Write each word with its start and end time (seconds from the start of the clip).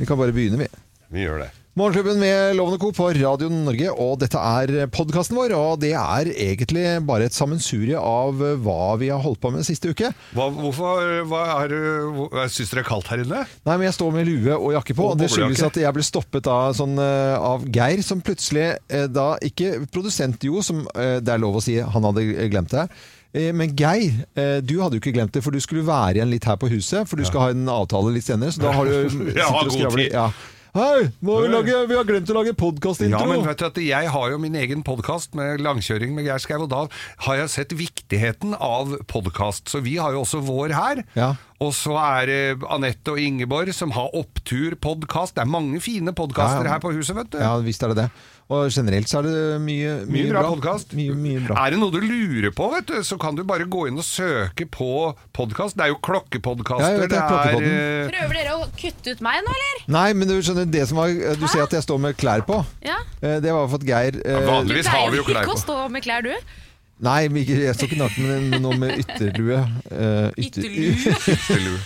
Vi 0.00 0.08
kan 0.08 0.18
bare 0.20 0.32
begynne, 0.34 0.62
vi. 0.64 0.68
Vi 1.12 1.26
gjør 1.26 1.42
det. 1.44 1.50
Morgenklubben 1.78 2.18
med 2.18 2.56
Lovende 2.58 2.80
Co. 2.82 2.88
på 2.92 3.04
Radio 3.14 3.46
Norge, 3.48 3.92
og 3.94 4.16
dette 4.18 4.36
er 4.42 4.88
podkasten 4.90 5.36
vår. 5.38 5.52
Og 5.54 5.76
det 5.80 5.92
er 5.94 6.30
egentlig 6.34 6.82
bare 7.06 7.28
et 7.28 7.36
sammensurie 7.36 7.94
av 7.96 8.40
hva 8.64 8.96
vi 8.98 9.08
har 9.12 9.22
holdt 9.22 9.38
på 9.40 9.52
med 9.54 9.62
siste 9.64 9.92
uke. 9.94 10.10
Hva, 10.34 10.48
hvorfor 10.56 11.22
hva 11.30 11.44
er, 11.62 11.68
du- 11.70 12.26
Syns 12.50 12.72
dere 12.72 12.80
det 12.80 12.84
er 12.84 12.88
kaldt 12.90 13.12
her 13.12 13.22
inne? 13.22 13.44
Nei, 13.68 13.76
men 13.76 13.86
Jeg 13.86 13.94
står 14.00 14.12
med 14.18 14.26
lue 14.26 14.56
og 14.58 14.72
jakke 14.80 14.96
på, 14.98 15.06
Og 15.06 15.14
og 15.14 15.22
det 15.22 15.30
skyldes 15.30 15.62
at 15.70 15.78
jeg 15.84 15.94
ble 15.94 16.02
stoppet 16.02 16.50
av, 16.50 16.74
sånn, 16.74 16.98
eh, 16.98 17.38
av 17.38 17.64
Geir, 17.70 18.02
som 18.02 18.20
plutselig 18.20 18.66
eh, 18.90 19.06
da 19.06 19.36
Ikke 19.40 19.86
produsent 19.94 20.42
Jo, 20.42 20.60
som 20.66 20.82
eh, 20.96 21.20
det 21.22 21.32
er 21.32 21.38
lov 21.38 21.60
å 21.60 21.62
si 21.62 21.78
han 21.78 22.02
hadde 22.10 22.26
glemt 22.50 22.74
det. 22.74 22.88
Eh, 23.32 23.52
Men 23.54 23.74
Geir, 23.78 24.24
eh, 24.34 24.58
du 24.62 24.80
hadde 24.82 24.98
jo 24.98 25.02
ikke 25.02 25.14
glemt 25.14 25.34
det, 25.36 25.42
for 25.44 25.54
du 25.54 25.60
skulle 25.62 25.86
være 25.86 26.18
igjen 26.18 26.32
litt 26.32 26.46
her 26.48 26.56
på 26.60 26.70
huset. 26.72 27.06
For 27.08 27.20
du 27.20 27.26
skal 27.28 27.46
ha 27.46 27.50
en 27.54 27.68
avtale 27.70 28.14
litt 28.14 28.26
senere, 28.26 28.54
så 28.54 28.64
da 28.64 28.72
har 28.74 28.88
du 28.90 28.96
Jeg 29.36 29.44
har 29.46 29.70
god 29.70 29.98
tid. 29.98 30.16
Ja. 30.16 30.30
Hei, 30.70 31.08
vi, 31.18 31.36
lage, 31.50 31.78
vi 31.90 31.96
har 31.98 32.04
glemt 32.06 32.28
å 32.30 32.34
lage 32.36 32.52
podkastintro! 32.54 33.18
Ja, 33.18 33.26
men 33.26 33.42
vet 33.42 33.58
du 33.58 33.64
at 33.66 33.78
jeg 33.82 34.10
har 34.14 34.26
jo 34.30 34.36
min 34.38 34.54
egen 34.54 34.84
podkast 34.86 35.34
med 35.34 35.58
langkjøring 35.66 36.12
med 36.14 36.28
Geir 36.28 36.38
Skau, 36.38 36.60
og 36.62 36.70
da 36.70 36.84
har 37.26 37.40
jeg 37.40 37.50
sett 37.50 37.74
viktigheten 37.74 38.54
av 38.54 38.94
podkast. 39.10 39.66
Så 39.72 39.82
vi 39.82 39.96
har 39.98 40.14
jo 40.14 40.22
også 40.22 40.38
vår 40.46 40.76
her. 40.78 41.02
Ja. 41.18 41.32
Og 41.60 41.74
så 41.76 41.92
er 42.00 42.24
det 42.30 42.62
Anette 42.72 43.12
og 43.12 43.18
Ingeborg 43.20 43.68
som 43.76 43.90
har 43.92 44.08
Opptur-podkast. 44.16 45.34
Det 45.36 45.42
er 45.44 45.48
mange 45.50 45.76
fine 45.84 46.14
podkaster 46.16 46.64
Ja, 46.64 46.70
ja. 46.70 46.72
her 46.72 46.80
på 46.80 46.92
huset, 46.96 47.12
vet 47.18 47.28
du. 47.34 47.36
Ja, 47.42 47.50
visst 47.60 47.82
er 47.84 47.92
det 47.92 47.98
det. 47.98 48.06
Og 48.50 48.70
generelt 48.74 49.06
så 49.06 49.20
er 49.20 49.26
det 49.28 49.34
mye, 49.62 49.90
mye, 50.08 50.24
Mye 50.24 50.30
bra 50.32 50.40
podkast. 50.48 50.94
Mye, 50.98 51.12
mye 51.14 51.42
bra. 51.44 51.58
Er 51.66 51.74
det 51.76 51.78
noe 51.82 51.92
du 51.92 52.00
lurer 52.00 52.50
på, 52.56 52.70
vet 52.72 52.88
du, 52.88 52.96
så 53.06 53.18
kan 53.20 53.36
du 53.38 53.44
bare 53.46 53.66
gå 53.70 53.84
inn 53.90 54.00
og 54.00 54.06
søke 54.08 54.64
på 54.72 54.88
podkast. 55.36 55.76
Det 55.76 55.84
er 55.84 55.92
jo 55.92 55.98
Ja, 56.00 56.02
klokkepodkaster. 56.08 56.96
vet 57.04 57.12
det, 57.12 57.20
Klokkepodden. 57.28 57.76
eh, 57.76 58.08
Prøver 58.14 58.34
dere 58.40 58.56
å 58.56 58.64
kutte 58.80 59.12
ut 59.14 59.20
meg 59.28 59.44
nå, 59.44 59.52
eller? 59.60 59.84
Nei, 59.98 60.06
men 60.16 60.28
du 60.32 60.34
skjønner, 60.40 60.64
det 60.72 60.88
som 60.88 60.96
var 60.96 61.08
Du 61.12 61.46
ser 61.46 61.62
at 61.68 61.76
jeg 61.76 61.82
står 61.86 62.00
med 62.00 62.16
klær 62.16 62.40
på. 62.48 62.64
Ja. 62.82 62.96
Eh, 63.22 63.36
Det 63.44 63.52
var 63.52 63.68
for 63.68 63.76
at 63.76 63.86
Geir 63.86 64.16
eh, 64.24 64.32
Ja, 64.32 64.40
vanligvis 64.48 64.86
har 64.88 65.10
vi 65.12 65.20
jo 65.20 65.28
pleier 65.28 65.44
klær 65.44 65.44
ikke 65.44 65.52
å 65.52 65.60
på. 65.60 65.66
stå 65.68 65.78
med 65.92 66.02
klær, 66.08 66.22
du. 66.24 66.32
Nei, 67.00 67.20
jeg 67.32 67.72
står 67.76 67.88
ikke 67.88 67.98
naken, 68.02 68.26
men 68.50 68.62
noe 68.64 68.76
med 68.76 68.98
ytterlue. 69.00 69.60
Uh, 69.88 70.28
ytter- 70.36 70.68
Ytterlue? 71.34 71.78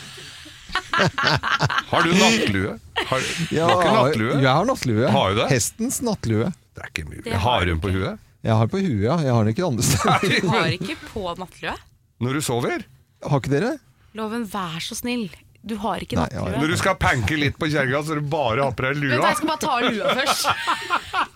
Har 1.90 2.02
du 2.02 2.12
nattlue? 2.18 2.74
Har, 3.06 3.20
Ja, 3.54 3.68
du 3.68 3.74
har 3.86 3.96
nattlue? 4.08 4.32
Jeg 4.42 4.50
har 4.50 4.66
nattlue. 4.68 5.08
Har 5.14 5.30
du 5.34 5.40
det? 5.42 5.48
Hestens 5.52 6.00
nattlue. 6.04 6.50
Det 6.74 6.82
er 6.82 6.90
ikke 6.90 7.06
mulig. 7.08 7.24
Det 7.28 7.34
har 7.38 7.44
Har 7.60 7.66
hun 7.70 7.80
på 7.82 7.92
huet? 7.94 8.18
Jeg 8.44 8.58
har 8.60 8.68
på 8.68 8.80
huet, 8.82 9.02
ja. 9.06 9.16
Jeg 9.24 9.32
har 9.36 9.44
den 9.46 9.54
ikke 9.54 9.66
andre 9.68 9.86
steder. 9.86 10.40
Du 10.42 10.48
har 10.50 10.74
ikke 10.74 10.96
på 11.12 11.22
nattlue. 11.38 11.76
Når 12.24 12.38
du 12.38 12.42
sover? 12.44 12.84
Har 13.24 13.40
ikke 13.42 13.52
dere? 13.54 13.72
Loven, 14.18 14.44
vær 14.50 14.82
så 14.84 14.94
snill. 14.98 15.28
Du 15.64 15.76
har 15.80 15.96
ikke 16.04 16.16
Nei, 16.18 16.26
jeg 16.30 16.36
har- 16.40 16.44
nattlue. 16.50 16.60
Når 16.60 16.68
du 16.74 16.76
skal 16.76 16.94
panke 17.00 17.36
litt 17.40 17.56
på 17.58 17.66
kjerringa, 17.72 18.02
så 18.04 18.14
du 18.18 18.20
bare 18.20 18.60
har 18.66 18.72
på 18.76 18.82
deg 18.84 18.96
Vent, 19.00 19.16
lua? 19.16 19.28
jeg 19.30 19.36
skal 19.36 19.48
bare 19.48 19.58
ta 19.64 19.70
av 19.72 19.80
lua 19.88 20.04
først. 20.18 20.44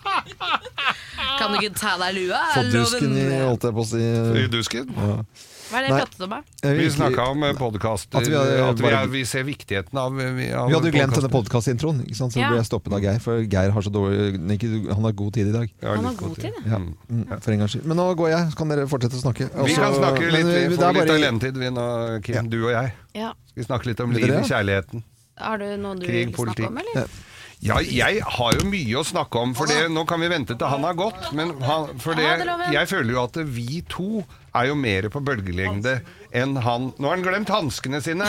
Kan 1.39 1.53
du 1.53 1.57
ikke 1.61 1.75
ta 1.79 1.93
deg 2.01 2.11
lua? 2.19 2.41
Få 2.53 2.63
dusken 2.73 3.13
i, 3.17 3.25
holdt 3.45 3.63
jeg 3.69 3.75
på 3.77 3.83
å 3.85 3.87
si. 3.89 4.01
I 4.43 4.45
dusken? 4.51 4.85
Hva 5.69 5.79
er 5.79 5.85
det 5.85 5.91
pratet 5.93 6.21
om? 6.25 6.29
da? 6.33 6.39
Eh, 6.65 6.73
Vi 6.79 6.87
snakka 6.89 7.25
om 7.29 7.43
podkast 7.59 8.15
At 8.17 8.25
vi 8.27 8.33
hadde, 8.33 8.55
at 8.65 8.79
vi, 8.81 8.87
er, 8.89 9.07
vi 9.13 9.21
ser 9.29 9.43
viktigheten 9.45 9.97
av, 10.01 10.15
av 10.17 10.35
Vi 10.39 10.47
hadde 10.49 10.89
jo 10.89 10.93
glemt 10.95 11.13
denne 11.15 11.29
podkastintroen, 11.33 12.01
så 12.17 12.29
Ja. 12.35 12.49
ble 12.49 12.57
jeg 12.61 12.65
stoppet 12.69 12.93
av 12.97 13.03
Geir. 13.05 13.19
For 13.21 13.43
Geir 13.45 13.69
har 13.75 13.81
så 13.85 13.91
dårlig 13.93 14.41
Han 14.89 15.03
har 15.05 15.11
god 15.13 15.33
tid 15.33 15.47
i 15.47 15.51
dag. 15.53 15.69
Han 15.83 16.05
har 16.09 16.13
god 16.19 16.35
tid, 16.35 16.51
ja. 16.65 16.73
Ja, 16.73 16.79
mm, 16.79 17.39
for 17.41 17.51
en 17.51 17.59
gangs 17.59 17.71
skyld. 17.77 17.85
Men 17.85 17.97
nå 18.01 18.07
går 18.17 18.29
jeg, 18.33 18.51
så 18.51 18.55
kan 18.57 18.67
dere 18.73 18.87
fortsette 18.89 19.15
å 19.19 19.23
snakke. 19.23 19.49
Vi 19.65 19.75
kan 19.77 19.93
snakke 19.93 20.25
litt, 20.31 20.45
men, 20.45 20.53
vi 20.55 20.75
det 20.75 20.79
får 20.79 20.93
litt 20.93 21.07
bare- 21.07 21.17
alenetid, 21.19 21.57
vi 21.57 21.69
nå, 21.69 21.87
Kim, 22.23 22.49
du 22.49 22.59
og 22.65 22.71
jeg. 22.73 22.93
Ja. 23.13 23.33
Skal 23.53 23.63
vi 23.63 23.67
snakke 23.69 23.85
litt 23.93 23.99
om 24.01 24.11
livet, 24.11 24.45
kjærligheten? 24.49 25.03
Har 25.39 25.57
du 25.57 25.77
noe 25.77 25.95
du 25.95 26.05
Krig, 26.05 26.33
vil 26.35 26.45
snakke 26.49 26.67
om, 26.67 26.77
eller? 26.77 27.07
Ja, 27.61 27.75
jeg 27.83 28.21
har 28.23 28.53
jo 28.55 28.65
mye 28.71 28.95
å 28.95 29.03
snakke 29.03 29.35
om, 29.35 29.53
for 29.53 29.67
det, 29.67 29.89
nå 29.91 30.05
kan 30.07 30.21
vi 30.21 30.29
vente 30.31 30.55
til 30.57 30.67
han 30.67 30.81
har 30.87 30.93
gått. 30.95 31.33
Men 31.35 31.49
han, 31.59 31.89
for 31.99 32.15
det, 32.15 32.23
Ja, 32.23 32.71
jeg 32.71 32.87
føler 32.87 33.11
jo 33.11 33.23
at 33.23 33.35
vi 33.35 33.81
to 33.89 34.23
er 34.59 34.69
jo 34.71 34.75
mer 34.79 35.09
på 35.13 35.21
bølgelengde 35.25 35.99
enn 36.35 36.57
han. 36.65 36.91
Nå 36.99 37.09
har 37.09 37.17
han 37.17 37.25
glemt 37.25 37.51
hanskene 37.53 38.01
sine! 38.05 38.27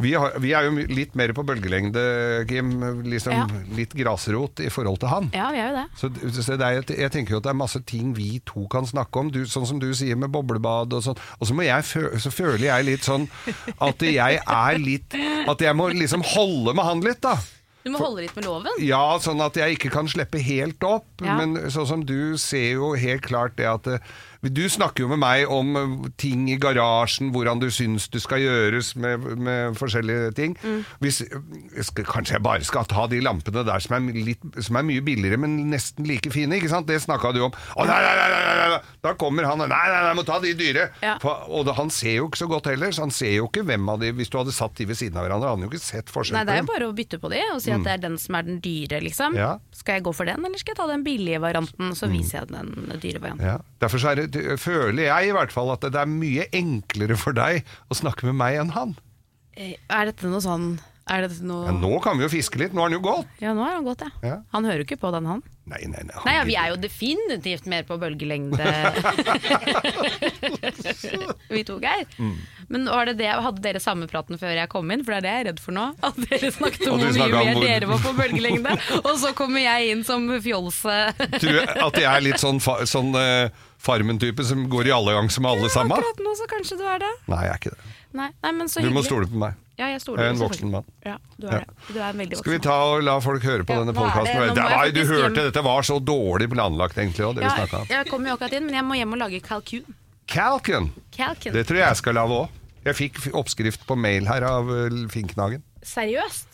Vi, 0.00 0.14
har, 0.16 0.32
vi 0.40 0.54
er 0.56 0.64
jo 0.64 0.84
litt 0.96 1.12
mer 1.18 1.34
på 1.36 1.42
bølgelengde, 1.44 2.00
Kim. 2.48 2.70
Liksom 3.04 3.34
Ja. 3.36 3.42
litt 3.76 3.92
grasrot 3.92 4.62
i 4.64 4.70
forhold 4.72 4.96
til 5.02 5.10
han. 5.12 5.28
Ja, 5.36 5.50
vi 5.52 5.60
er 5.60 5.68
jo 5.68 5.76
det. 5.76 5.84
Så, 6.00 6.08
så 6.40 6.56
det 6.56 6.64
er, 6.70 6.80
jeg 7.02 7.12
tenker 7.12 7.34
jo 7.36 7.40
at 7.42 7.44
det 7.44 7.52
er 7.52 7.58
masse 7.60 7.82
ting 7.84 8.14
vi 8.16 8.40
to 8.48 8.64
kan 8.72 8.88
snakke 8.88 9.20
om, 9.20 9.28
du, 9.34 9.42
sånn 9.44 9.68
som 9.68 9.82
du 9.82 9.90
sier 9.92 10.16
med 10.16 10.32
boblebad 10.32 10.96
og 10.96 11.04
sånn. 11.04 11.20
Og 11.36 11.50
så, 11.50 11.56
må 11.58 11.66
jeg 11.68 11.84
så 11.84 12.32
føler 12.32 12.70
jeg 12.70 12.88
litt 12.88 13.04
sånn 13.04 13.28
at 13.76 14.00
jeg 14.00 14.40
er 14.40 14.80
litt 14.80 15.18
At 15.50 15.60
jeg 15.60 15.76
må 15.76 15.90
liksom 15.92 16.24
holde 16.32 16.72
med 16.80 16.86
han 16.86 17.04
litt, 17.04 17.20
da. 17.20 17.36
Du 17.84 17.90
må 17.94 18.00
holde 18.02 18.26
litt 18.26 18.34
med 18.36 18.44
loven. 18.44 18.72
Ja, 18.84 19.16
sånn 19.24 19.40
at 19.40 19.56
jeg 19.56 19.78
ikke 19.78 19.92
kan 19.94 20.08
slippe 20.10 20.40
helt 20.44 20.84
opp. 20.84 21.08
Ja. 21.24 21.38
Men 21.40 21.56
sånn 21.72 21.88
som 21.88 22.02
du 22.04 22.36
ser 22.40 22.74
jo 22.76 22.92
helt 22.98 23.24
klart 23.24 23.56
det 23.60 23.68
at 23.70 23.88
eh, 23.88 24.10
Du 24.40 24.62
snakker 24.72 25.04
jo 25.04 25.10
med 25.10 25.20
meg 25.20 25.50
om 25.52 25.76
eh, 25.76 26.06
ting 26.20 26.46
i 26.48 26.56
garasjen, 26.60 27.28
hvordan 27.34 27.60
du 27.60 27.66
syns 27.72 28.08
det 28.08 28.22
skal 28.24 28.40
gjøres 28.40 28.94
med, 28.96 29.26
med 29.36 29.76
forskjellige 29.76 30.30
ting. 30.38 30.54
Mm. 30.64 30.78
Hvis, 31.04 31.20
skal, 31.90 32.06
kanskje 32.08 32.38
jeg 32.38 32.44
bare 32.46 32.64
skal 32.64 32.88
ta 32.88 33.04
de 33.10 33.20
lampene 33.20 33.64
der 33.68 33.84
som 33.84 33.98
er, 33.98 34.16
litt, 34.16 34.46
som 34.64 34.78
er 34.80 34.86
mye 34.88 35.04
billigere, 35.04 35.36
men 35.40 35.58
nesten 35.68 36.08
like 36.08 36.32
fine. 36.32 36.56
ikke 36.56 36.70
sant? 36.72 36.88
Det 36.88 36.96
snakka 37.04 37.34
du 37.36 37.42
om. 37.50 37.52
Å, 37.52 37.84
nei, 37.84 37.98
nei, 38.00 38.14
nei, 38.16 38.30
nei, 38.32 38.68
nei, 38.72 38.80
Da 39.04 39.12
kommer 39.20 39.44
han 39.48 39.60
og 39.60 39.68
Nei, 39.70 39.82
nei, 39.92 40.00
nei, 40.06 40.14
må 40.16 40.24
ta 40.26 40.40
de 40.42 40.54
dyre. 40.56 40.88
Ja. 41.04 41.18
For, 41.22 41.44
og 41.52 41.68
det, 41.68 41.76
han 41.76 41.92
ser 41.92 42.16
jo 42.16 42.30
ikke 42.30 42.40
så 42.40 42.48
godt 42.50 42.70
heller, 42.72 42.96
så 42.96 43.04
han 43.04 43.12
ser 43.14 43.36
jo 43.36 43.50
ikke 43.50 43.66
hvem 43.68 43.92
av 43.92 44.00
de 44.00 44.14
Hvis 44.16 44.32
du 44.32 44.38
hadde 44.40 44.54
satt 44.56 44.74
de 44.80 44.88
ved 44.88 44.98
siden 44.98 45.20
av 45.20 45.28
hverandre, 45.28 45.52
hadde 45.52 45.60
han 45.60 45.68
jo 45.68 45.70
ikke 45.70 45.84
sett 45.84 46.10
forskjell 46.12 46.38
Nei, 46.38 46.46
det 46.48 46.56
er 46.56 46.64
jo 46.64 46.70
bare 46.70 46.88
å 46.88 46.96
bytte 46.96 47.20
på 47.20 47.30
de 47.32 47.42
og 47.50 47.60
si 47.62 47.72
at 47.74 47.84
det 47.84 47.92
er 47.92 48.02
den 48.02 48.16
som 48.20 48.36
er 48.38 48.48
den 48.48 48.58
dyre, 48.64 49.02
liksom. 49.04 49.36
Mm. 49.36 49.40
Ja. 49.42 49.52
Skal 49.76 49.98
jeg 49.98 50.06
gå 50.08 50.14
for 50.16 50.28
den, 50.28 50.40
eller 50.48 50.60
skal 50.60 50.74
jeg 50.74 50.80
ta 50.80 50.88
den 50.90 51.04
billige 51.04 51.40
varianten, 51.42 51.92
så 51.98 52.08
viser 52.10 52.40
jeg 52.40 52.50
den 52.54 52.72
dyre 53.02 53.22
varianten. 53.22 53.46
Ja. 53.46 53.58
Derfor 53.82 54.02
så 54.02 54.12
er 54.12 54.20
det, 54.20 54.29
føler 54.60 55.02
jeg 55.08 55.28
i 55.28 55.32
hvert 55.36 55.52
fall 55.54 55.70
at 55.74 55.80
det 55.86 55.94
er 56.00 56.06
mye 56.10 56.46
enklere 56.52 57.16
for 57.20 57.32
deg 57.36 57.62
å 57.90 57.94
snakke 57.98 58.26
med 58.30 58.36
meg 58.40 58.52
enn 58.62 58.70
han. 58.76 58.90
Eh, 59.56 59.74
Er 59.90 60.04
dette 60.12 60.26
noe 60.30 60.40
sånn 60.40 60.78
Er 61.10 61.24
dette 61.26 61.42
noe 61.42 61.66
Ja, 61.66 61.72
nå 61.74 61.96
kan 62.04 62.14
vi 62.16 62.22
jo 62.22 62.28
fiske 62.30 62.54
litt, 62.60 62.70
nå 62.72 62.80
har 62.84 62.90
han 62.90 62.94
jo 62.94 63.00
gått. 63.02 63.26
Ja, 63.42 63.50
nå 63.56 63.64
er 63.66 63.72
han 63.80 63.84
gått, 63.88 64.00
ja. 64.06 64.10
Ja. 64.22 64.36
Han 64.54 64.64
hører 64.68 64.84
jo 64.84 64.86
ikke 64.86 65.00
på 65.02 65.10
den, 65.10 65.26
han. 65.26 65.40
Nei, 65.70 65.80
nei, 65.90 66.02
nei. 66.06 66.14
han 66.14 66.22
Nei, 66.26 66.34
ja, 66.36 66.44
vi 66.46 66.54
er 66.58 66.68
jo 66.70 66.76
definitivt 66.82 67.66
mer 67.70 67.82
på 67.86 67.96
bølgelengde, 67.98 68.62
vi 71.50 71.62
to, 71.66 71.78
Geir. 71.82 72.06
Mm. 72.18 72.36
Men 72.68 72.86
var 72.90 73.06
det 73.10 73.16
det, 73.20 73.30
hadde 73.42 73.62
dere 73.64 73.80
samme 73.82 74.06
praten 74.10 74.38
før 74.40 74.54
jeg 74.56 74.70
kom 74.72 74.90
inn? 74.94 75.02
For 75.06 75.14
det 75.14 75.18
er 75.18 75.24
det 75.26 75.32
jeg 75.34 75.44
er 75.44 75.48
redd 75.50 75.62
for 75.62 75.76
nå. 75.76 75.86
At 76.06 76.20
dere 76.30 76.52
snakket 76.54 76.86
om 76.90 77.00
hvor 77.02 77.16
mye 77.16 77.30
mer 77.32 77.50
hvor- 77.54 77.66
dere 77.66 77.90
var 77.90 78.04
på 78.04 78.12
bølgelengde. 78.18 78.76
Og 79.02 79.12
så 79.22 79.32
kommer 79.38 79.64
jeg 79.64 79.94
inn 79.96 80.04
som 80.06 80.28
fjolse. 80.44 80.98
Tror 81.38 81.58
jeg 81.60 81.68
at 81.74 82.00
jeg 82.04 82.10
er 82.12 82.24
litt 82.28 82.42
sånn, 82.42 82.62
fa 82.62 82.78
sånn 82.88 83.10
eh, 83.18 83.50
Farmen-type 83.80 84.44
som 84.44 84.66
går 84.68 84.90
i 84.90 84.92
allianse 84.92 85.40
med 85.40 85.50
alle 85.54 85.70
sammen? 85.72 85.96
Akkurat 85.96 86.18
nå 86.20 86.34
så 86.36 86.46
kanskje 86.50 86.76
du 86.76 86.84
er 86.84 86.98
det. 87.00 87.10
Nei, 87.32 87.38
jeg 87.46 87.52
er 87.54 87.60
ikke 87.62 87.72
det. 87.72 87.92
Nei, 88.20 88.26
nei 88.44 88.50
men 88.52 88.68
så 88.68 88.82
Du 88.84 88.90
må 88.92 89.02
stole 89.06 89.28
på 89.30 89.38
meg. 89.40 89.54
Ja, 89.80 89.86
jeg 89.88 90.02
Jeg 90.04 90.18
er 90.20 90.34
en 90.34 90.40
voksen 90.42 90.68
mann. 90.74 90.84
Ja, 91.06 91.14
du 91.40 91.46
er 91.48 91.52
Ja. 91.54 91.58
det. 91.64 91.94
Du 91.94 91.98
er 92.00 92.08
en 92.10 92.18
veldig 92.20 92.36
Skal 92.36 92.52
vi 92.52 92.58
ta 92.66 92.74
og 92.92 93.02
la 93.06 93.14
folk 93.24 93.42
høre 93.42 93.64
på 93.64 93.72
Ja, 93.72 93.78
denne 93.80 93.94
podkasten? 93.96 94.52
Du 94.92 95.00
hørte 95.08 95.32
hjem. 95.32 95.34
dette 95.48 95.62
var 95.64 95.80
så 95.88 95.96
dårlig 96.04 96.50
planlagt, 96.52 96.98
egentlig, 97.00 97.24
og 97.24 97.34
det 97.36 97.44
vi 97.44 97.50
snakka 97.56 97.80
om. 97.80 97.86
jeg 97.88 98.06
kom 98.10 98.26
jo 98.26 98.34
akkurat 98.36 98.52
inn, 98.52 98.66
men 98.66 98.74
jeg 98.74 98.84
må 98.84 98.94
hjem 99.00 99.12
og 99.12 99.18
lage 99.24 99.40
kalkun. 99.40 99.84
Kalkun? 100.26 100.90
Kalkun. 101.16 101.52
Det 101.52 101.66
tror 101.66 101.76
jeg 101.80 101.86
jeg 101.88 101.96
skal 101.96 102.14
lage 102.14 102.30
òg. 102.30 102.48
Jeg 102.84 102.94
fikk 102.96 103.32
oppskrift 103.32 103.86
på 103.86 103.96
mail 103.96 104.26
her 104.26 104.42
av 104.44 104.68
eh, 104.68 105.08
Finknagen. 105.08 105.62
Seriøst? 105.82 106.46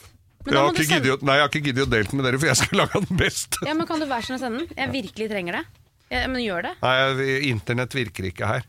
Jeg 0.46 0.54
har, 0.54 0.70
sende- 0.74 0.86
giddet, 1.02 1.22
nei, 1.26 1.34
jeg 1.34 1.42
har 1.42 1.48
ikke 1.50 1.64
giddet 1.66 1.86
å 1.86 1.90
dele 1.90 2.04
den 2.06 2.16
med 2.20 2.26
dere, 2.26 2.38
for 2.38 2.46
jeg 2.46 2.56
skal 2.56 2.78
lage 2.82 3.02
den 3.08 3.16
best. 3.18 3.58
Ja, 3.66 3.74
men 3.74 3.86
Kan 3.88 3.98
du 3.98 4.06
være 4.06 4.22
sånn 4.22 4.38
å 4.38 4.42
sende 4.44 4.58
den? 4.62 4.68
Jeg 4.78 4.92
virkelig 4.94 5.28
trenger 5.32 5.52
det. 5.58 5.64
Ja, 6.12 6.22
men 6.30 6.38
gjør 6.44 6.68
det. 6.68 6.74
Nei, 6.84 7.30
internett 7.50 7.94
virker 7.96 8.28
ikke 8.28 8.50
her. 8.50 8.66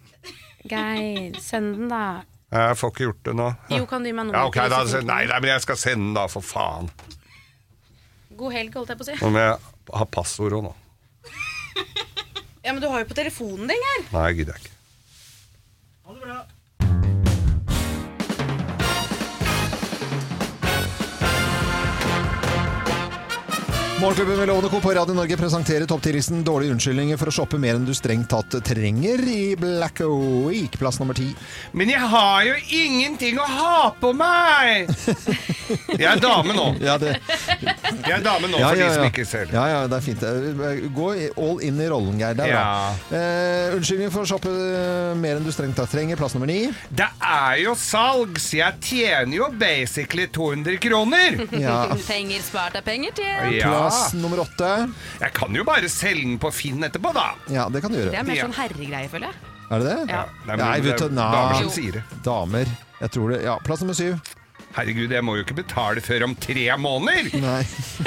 Geir, 0.68 1.38
send 1.44 1.76
den, 1.78 1.92
da. 1.92 2.24
Jeg 2.52 2.78
får 2.80 2.92
ikke 2.94 3.06
gjort 3.10 3.24
det 3.28 3.36
nå. 3.38 3.48
Jo, 3.76 3.86
kan 3.90 4.04
du 4.04 4.10
gi 4.10 4.16
meg 4.16 4.24
Ja, 4.26 4.32
nummeret 4.32 4.50
ok, 4.50 4.58
til 4.58 4.74
da, 4.74 5.02
nei, 5.12 5.22
nei, 5.30 5.40
men 5.44 5.52
jeg 5.52 5.64
skal 5.66 5.80
sende 5.80 6.06
den, 6.08 6.16
da, 6.18 6.26
for 6.32 6.46
faen. 6.48 6.90
God 8.38 8.54
helg, 8.56 8.74
holdt 8.78 8.94
jeg 8.94 9.00
på 9.00 9.06
å 9.06 9.10
si. 9.10 9.18
Nå 9.22 9.32
må 9.36 9.44
jeg 9.44 9.58
ha 10.00 10.08
passord 10.18 10.58
òg, 10.58 10.68
nå. 10.70 10.76
Ja, 12.66 12.74
Men 12.74 12.82
du 12.84 12.90
har 12.92 13.00
jo 13.04 13.08
på 13.08 13.16
telefonen 13.16 13.70
din, 13.70 13.86
her. 13.92 14.02
Nei, 14.12 14.24
jeg 14.32 14.42
gidder 14.42 14.58
jeg 14.58 14.66
ikke. 14.66 14.74
Morgenklubben 24.02 24.38
med 24.38 24.48
Lovende 24.48 24.70
Co. 24.70 24.80
på 24.82 24.92
Radio 24.94 25.14
Norge 25.16 25.38
presenterer 25.38 25.86
topp 25.90 26.04
10-listen 26.06 26.44
dårlige 26.46 26.70
unnskyldninger 26.76 27.18
for 27.18 27.32
å 27.32 27.34
shoppe 27.34 27.58
mer 27.58 27.80
enn 27.80 27.86
du 27.88 27.96
strengt 27.98 28.28
tatt 28.30 28.54
trenger 28.68 29.24
i 29.26 29.56
Black 29.58 30.04
Week, 30.06 30.76
plass 30.78 31.00
nummer 31.02 31.18
ti. 31.18 31.32
Men 31.74 31.90
jeg 31.90 32.06
har 32.12 32.44
jo 32.46 32.54
ingenting 32.78 33.40
å 33.42 33.48
ha 33.50 33.80
på 33.98 34.12
meg! 34.14 34.92
Jeg 35.98 36.06
er 36.08 36.20
dame 36.22 36.54
nå. 36.56 36.66
Ja, 36.80 36.94
det, 37.02 37.18
Jeg 37.58 38.14
er 38.14 38.22
dame 38.24 38.48
nå, 38.48 38.60
ja, 38.62 38.70
for 38.70 38.80
ja, 38.80 38.86
de 38.88 38.94
som 38.94 39.08
ikke 39.10 39.26
ser. 39.28 39.50
Ja, 39.52 39.64
ja, 39.68 39.80
det 39.90 39.98
er 39.98 40.04
fint. 40.06 40.22
Eh, 40.24 40.86
Gå 40.96 41.08
all 41.44 41.60
in 41.66 41.82
i 41.84 41.88
rollen, 41.92 42.16
Geir. 42.22 42.38
Det 42.38 42.46
er 42.46 42.54
bra. 42.54 42.94
Eh, 43.18 43.74
unnskyldninger 43.76 44.14
for 44.14 44.24
å 44.24 44.30
shoppe 44.30 44.54
eh, 44.54 45.12
mer 45.20 45.42
enn 45.42 45.48
du 45.48 45.52
strengt 45.52 45.76
tatt 45.80 45.92
trenger, 45.92 46.20
plass 46.20 46.38
nummer 46.38 46.48
ni. 46.48 46.70
Det 46.88 47.10
er 47.20 47.58
jo 47.66 47.74
salg, 47.82 48.40
så 48.40 48.62
jeg 48.62 48.80
tjener 48.88 49.36
jo 49.42 49.50
basically 49.60 50.30
200 50.38 50.78
kroner. 50.86 51.42
Ja. 51.58 51.80
Penger 52.08 52.46
spart 52.46 52.78
er 52.80 52.86
penger 52.88 53.18
til. 53.18 53.58
Ja. 53.58 53.87
Plass 53.88 54.14
nummer 54.20 54.42
åtte. 54.44 54.72
Jeg 55.22 55.34
kan 55.36 55.56
jo 55.56 55.64
bare 55.68 55.90
selge 55.92 56.24
den 56.28 56.40
på 56.44 56.52
Finn 56.54 56.84
etterpå, 56.88 57.12
da. 57.16 57.30
Ja, 57.54 57.68
det 57.74 57.82
kan 57.84 57.92
du 57.94 58.00
gjøre. 58.00 58.12
Det 58.14 58.20
er 58.22 58.28
mer 58.28 58.42
sånn 58.46 58.56
herregreie, 58.58 59.10
føler 59.12 59.32
jeg. 59.32 59.54
Er 59.68 59.84
det 59.84 59.88
det? 59.92 60.00
Ja. 60.14 60.24
Nei, 60.48 60.56
Nei, 60.62 60.76
vet 60.86 61.02
du, 61.04 61.10
nei. 61.12 61.28
damer 61.36 61.58
som 61.64 61.72
sier 61.76 61.98
det. 62.00 62.04
Damer. 62.24 62.70
Jeg 63.02 63.12
tror 63.18 63.34
det. 63.34 63.42
Ja, 63.44 63.58
plass 63.66 63.82
nummer 63.84 63.98
syv. 63.98 64.20
Herregud, 64.78 65.12
jeg 65.12 65.24
må 65.26 65.36
jo 65.40 65.44
ikke 65.44 65.58
betale 65.58 66.02
før 66.06 66.24
om 66.28 66.36
tre 66.38 66.68
måneder! 66.78 67.32
Nei. 67.42 67.62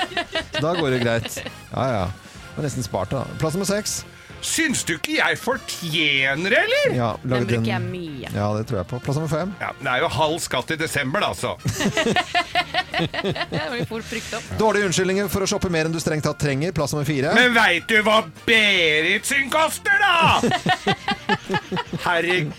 Da 0.61 0.73
går 0.77 0.91
det 0.97 1.01
greit. 1.05 1.37
Ja, 1.73 1.85
ja. 1.89 2.05
Det 2.11 2.57
var 2.59 2.67
nesten 2.67 2.85
spart, 2.85 3.13
da. 3.15 3.25
Plass 3.41 3.55
nummer 3.57 3.69
seks. 3.69 4.01
Syns 4.41 4.85
du 4.89 4.95
ikke 4.97 5.19
jeg 5.19 5.39
fortjener 5.41 6.55
det, 6.55 6.63
eller? 6.65 6.97
Ja, 6.97 7.11
Den 7.23 7.47
bruker 7.47 7.71
jeg 7.71 7.83
mye. 7.85 8.31
Ja, 8.35 8.51
det 8.57 8.67
tror 8.71 8.81
jeg 8.83 8.89
på. 8.91 9.01
Plass 9.05 9.21
nummer 9.21 9.33
fem. 9.33 9.55
Ja, 9.61 9.73
det 9.81 9.93
er 9.95 10.05
jo 10.05 10.13
halv 10.17 10.39
skatt 10.43 10.73
i 10.75 10.79
desember, 10.81 11.25
da, 11.25 11.33
så. 11.37 11.57
Det 13.51 13.71
blir 13.71 13.85
fort 13.89 14.11
brukt 14.11 14.35
opp. 14.35 14.49
Dårlige 14.59 14.89
unnskyldninger 14.91 15.29
for 15.33 15.45
å 15.45 15.49
shoppe 15.51 15.71
mer 15.73 15.89
enn 15.89 15.95
du 15.95 16.01
strengt 16.03 16.27
tatt 16.27 16.41
trenger. 16.43 16.75
Plass 16.77 16.95
nummer 16.95 17.09
fire. 17.09 17.33
Men 17.37 17.55
veit 17.57 17.89
du 17.91 18.01
hva 18.07 18.21
Berit 18.47 19.29
sin 19.29 19.51
koster, 19.53 19.97
da?! 20.01 20.41
Herregud! 22.07 22.55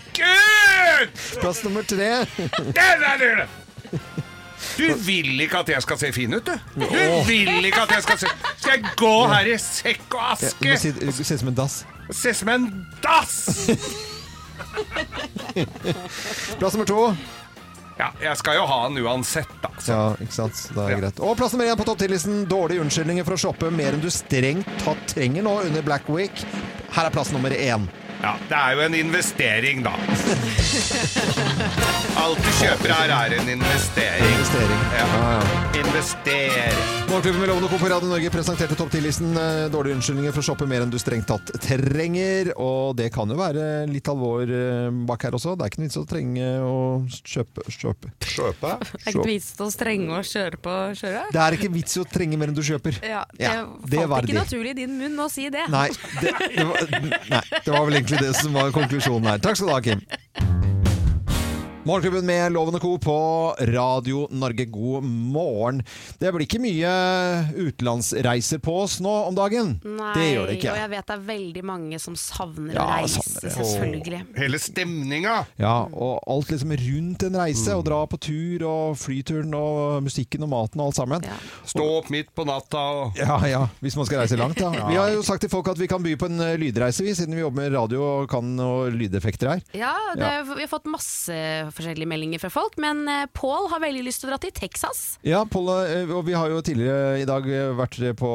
Plass 1.42 1.62
nummer 1.66 1.86
tre. 1.86 2.12
Den 2.72 3.08
er 3.12 3.22
dyr! 3.22 3.46
Du 4.76 4.94
vil 5.06 5.40
ikke 5.44 5.58
at 5.62 5.68
jeg 5.68 5.82
skal 5.84 5.98
se 5.98 6.12
fin 6.12 6.34
ut, 6.34 6.46
du. 6.46 6.52
Du 6.80 6.86
vil 7.28 7.64
ikke 7.68 7.82
at 7.82 7.90
jeg 7.96 8.02
skal 8.06 8.18
se 8.22 8.26
Skal 8.56 8.72
jeg 8.78 8.84
gå 8.96 9.12
her 9.32 9.46
i 9.52 9.56
sekk 9.58 10.14
og 10.16 10.22
aske? 10.32 10.70
må 10.70 10.76
si, 10.80 10.92
du 10.92 11.12
ser 11.12 11.34
ut 11.34 11.40
som 11.44 11.48
en 11.52 11.58
dass. 11.58 11.82
Se 12.10 12.32
som 12.34 12.48
en 12.48 12.66
dass! 13.04 13.68
Plass 16.58 16.74
nummer 16.74 16.86
to. 16.86 17.16
Ja, 17.98 18.08
jeg 18.22 18.36
skal 18.40 18.56
jo 18.56 18.64
ha 18.66 18.78
den 18.88 19.02
uansett, 19.04 19.50
da. 19.62 19.68
Så. 19.78 19.92
Ja, 19.92 20.14
ikke 20.24 20.32
sant. 20.34 20.62
Det 20.74 20.80
er 20.80 20.90
Ja. 20.94 20.98
greit. 21.02 21.20
Og 21.20 21.36
plass 21.36 21.52
nummer 21.52 21.66
én 21.68 21.76
på 21.76 21.84
topp 21.84 21.98
10-listen. 22.00 22.46
Dårlige 22.48 22.80
unnskyldninger 22.80 23.24
for 23.24 23.34
å 23.36 23.38
shoppe 23.38 23.70
mer 23.70 23.92
enn 23.92 24.00
du 24.00 24.08
strengt 24.10 24.66
tatt 24.82 25.04
trenger 25.12 25.42
nå 25.44 25.60
under 25.66 25.82
Black 25.82 26.08
Week. 26.08 26.32
Her 26.96 27.04
er 27.06 27.10
plass 27.10 27.30
nummer 27.32 27.50
én. 27.50 27.84
Ja, 28.22 28.32
det 28.48 28.56
er 28.56 28.70
jo 28.72 28.80
en 28.80 28.94
investering, 28.94 29.84
da. 29.84 29.90
Alt 32.22 32.38
du 32.38 32.50
kjøper 32.60 32.94
her, 32.94 33.14
er 33.18 33.40
en 33.40 33.48
investering. 33.48 34.26
Investering. 34.32 34.82
Ja. 34.98 35.06
Ja. 35.18 35.40
Investere. 35.84 37.01
Morgenklubben 37.12 37.40
med 37.40 37.48
Lovende 37.48 37.68
Co. 37.68 37.78
på 37.78 37.88
Radio 37.88 38.08
Norge 38.08 38.30
presenterte 38.32 38.74
topp 38.74 38.92
10-listen 38.94 39.34
eh, 39.36 39.66
dårlige 39.70 39.98
unnskyldninger 39.98 40.32
for 40.32 40.40
å 40.40 40.46
shoppe 40.46 40.64
mer 40.68 40.80
enn 40.80 40.92
du 40.92 40.96
strengt 41.00 41.26
tatt 41.28 41.50
trenger. 41.60 42.48
Og 42.56 42.94
det 42.96 43.10
kan 43.12 43.28
jo 43.28 43.36
være 43.36 43.66
litt 43.90 44.08
alvor 44.08 44.48
eh, 44.48 44.88
bak 45.10 45.26
her 45.28 45.36
også. 45.36 45.52
Det 45.60 45.66
er 45.66 45.74
ikke 45.74 45.82
noe 45.82 45.90
vits 45.90 46.00
å 46.00 46.04
trenge 46.08 46.48
å 46.64 46.72
kjøpe. 47.34 47.66
kjøpe. 47.68 48.14
Kjøpe? 48.32 48.72
Det 48.96 49.04
er 49.04 49.12
ikke 49.12 49.28
vits 49.28 49.50
å 49.60 49.68
strenge 49.74 50.16
å 50.16 50.22
kjøre 50.24 50.62
på 50.64 50.78
kjøre. 51.02 51.26
Det 51.36 51.44
er 51.44 51.58
ikke 51.58 51.72
vits 51.76 52.00
å 52.00 52.06
trenge 52.16 52.40
mer 52.40 52.54
enn 52.54 52.56
du 52.56 52.64
kjøper. 52.64 53.02
Ja, 53.04 53.26
det, 53.36 53.44
Ja, 53.44 53.68
det 53.68 54.06
falt 54.08 54.24
ikke 54.24 54.32
det. 54.32 54.40
naturlig 54.40 54.72
i 54.72 54.78
din 54.80 54.96
munn 55.02 55.20
å 55.20 55.28
si 55.32 55.50
det. 55.52 55.68
Nei 55.72 55.88
det, 55.92 56.32
det 56.56 56.68
var, 56.72 56.96
nei, 57.28 57.44
det 57.52 57.76
var 57.76 57.84
vel 57.90 58.00
egentlig 58.00 58.24
det 58.24 58.32
som 58.40 58.56
var 58.56 58.72
konklusjonen 58.72 59.34
her. 59.34 59.44
Takk 59.44 59.60
skal 59.60 59.68
du 59.68 59.76
ha, 59.76 59.82
Kim. 59.84 60.71
Morgenklubben 61.82 62.26
med 62.26 62.52
Loven 62.54 62.76
og 62.78 62.82
Co. 62.84 62.90
på 63.02 63.14
Radio 63.66 64.28
Norge, 64.30 64.64
god 64.70 65.02
morgen. 65.02 65.80
Det 66.20 66.30
blir 66.30 66.44
ikke 66.46 66.60
mye 66.62 66.90
utenlandsreiser 67.58 68.60
på 68.62 68.74
oss 68.84 69.00
nå 69.02 69.10
om 69.26 69.34
dagen. 69.34 69.72
Nei, 69.82 70.12
det 70.14 70.26
gjør 70.28 70.46
det 70.46 70.54
ikke. 70.60 70.68
og 70.70 70.78
jeg 70.78 70.90
vet 70.92 71.08
det 71.10 71.16
er 71.16 71.24
veldig 71.26 71.64
mange 71.66 71.98
som 71.98 72.14
savner 72.14 72.76
Ja, 72.78 72.84
å 72.84 73.00
reise, 73.00 73.24
savner 73.26 73.56
selvfølgelig. 73.56 74.02
selvfølgelig. 74.12 74.20
Hele 74.38 74.60
stemninga. 74.62 75.32
Ja, 75.58 75.72
og 75.90 76.20
alt 76.30 76.52
liksom 76.54 76.76
rundt 76.84 77.24
en 77.26 77.40
reise, 77.42 77.74
og 77.74 77.82
dra 77.90 77.98
på 78.06 78.20
tur, 78.28 78.64
og 78.70 78.94
flyturen, 79.02 79.50
og 79.58 80.06
musikken 80.06 80.46
og 80.46 80.52
maten 80.54 80.84
og 80.84 80.92
alt 80.92 81.00
sammen. 81.02 81.26
Ja. 81.26 81.40
Stå 81.66 81.88
opp 81.98 82.12
midt 82.14 82.30
på 82.38 82.46
natta 82.46 82.84
og 83.02 83.18
Ja, 83.18 83.40
ja, 83.50 83.64
hvis 83.82 83.98
man 83.98 84.06
skal 84.06 84.22
reise 84.22 84.38
langt, 84.38 84.62
ja. 84.62 84.70
Vi 84.92 85.00
har 85.02 85.10
jo 85.16 85.26
sagt 85.26 85.42
til 85.42 85.50
folk 85.50 85.66
at 85.74 85.82
vi 85.82 85.90
kan 85.90 86.06
by 86.06 86.14
på 86.14 86.30
en 86.30 86.38
eh, 86.46 86.54
lydreise, 86.62 87.02
vi, 87.02 87.10
siden 87.18 87.34
vi 87.34 87.42
jobber 87.42 87.64
med 87.64 87.74
radio 87.74 88.06
og 88.06 88.30
kan 88.30 88.54
noe 88.54 88.86
lydeffekter 88.94 89.56
her. 89.56 89.66
Ja, 89.74 89.96
det, 90.14 90.30
vi 90.54 90.62
har 90.62 90.70
fått 90.70 90.86
masse 90.86 91.34
forskjellige 91.76 92.10
meldinger 92.10 92.42
fra 92.42 92.52
folk, 92.52 92.76
men 92.82 93.04
Pål 93.36 93.52
Paul 93.52 93.68
har 93.68 93.82
veldig 93.82 94.02
lyst 94.06 94.22
til 94.22 94.30
å 94.30 94.32
dra 94.32 94.38
til 94.42 94.52
Texas. 94.56 95.00
Ja, 95.26 95.42
Pål, 95.48 95.68
eh, 95.84 96.10
og 96.10 96.24
vi 96.26 96.34
har 96.34 96.50
jo 96.50 96.62
tidligere 96.64 97.20
i 97.20 97.26
dag 97.28 97.46
eh, 97.46 97.72
vært 97.76 97.98
på 98.18 98.30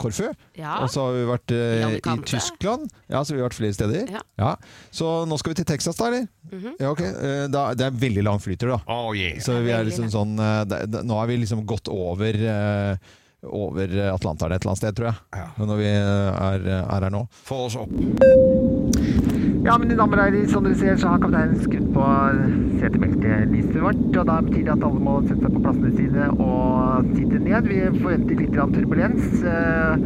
Korfu. 0.00 0.26
Ja. 0.58 0.80
Og 0.82 0.90
så 0.92 1.06
har 1.06 1.14
vi 1.14 1.24
vært 1.28 1.54
eh, 1.54 1.96
I 2.00 2.16
Tyskland. 2.28 2.88
Ja, 3.12 3.22
så 3.22 3.36
vi 3.36 3.40
har 3.40 3.48
vært 3.48 3.58
flere 3.60 3.76
steder. 3.76 4.10
Ja. 4.36 4.54
Så 4.94 5.12
nå 5.30 5.38
skal 5.40 5.54
vi 5.54 5.60
til 5.62 5.68
Texas, 5.70 5.96
da, 6.00 6.10
eller? 6.10 6.26
Mhm. 6.50 6.76
Ja, 6.80 6.90
ok. 6.90 7.02
Eh, 7.06 7.44
da, 7.52 7.66
det 7.78 7.88
er 7.88 8.00
veldig 8.04 8.24
lang 8.26 8.42
flytur, 8.42 8.74
da. 8.74 8.80
Oh, 8.90 9.12
yeah. 9.16 9.38
Så 9.44 9.60
vi 9.64 9.72
er 9.74 9.86
liksom 9.86 10.10
sånn 10.12 10.34
eh, 10.40 10.88
Nå 11.04 11.20
har 11.20 11.30
vi 11.30 11.38
liksom 11.44 11.64
gått 11.68 11.88
over 11.92 12.36
eh, 12.36 13.14
over 13.44 13.90
Atlanteren 14.08 14.54
et 14.56 14.62
eller 14.64 14.72
annet 14.72 14.82
sted, 14.82 14.96
tror 14.98 15.10
jeg. 15.12 15.22
Ja. 15.36 15.48
Når 15.60 15.80
vi 15.80 15.88
eh, 15.92 16.44
er, 16.50 16.68
er 16.82 17.08
her 17.08 17.12
nå. 17.14 17.26
Få 17.44 17.66
oss 17.68 17.78
opp. 17.80 19.42
Ja, 19.64 19.78
mine 19.80 19.94
damer 19.96 20.20
og 20.20 20.26
herrer, 20.26 20.48
som 20.52 20.66
dere 20.66 20.76
ser, 20.76 20.96
så 21.00 21.08
har 21.14 21.22
kapteinen 21.22 21.56
skutt 21.56 21.86
på 21.94 22.08
setebeltelyset 22.82 23.78
vårt. 23.80 24.02
Og 24.20 24.26
da 24.28 24.34
betyr 24.44 24.66
det 24.66 24.74
at 24.74 24.84
alle 24.84 25.00
må 25.06 25.14
sette 25.24 25.40
seg 25.40 25.54
på 25.54 25.62
plassene 25.64 25.92
sine 25.96 26.26
og 26.34 27.08
sitte 27.14 27.40
ned. 27.46 27.70
Vi 27.70 27.80
forventer 28.02 28.42
litt 28.42 28.58
turbulens. 28.76 29.42
eh, 29.42 30.04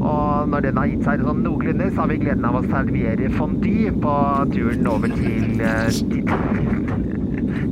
Og 0.00 0.48
når 0.48 0.60
den 0.64 0.76
har 0.76 0.86
gitt 0.88 1.04
seg 1.04 1.24
sånn 1.24 1.42
noenlunde, 1.44 1.90
så 1.92 2.00
har 2.00 2.08
vi 2.08 2.20
gleden 2.22 2.44
av 2.44 2.60
å 2.60 2.62
servere 2.68 3.32
fondue 3.36 3.92
på 4.04 4.14
turen 4.52 4.86
over 4.86 5.08
til, 5.08 5.60
eh, 5.60 6.89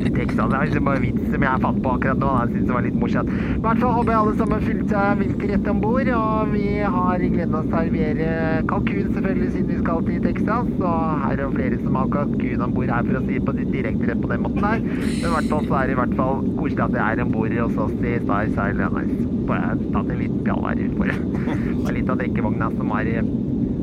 Texas. 0.07 0.51
Det 0.53 0.79
er 0.79 0.85
bare 0.87 1.03
vits 1.03 1.25
som 1.33 1.45
jeg 1.47 1.63
fant 1.65 1.81
på 1.85 1.95
akkurat 1.97 2.23
nå. 2.23 2.31
Jeg 2.39 2.53
synes 2.53 2.69
det 2.69 2.77
var 2.77 2.87
litt 2.87 2.99
morsomt. 3.03 3.33
I 3.33 3.63
hvert 3.65 3.83
fall 3.83 3.95
håper 3.97 4.13
jeg 4.13 4.21
alle 4.23 4.37
sammen 4.39 4.67
fylte 4.69 5.05
vilt 5.23 5.45
rett 5.53 5.71
om 5.73 5.83
bord. 5.85 6.11
Og 6.19 6.53
vi 6.55 6.67
har 6.97 7.25
gleden 7.25 7.57
av 7.59 7.67
å 7.67 7.73
servere 7.73 8.29
kalkun 8.71 9.11
selvfølgelig 9.17 9.51
siden 9.57 9.73
vi 9.73 9.81
skal 9.83 10.07
til 10.09 10.23
Texas. 10.29 10.71
Og 10.79 11.25
her 11.25 11.35
er 11.35 11.43
det 11.43 11.51
flere 11.57 11.81
som 11.83 12.01
har 12.01 12.13
kalkun 12.15 12.65
om 12.69 12.77
bord 12.79 12.95
her 12.95 13.11
for 13.11 13.21
å 13.21 13.25
si 13.27 13.43
på 13.49 13.57
direkte 13.59 14.13
rett 14.13 14.23
på 14.25 14.33
den 14.33 14.47
måten 14.47 14.69
her. 14.71 14.87
Men 14.87 15.29
i 15.29 15.35
hvert 15.37 15.53
fall 15.53 15.69
så 15.69 15.81
er 15.81 15.91
det 15.91 15.99
i 15.99 16.01
hvert 16.03 16.17
fall 16.23 16.43
koselig 16.61 16.87
at 16.89 16.99
jeg 17.01 17.19
er 17.19 17.27
om 17.27 17.35
bord 17.35 17.59
hos 17.59 17.83
oss 17.89 17.99
i 17.99 18.17
Star 18.25 18.55
Silence. 18.55 19.21
Får 19.49 19.63
jeg 19.63 19.93
tatt 19.97 20.15
en 20.15 20.25
liten 20.25 20.43
pjall 20.47 20.67
her 20.69 20.87
utfor. 20.89 21.13
det. 21.13 21.19
Det 21.89 21.95
litt 21.97 22.11
av 22.13 22.19
drikkevogna 22.21 22.69
som 22.77 22.91
har 22.93 23.09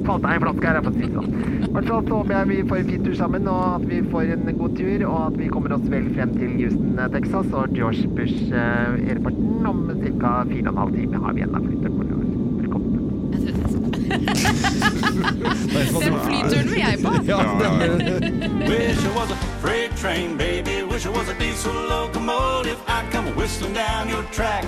eh, 0.06 0.10
falt 0.12 0.26
ei 0.30 0.38
flaske 0.44 0.66
her, 0.70 0.78
for 0.86 0.92
å 0.92 0.94
si 0.96 1.02
det 1.06 1.14
sånn. 1.16 1.30
I 1.66 1.68
hvert 1.76 1.90
fall 1.90 2.04
så 2.06 2.14
håper 2.20 2.34
jeg 2.36 2.44
vi 2.52 2.58
får 2.70 2.78
en 2.82 2.90
fin 2.92 3.04
tur 3.06 3.16
sammen, 3.20 3.44
og 3.52 3.62
at 3.74 3.84
vi 3.90 3.98
får 4.14 4.24
en 4.36 4.46
god 4.62 4.74
tur, 4.80 5.00
og 5.10 5.18
at 5.26 5.36
vi 5.42 5.46
kommer 5.52 5.70
oss 5.76 5.88
vel 5.92 6.06
frem 6.16 6.32
til 6.38 6.50
Houston, 6.60 6.92
eh, 7.00 7.10
Texas, 7.16 7.48
og 7.52 7.64
George 7.76 8.04
Bush-airporten 8.16 9.66
om 9.66 9.78
ca. 10.22 10.32
fire 10.50 10.68
og 10.68 10.74
en 10.74 10.78
halv 10.84 10.92
time 10.96 11.16
har 11.26 11.32
vi 11.34 11.40
igjen 11.42 11.56
av 11.56 11.62
flyttet. 11.66 11.92
Velkommen. 12.00 12.22
Den 16.06 16.16
flyturen 16.26 16.68
vil 16.70 16.80
jeg 16.80 16.96
på! 17.04 17.12
Ja, 17.26 17.38
Wish 18.66 19.06
I 19.06 19.08
was 19.16 19.32
a 19.32 19.36
freight 19.62 19.96
train, 19.98 20.38
baby. 20.38 20.84
Wish 20.84 21.06
I 21.06 21.10
was 21.10 21.30
a 21.30 21.34
diesel 21.40 21.74
locomotive. 21.74 22.78
I'd 22.88 23.12
come 23.12 23.26
whistling 23.36 23.74
down 23.74 24.10
your 24.10 24.24
track, 24.32 24.66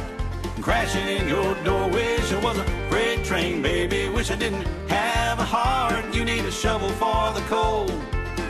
crashing 0.68 1.08
in 1.08 1.28
your 1.30 1.56
door. 1.64 1.88
Wish 1.90 2.32
I 2.34 2.40
was 2.44 2.58
a 2.58 2.66
freight 2.90 3.24
train, 3.24 3.62
baby. 3.62 4.10
Wish 4.10 4.30
I 4.32 4.36
didn't 4.36 4.68
have 4.90 5.40
a 5.40 5.48
heart. 5.56 6.04
You 6.14 6.26
need 6.26 6.44
a 6.44 6.52
shovel 6.52 6.90
for 7.02 7.32
the 7.38 7.44
coal. 7.48 7.88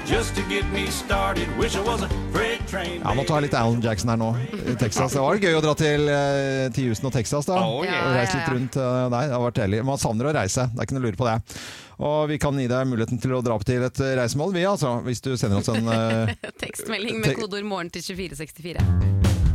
Just 0.06 0.36
to 0.36 0.42
get 0.50 0.66
me 0.72 0.88
started. 0.88 1.48
Wish 1.60 1.76
I 1.76 1.82
was 1.82 2.02
a 2.02 2.10
freight 2.34 2.66
train. 2.68 2.98
baby. 2.98 3.04
Ja, 3.06 3.14
må 3.14 3.24
ta 3.28 3.38
litt 3.44 3.54
Alan 3.54 3.82
Jackson 3.84 4.10
her 4.10 4.18
nå, 4.18 4.32
i 4.66 4.74
Texas. 4.82 5.14
Det 5.14 5.22
var 5.22 5.38
gøy 5.44 5.60
å 5.60 5.62
dra 5.62 5.76
til, 5.78 6.10
eh, 6.10 6.70
til 6.74 6.90
Houston 6.90 7.12
og 7.12 7.14
Texas, 7.14 7.46
da. 7.46 7.60
Oh, 7.62 7.84
yeah. 7.86 8.10
Reise 8.18 8.40
litt 8.40 8.50
rundt 8.56 8.80
eh, 8.82 9.02
der. 9.14 9.28
Det 9.28 9.36
har 9.36 9.44
vært 9.46 9.60
deilig. 9.62 9.84
Man 9.86 10.02
savner 10.02 10.32
å 10.32 10.34
reise, 10.40 10.70
det 10.74 10.82
er 10.82 10.90
ikke 10.90 10.98
noe 10.98 11.06
å 11.06 11.08
lure 11.12 11.22
på 11.22 11.30
det. 11.30 11.38
Og 12.08 12.20
vi 12.32 12.40
kan 12.42 12.58
gi 12.58 12.70
deg 12.72 12.90
muligheten 12.90 13.22
til 13.22 13.36
å 13.38 13.44
dra 13.46 13.60
opp 13.60 13.68
til 13.68 13.86
et 13.86 14.02
eh, 14.02 14.16
reisemål, 14.24 14.56
vi 14.58 14.66
altså. 14.66 14.98
Hvis 15.06 15.22
du 15.22 15.36
sender 15.38 15.62
oss 15.62 15.70
en 15.70 15.86
Tekstmelding 16.64 17.22
med 17.22 17.38
kodeord 17.38 17.68
'morgen' 17.68 17.94
til 17.94 18.10
2464. 18.16 19.47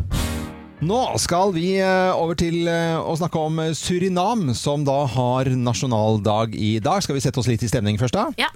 Nå 0.83 0.99
skal 1.23 1.53
vi 1.55 1.77
eh, 1.79 2.11
over 2.11 2.35
til 2.35 2.67
eh, 2.67 2.99
å 2.99 3.15
snakke 3.15 3.39
om 3.39 3.61
eh, 3.63 3.75
Surinam, 3.79 4.49
som 4.59 4.83
da 4.83 5.05
har 5.07 5.47
nasjonaldag 5.55 6.57
i 6.59 6.73
dag. 6.83 7.05
Skal 7.07 7.15
vi 7.15 7.23
sette 7.23 7.39
oss 7.39 7.47
litt 7.47 7.63
i 7.63 7.71
stemning 7.71 8.01
først, 8.03 8.19
da? 8.19 8.25
Ja. 8.41 8.51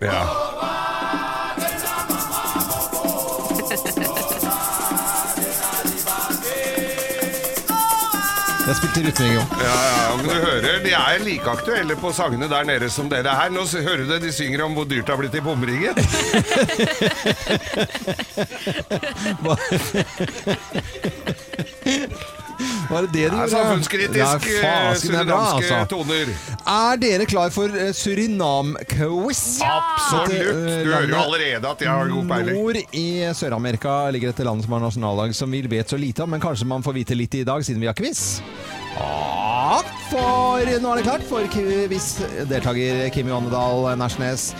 Ja. 0.00 0.89
Jeg 8.70 8.76
spilte 8.78 9.24
jo. 9.26 9.40
Ja, 9.58 9.78
ja, 9.82 10.10
men 10.16 10.28
du 10.28 10.34
hører, 10.44 10.76
De 10.84 10.92
er 10.94 11.18
like 11.24 11.50
aktuelle 11.50 11.96
på 11.98 12.12
sangene 12.14 12.46
der 12.50 12.64
nede 12.68 12.90
som 12.92 13.08
dere 13.10 13.26
er 13.32 13.36
her. 13.40 13.50
Nå 13.50 13.64
hører 13.66 13.96
du 14.04 14.12
det, 14.12 14.20
de 14.22 14.30
synger 14.32 14.62
om 14.64 14.72
hvor 14.78 14.84
dyrt 14.86 15.06
det 15.08 15.14
har 15.16 15.18
blitt 15.18 15.34
i 15.34 15.40
bomringen. 15.42 15.94
Var 22.90 23.02
det 23.02 23.08
det 23.12 23.12
de 23.12 23.14
Det 23.18 23.24
er 23.24 23.30
gjorde? 23.36 23.50
samfunnskritisk 23.50 24.20
eh, 24.20 24.26
det 24.44 24.64
er 24.64 24.94
surinamske 24.94 25.74
altså. 25.74 25.84
toner. 25.90 26.26
Er 26.70 26.98
dere 27.02 27.24
klar 27.26 27.50
for 27.50 27.72
eh, 27.74 27.88
Surinam-quiz? 27.90 29.40
Absolutt! 29.66 30.30
Du 30.30 30.50
eh, 30.60 30.84
hører 30.86 31.08
jo 31.10 31.16
allerede 31.18 31.66
at 31.66 31.80
jeg 31.82 31.90
har 31.90 32.10
god 32.12 32.28
peiling. 32.30 32.58
Nord 32.60 32.76
i 32.94 33.06
Sør-Amerika 33.34 33.94
ligger 34.14 34.30
et 34.30 34.42
land 34.46 34.62
som 34.62 34.76
har 34.76 34.84
nasjonaldag 34.84 35.34
som 35.34 35.50
vi 35.50 35.64
vet 35.72 35.90
så 35.90 35.98
lite 35.98 36.22
om, 36.22 36.30
men 36.30 36.42
kanskje 36.42 36.68
man 36.70 36.84
får 36.86 36.94
vite 37.00 37.16
litt 37.18 37.34
i 37.40 37.42
dag 37.48 37.64
siden 37.66 37.82
vi 37.82 37.88
har 37.90 37.96
quiz. 37.98 38.38
Ja, 38.94 39.80
for 40.12 40.70
nå 40.84 40.92
er 40.92 41.00
det 41.00 41.06
klart 41.08 41.26
for 41.26 41.50
quiz. 41.50 42.12
Deltaker 42.52 43.02
Kim 43.16 43.32
Johannedal 43.32 43.90
Nærsnes, 43.98 44.52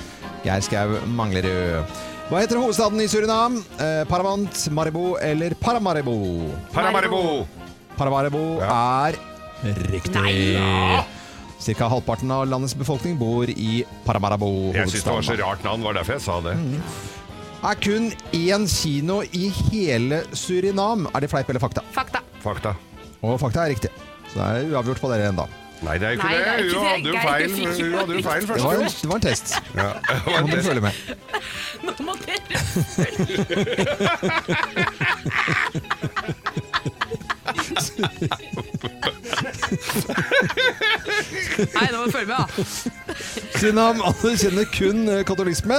Geir 0.43 0.67
Skau 0.67 0.99
Manglerud. 1.15 1.95
Hva 2.27 2.43
heter 2.43 2.59
hovedstaden 2.59 2.99
i 3.07 3.09
Surinam? 3.11 3.63
Eh, 3.79 4.03
Paramount, 4.11 4.65
Maribo 4.75 5.15
eller 5.23 5.55
Paramaribo? 5.63 6.19
Paramaribo! 6.75 7.25
Paramaribo 7.95 8.45
er 8.67 9.23
riktig. 9.95 11.19
Cirka 11.61 11.89
halvparten 11.93 12.31
av 12.33 12.47
landets 12.49 12.75
befolkning 12.79 13.19
bor 13.21 13.45
i 13.53 13.85
Paramarabo. 14.07 14.73
Jeg 14.75 14.89
syns 14.95 15.05
det 15.05 15.13
var 15.13 15.23
så 15.29 15.37
rart 15.43 15.65
navn, 15.67 15.83
var 15.85 15.93
derfor 16.01 16.17
jeg 16.17 16.25
sa 16.25 16.39
det. 16.45 16.55
Er 17.61 17.75
kun 17.85 18.07
én 18.33 18.65
kino 18.73 19.21
i 19.37 19.51
hele 19.69 20.23
Surinam. 20.33 21.05
Er 21.15 21.21
det 21.21 21.29
fleip 21.33 21.49
eller 21.53 21.61
fakta? 21.61 21.83
Fakta. 21.93 22.23
Fakta. 22.41 22.73
Og 23.21 23.37
fakta 23.43 23.67
er 23.67 23.75
riktig. 23.75 23.91
Så 24.33 24.39
det 24.41 24.47
er 24.47 24.71
uavgjort 24.73 25.01
på 25.03 25.11
dere 25.13 25.29
ennå. 25.35 25.45
Nei, 25.81 25.95
det 26.01 26.07
er 26.07 26.11
jo 26.13 26.17
ikke 26.19 26.29
Nei, 26.29 26.37
det 26.37 26.45
er 26.45 26.57
det. 26.61 26.65
Hun 26.71 26.85
hadde 26.85 27.09
jo 27.09 27.15
feil, 27.25 27.51
hun 27.57 27.95
hadde 27.99 28.13
jo 28.13 28.21
feil 28.25 28.41
Det 28.41 28.49
først. 28.49 28.65
var 28.65 28.73
en, 28.75 28.81
det 28.85 29.09
var 29.09 29.17
en 29.17 29.25
test. 29.25 29.47
Ja. 29.81 29.91
Nå 30.25 30.31
må 30.41 30.49
du 30.53 30.63
følge 30.63 30.83
med. 30.85 30.93
Nå 31.85 31.91
må 32.05 32.13
dere 32.21 32.49
Nei, 41.75 41.87
nå 41.93 41.99
må 42.01 42.07
du 42.07 42.13
følge 42.15 42.27
med, 42.31 42.37
da. 42.37 42.47
Surinam 43.61 44.01
anerkjenner 44.07 44.67
kun 44.75 45.05
eh, 45.09 45.23
katolisme. 45.29 45.79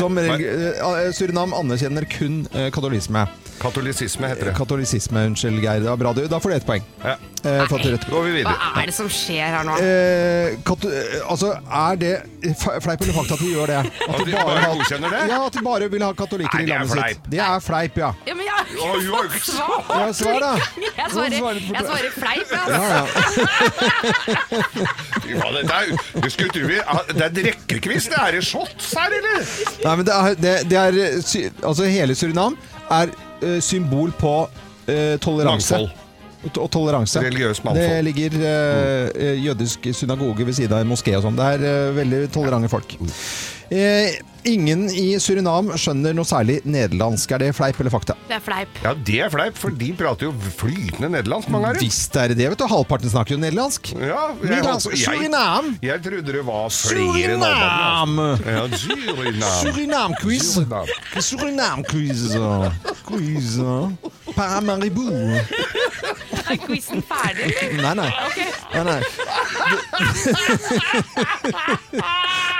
Som 0.00 0.16
Hva? 0.18 0.36
eh, 0.40 1.10
Surinam 1.16 1.54
anerkjenner 1.56 2.06
kun 2.10 2.42
eh, 2.54 2.68
katolisme. 2.74 3.26
Katolisisme 3.60 4.28
heter 4.28 4.50
det. 4.50 4.54
Katolisisme, 4.58 5.22
unnskyld, 5.30 5.60
Geir. 5.64 5.80
Det 5.80 5.88
var 5.90 5.96
bra. 6.00 6.12
Du, 6.16 6.22
da 6.28 6.38
får 6.42 6.50
du 6.52 6.56
ett 6.56 6.66
poeng. 6.68 6.82
Ja. 7.02 7.14
Eh, 7.46 7.62
for 7.70 7.78
at 7.78 7.84
du 7.86 7.90
rett. 7.94 8.04
Går 8.10 8.22
vi 8.26 8.30
Hva 8.30 8.36
videre. 8.52 8.70
er 8.82 8.86
det 8.90 8.94
som 8.96 9.08
skjer 9.12 9.52
her 9.54 9.64
nå? 9.68 9.76
Eh, 9.80 10.56
kato 10.66 10.90
eh, 10.90 11.16
altså, 11.30 11.52
er 11.70 11.98
det 12.00 12.12
fleip 12.58 13.00
eller 13.06 13.14
fakta 13.16 13.36
at 13.38 13.42
de 13.44 13.50
gjør 13.52 13.66
det? 13.72 13.78
At 14.08 14.18
de 14.26 14.32
bare 14.34 14.60
har- 14.64 14.74
godkjenner 14.76 15.14
det? 15.14 15.20
Ja, 15.30 15.38
at 15.46 15.52
de 15.56 15.62
bare 15.66 15.88
vil 15.92 16.02
ha 16.04 16.10
katolikker 16.18 16.58
Nei, 16.58 16.62
i 16.62 16.66
det 16.66 16.74
er 16.74 16.78
landet 16.82 16.96
fleip. 16.98 17.16
sitt. 17.20 17.30
Det 17.36 17.40
er 17.46 17.60
fleip, 17.68 17.98
ja. 18.02 18.10
Ja, 18.26 18.34
men 18.34 18.44
jeg 18.46 18.52
Å, 18.56 18.90
hun 18.92 19.08
har 19.14 19.22
jo 19.22 19.30
ikke 19.30 19.40
Svar. 19.56 19.80
Ja, 19.88 20.12
svar 20.12 20.40
da. 20.42 20.52
Jeg 20.82 21.10
svarer, 21.14 21.60
jeg 21.60 21.84
svarer 21.86 22.10
fleip, 22.16 22.48
jeg. 22.50 22.66
Ja, 22.68 22.82
ja. 22.92 23.04
Ja, 25.26 25.46
dette 25.56 25.74
er, 25.74 25.84
du 26.22 26.28
skulle 26.30 26.52
tro 26.54 26.66
vi 26.70 26.78
ah, 26.86 27.00
Det 27.10 27.24
er 27.26 27.32
drikkekviss, 27.34 28.06
det 28.12 28.18
er 28.22 28.38
i 28.38 28.42
shots 28.46 28.92
her, 28.96 29.10
eller? 29.20 29.46
Nei, 29.84 29.94
men 30.00 30.06
det 30.06 30.14
er, 30.16 30.36
det, 30.44 30.54
det 30.70 30.78
er 30.82 30.98
eh, 31.06 31.16
sy 31.26 31.46
Altså, 31.62 31.86
hele 31.90 32.14
Surinam 32.18 32.56
er 32.94 33.10
eh, 33.10 33.22
symbol 33.60 34.12
på 34.16 34.34
eh, 34.88 35.16
toleranse. 35.22 35.74
Mangfold. 35.74 36.02
Og 36.46 36.70
toleranse. 36.70 37.20
Religiøs 37.20 37.64
mangfold. 37.64 37.88
Det 37.90 38.04
ligger 38.06 38.38
eh, 38.38 39.10
eh, 39.14 39.44
jødisk 39.46 39.88
synagoge 39.92 40.46
ved 40.46 40.54
siden 40.54 40.76
av 40.76 40.84
en 40.84 40.92
moské 40.92 41.16
og 41.18 41.24
sånn. 41.26 41.38
Det 41.38 41.48
er 41.56 41.66
eh, 41.66 41.92
veldig 41.96 42.22
tolerante 42.34 42.70
folk. 42.70 42.96
Eh, 43.70 44.18
ingen 44.48 44.86
i 44.90 45.04
Surinam 45.22 45.68
skjønner 45.78 46.14
noe 46.16 46.26
særlig 46.28 46.60
nederlandsk. 46.64 47.32
Er 47.36 47.42
det 47.44 47.50
fleip 47.56 47.78
eller 47.82 47.92
fakta? 47.94 48.16
Det 48.28 48.36
er 48.38 48.42
fleip. 48.44 48.80
Ja, 48.84 48.92
det 49.08 49.18
er 49.26 49.32
fleip, 49.32 49.58
for 49.60 49.74
de 49.74 49.90
prater 49.98 50.28
jo 50.28 50.32
flytende 50.58 51.10
nederlandsk, 51.16 51.50
mange 51.52 51.70
av 51.72 51.78
dem. 51.78 51.86
Visst 51.86 52.16
er 52.20 52.32
det 52.32 52.38
det, 52.40 52.48
vet 52.52 52.62
du. 52.62 52.66
Halvparten 52.70 53.12
snakker 53.12 53.36
jo 53.36 53.40
nederlandsk. 53.42 53.92
Ja, 53.96 54.26
jeg, 54.32 54.50
Nederlandsk. 54.50 54.92
jeg, 54.94 55.04
Surinam! 55.06 55.72
jeg 55.84 56.02
trodde 56.06 56.36
det 56.38 56.44
var 56.46 56.68
flere. 56.74 57.36
Surinam! 57.36 58.18
Ja, 58.46 58.66
Surinam. 58.82 59.56
Surinam-quiz. 59.62 60.52
Surinam. 60.54 60.86
Surinam-quiz. 61.30 62.26
Quiz. 63.06 63.56
Paramaribo. 64.36 65.06
Er 66.50 66.56
quizen 66.62 67.02
ferdig, 67.02 67.54
eller? 67.62 67.82
Nei, 67.82 67.94
nei. 67.94 68.10
Okay. 68.26 68.46
nei, 68.74 68.84
nei. 68.84 69.00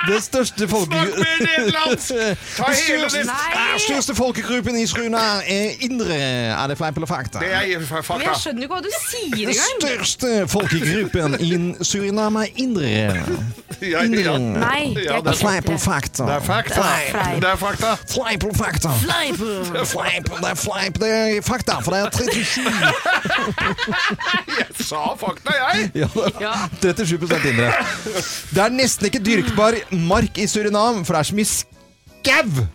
Den 0.07 0.21
største 0.23 0.69
folkegruppen 4.17 4.77
i 4.79 4.87
Surinam 4.87 5.41
er 5.47 5.71
indre. 5.87 6.15
Er 6.17 6.67
det 6.71 6.77
fleip 6.79 6.97
eller 7.01 7.07
fakta? 7.11 7.39
Det 7.43 7.51
er 7.53 7.79
Men 7.79 7.87
fakta. 7.87 8.19
jeg 8.25 8.35
skjønner 8.43 8.63
ikke 8.67 8.75
hva 8.75 8.83
du 8.83 8.89
sier 8.97 9.37
Den 9.37 9.49
engang. 9.49 9.77
største 9.83 10.49
folkegruppen 10.49 11.35
i 11.41 11.43
Suriname 11.85 12.41
er 12.47 12.51
indre. 12.57 12.91
Ja, 13.83 14.01
ja. 14.09 14.39
Nei, 14.41 14.95
det 14.97 15.07
er 15.13 15.21
fleip 15.37 15.67
eller 15.69 15.79
fakta? 15.83 16.25
Det 16.25 16.33
er 16.39 16.45
fakta. 16.47 16.83
Det 17.43 17.49
er 17.51 17.57
fakta. 17.61 17.91
Fleip 18.09 18.43
eller 18.47 18.55
fakta? 18.57 18.89
Fleip, 19.03 19.37
det 19.37 19.53
er 20.49 20.55
fleip, 20.57 20.97
det 21.03 21.11
er 21.11 21.43
fakta, 21.45 21.75
for 21.85 21.93
det 21.93 22.01
er 22.01 22.11
37 22.17 22.65
Jeg 24.59 24.87
sa 24.87 25.03
fakta, 25.21 25.53
jeg! 25.57 25.91
Ja, 26.03 26.09
Ja. 26.41 26.55
37 26.83 27.51
indre. 27.53 27.71
Det 28.55 28.63
er 28.63 28.75
nesten 28.75 29.09
ikke 29.11 29.23
dyrkbar 29.25 29.79
mark 29.93 30.39
i 30.39 30.47
Surinam, 30.51 31.05
for 31.05 31.17
det 31.17 31.21
er 31.23 31.31
så 31.31 31.39
mye 31.39 31.51
skau! 31.51 32.67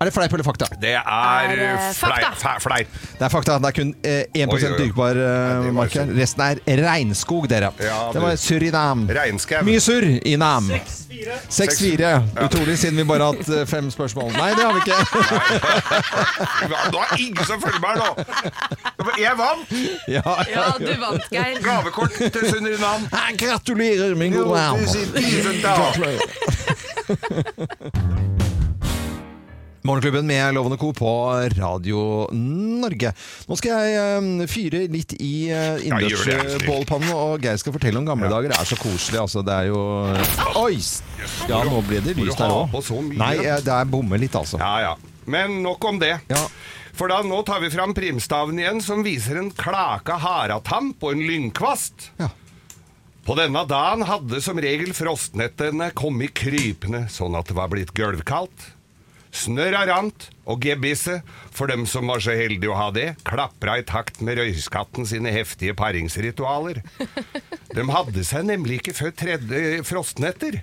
Er 0.00 0.08
det 0.08 0.14
fleip 0.16 0.32
eller 0.32 0.44
fakta? 0.46 0.64
Det 0.80 0.94
er 0.96 1.02
Er, 1.04 1.50
eh, 1.60 1.92
fleip. 1.92 2.36
Fleip. 2.64 2.88
Det 3.18 3.24
er 3.26 3.28
fakta. 3.28 3.58
Det 3.60 3.66
er 3.68 3.74
kun 3.76 3.90
eh, 4.02 4.24
1 4.32 4.48
Oi, 4.48 4.56
oi, 4.56 4.70
oi. 4.72 4.78
dyrkbar 4.78 5.10
eh, 5.10 5.20
Ja, 5.20 5.58
var 5.66 5.72
mark 5.76 5.92
her. 5.92 6.06
Resten 6.16 6.40
er 6.46 6.56
regnskog, 6.80 7.48
dere. 7.52 7.68
Ja, 7.84 7.98
det 8.14 8.22
var 8.22 8.36
Surinam. 8.40 9.02
Regnskau. 9.12 9.60
Mye 9.68 9.80
surr 9.84 10.06
i 10.24 10.36
Nam. 10.40 10.70
6-4. 11.50 12.22
Utrolig, 12.46 12.78
siden 12.80 12.96
vi 12.96 13.04
bare 13.04 13.22
har 13.28 13.34
hatt 13.36 13.48
eh, 13.52 13.66
fem 13.68 13.90
spørsmål. 13.92 14.32
Nei, 14.38 14.50
det 14.56 14.64
har 14.64 14.72
vi 14.72 14.80
ikke. 14.80 14.98
Nå 16.94 16.98
er 17.04 17.12
ingen 17.20 17.44
som 17.44 17.60
følger 17.60 17.80
meg 17.84 18.00
nå. 18.00 18.08
Jeg 19.20 19.36
vant! 19.36 19.68
ja, 20.08 20.22
Ja, 20.54 20.64
du 20.80 20.94
vant, 21.04 21.28
Geir. 21.34 21.60
Gavekort 21.64 22.16
til 22.16 22.48
Surinam. 22.48 23.04
Gratulerer, 23.36 24.16
min 24.16 24.32
gode 24.32 24.56
venn. 24.56 24.80
Tusen 25.12 25.60
takk. 25.60 26.00
Morgenklubben 29.82 30.26
med 30.26 30.54
Lovende 30.54 30.76
Co. 30.76 30.92
på 30.92 31.10
Radio 31.56 32.28
Norge. 32.36 33.14
Nå 33.48 33.56
skal 33.56 33.78
jeg 33.80 33.94
eh, 33.96 34.46
fyre 34.50 34.82
litt 34.92 35.14
i 35.16 35.30
Ja, 35.48 35.60
Astrid. 35.78 35.86
innendørsbålpannen, 35.88 37.12
og 37.16 37.40
Geir 37.46 37.56
skal 37.62 37.72
fortelle 37.72 37.96
om 38.02 38.08
gamle 38.08 38.28
dager. 38.28 38.52
Det 38.52 38.58
er 38.60 38.68
så 38.68 38.76
koselig, 38.76 39.20
altså. 39.22 39.40
Det 39.46 39.54
er 39.56 39.70
jo 39.70 39.80
Oi! 40.60 40.76
Ja, 41.48 41.62
nå 41.64 41.80
ble 41.88 42.02
det 42.04 42.12
lyst 42.18 42.42
her 42.42 42.52
òg. 42.52 42.74
på? 42.74 42.98
Nei, 43.16 43.36
eh, 43.40 43.62
det 43.64 43.72
er 43.72 43.88
bomme 43.88 44.20
litt, 44.20 44.36
altså. 44.36 44.60
Ja, 44.60 44.74
ja. 44.84 44.92
Men 45.30 45.62
nok 45.64 45.84
om 45.88 46.00
det. 46.02 46.12
Ja. 46.28 46.42
For 46.92 47.08
da 47.08 47.22
nå 47.24 47.38
tar 47.48 47.62
vi 47.64 47.70
fram 47.72 47.94
primstaven 47.96 48.58
igjen, 48.60 48.82
som 48.84 49.00
viser 49.06 49.38
en 49.40 49.48
klaka 49.56 50.18
haratamp 50.20 51.00
og 51.08 51.14
en 51.14 51.24
lynkvast. 51.24 52.10
Ja. 52.20 52.28
På 53.24 53.36
denne 53.38 53.62
dagen 53.68 54.04
hadde 54.08 54.42
som 54.44 54.60
regel 54.60 54.92
frostnettene 54.96 55.88
kommet 55.96 56.34
krypende 56.36 57.06
sånn 57.12 57.36
at 57.38 57.48
det 57.48 57.56
var 57.56 57.72
blitt 57.72 57.94
gulvkaldt. 57.96 58.74
Snørra 59.30 59.84
rant, 59.86 60.26
og 60.50 60.58
gebisset, 60.64 61.22
for 61.54 61.70
dem 61.70 61.84
som 61.86 62.10
var 62.10 62.22
så 62.24 62.34
heldige 62.34 62.72
å 62.72 62.78
ha 62.78 62.88
det, 62.94 63.12
klapra 63.26 63.76
i 63.78 63.86
takt 63.86 64.18
med 64.26 64.40
røyskatten 64.40 65.06
sine 65.06 65.30
heftige 65.34 65.76
paringsritualer. 65.78 66.82
De 67.76 67.86
hadde 67.94 68.26
seg 68.26 68.48
nemlig 68.48 68.80
ikke 68.80 68.96
før 68.98 69.14
tredje 69.22 69.82
frostnetter. 69.86 70.62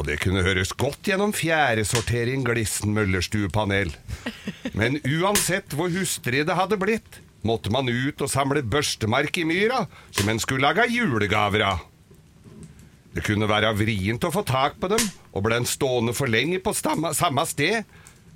Og 0.00 0.06
det 0.08 0.16
kunne 0.22 0.40
høres 0.40 0.72
godt 0.80 1.10
gjennom 1.10 1.34
fjæresortering 1.36 2.46
Glissen 2.46 2.94
Møllerstuepanel. 2.96 3.92
Men 4.72 4.96
uansett 5.04 5.76
hvor 5.76 5.92
hustrig 5.92 6.46
det 6.48 6.56
hadde 6.56 6.80
blitt, 6.80 7.20
måtte 7.44 7.72
man 7.74 7.88
ut 7.90 8.24
og 8.24 8.32
samle 8.32 8.62
børstemark 8.64 9.36
i 9.42 9.44
myra, 9.48 9.84
som 10.16 10.32
en 10.32 10.40
skulle 10.40 10.64
lage 10.64 10.88
julegaver 10.94 11.66
av. 11.74 11.84
Det 13.20 13.26
kunne 13.34 13.50
være 13.50 13.74
vrient 13.76 14.24
å 14.24 14.30
få 14.32 14.40
tak 14.48 14.78
på 14.80 14.88
dem, 14.88 15.02
og 15.36 15.42
ble 15.44 15.58
en 15.60 15.66
stående 15.68 16.14
for 16.16 16.30
lenge 16.32 16.56
på 16.64 16.72
stamme, 16.72 17.10
samme 17.12 17.42
sted, 17.44 17.84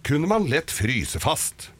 kunne 0.04 0.28
man 0.28 0.44
lett 0.44 0.68
fryse 0.68 1.16
fast. 1.24 1.70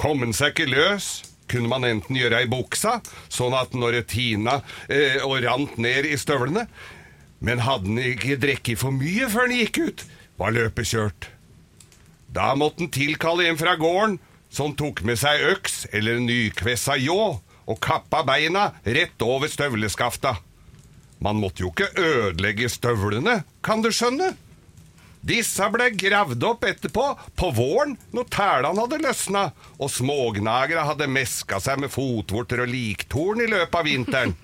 Kom 0.00 0.22
en 0.24 0.32
seg 0.32 0.54
ikke 0.54 0.70
løs, 0.72 1.08
kunne 1.52 1.68
man 1.68 1.84
enten 1.84 2.16
gjøre 2.16 2.38
i 2.40 2.48
buksa, 2.48 3.02
sånn 3.28 3.52
at 3.52 3.76
når 3.76 3.98
tina 4.08 4.62
eh, 4.88 5.18
og 5.26 5.42
rant 5.44 5.76
ned 5.76 6.08
i 6.08 6.16
støvlene, 6.16 6.62
men 7.44 7.60
hadde 7.66 7.90
den 7.90 8.00
ikke 8.00 8.38
drukket 8.40 8.80
for 8.80 8.96
mye 8.96 9.28
før 9.28 9.52
den 9.52 9.60
gikk 9.60 9.80
ut, 9.82 10.04
var 10.40 10.56
løpet 10.56 10.88
kjørt. 10.88 11.28
Da 12.32 12.54
måtte 12.56 12.86
han 12.86 12.94
tilkalle 12.96 13.50
en 13.50 13.60
fra 13.60 13.74
gården 13.76 14.16
som 14.48 14.72
tok 14.72 15.04
med 15.04 15.20
seg 15.20 15.44
øks 15.50 15.82
eller 15.92 16.16
en 16.16 16.30
nykvessa 16.30 16.96
ljå 16.96 17.20
og 17.36 17.84
kappa 17.84 18.22
beina 18.24 18.70
rett 18.88 19.20
over 19.28 19.52
støvleskafta. 19.52 20.38
Man 21.22 21.38
måtte 21.38 21.62
jo 21.62 21.70
ikke 21.70 21.92
ødelegge 22.02 22.70
støvlene, 22.72 23.42
kan 23.62 23.82
du 23.84 23.92
skjønne. 23.94 24.32
Disse 25.22 25.68
ble 25.70 25.86
gravd 25.94 26.42
opp 26.48 26.64
etterpå, 26.66 27.04
på 27.38 27.50
våren, 27.54 27.94
når 28.10 28.26
tælene 28.34 28.82
hadde 28.82 28.98
løsna, 29.04 29.42
og 29.78 29.92
smågnagere 29.94 30.82
hadde 30.88 31.06
meska 31.06 31.60
seg 31.62 31.78
med 31.84 31.92
fotvorter 31.94 32.64
og 32.64 32.72
liktorn 32.72 33.44
i 33.44 33.50
løpet 33.52 33.78
av 33.78 33.86
vinteren. 33.86 34.34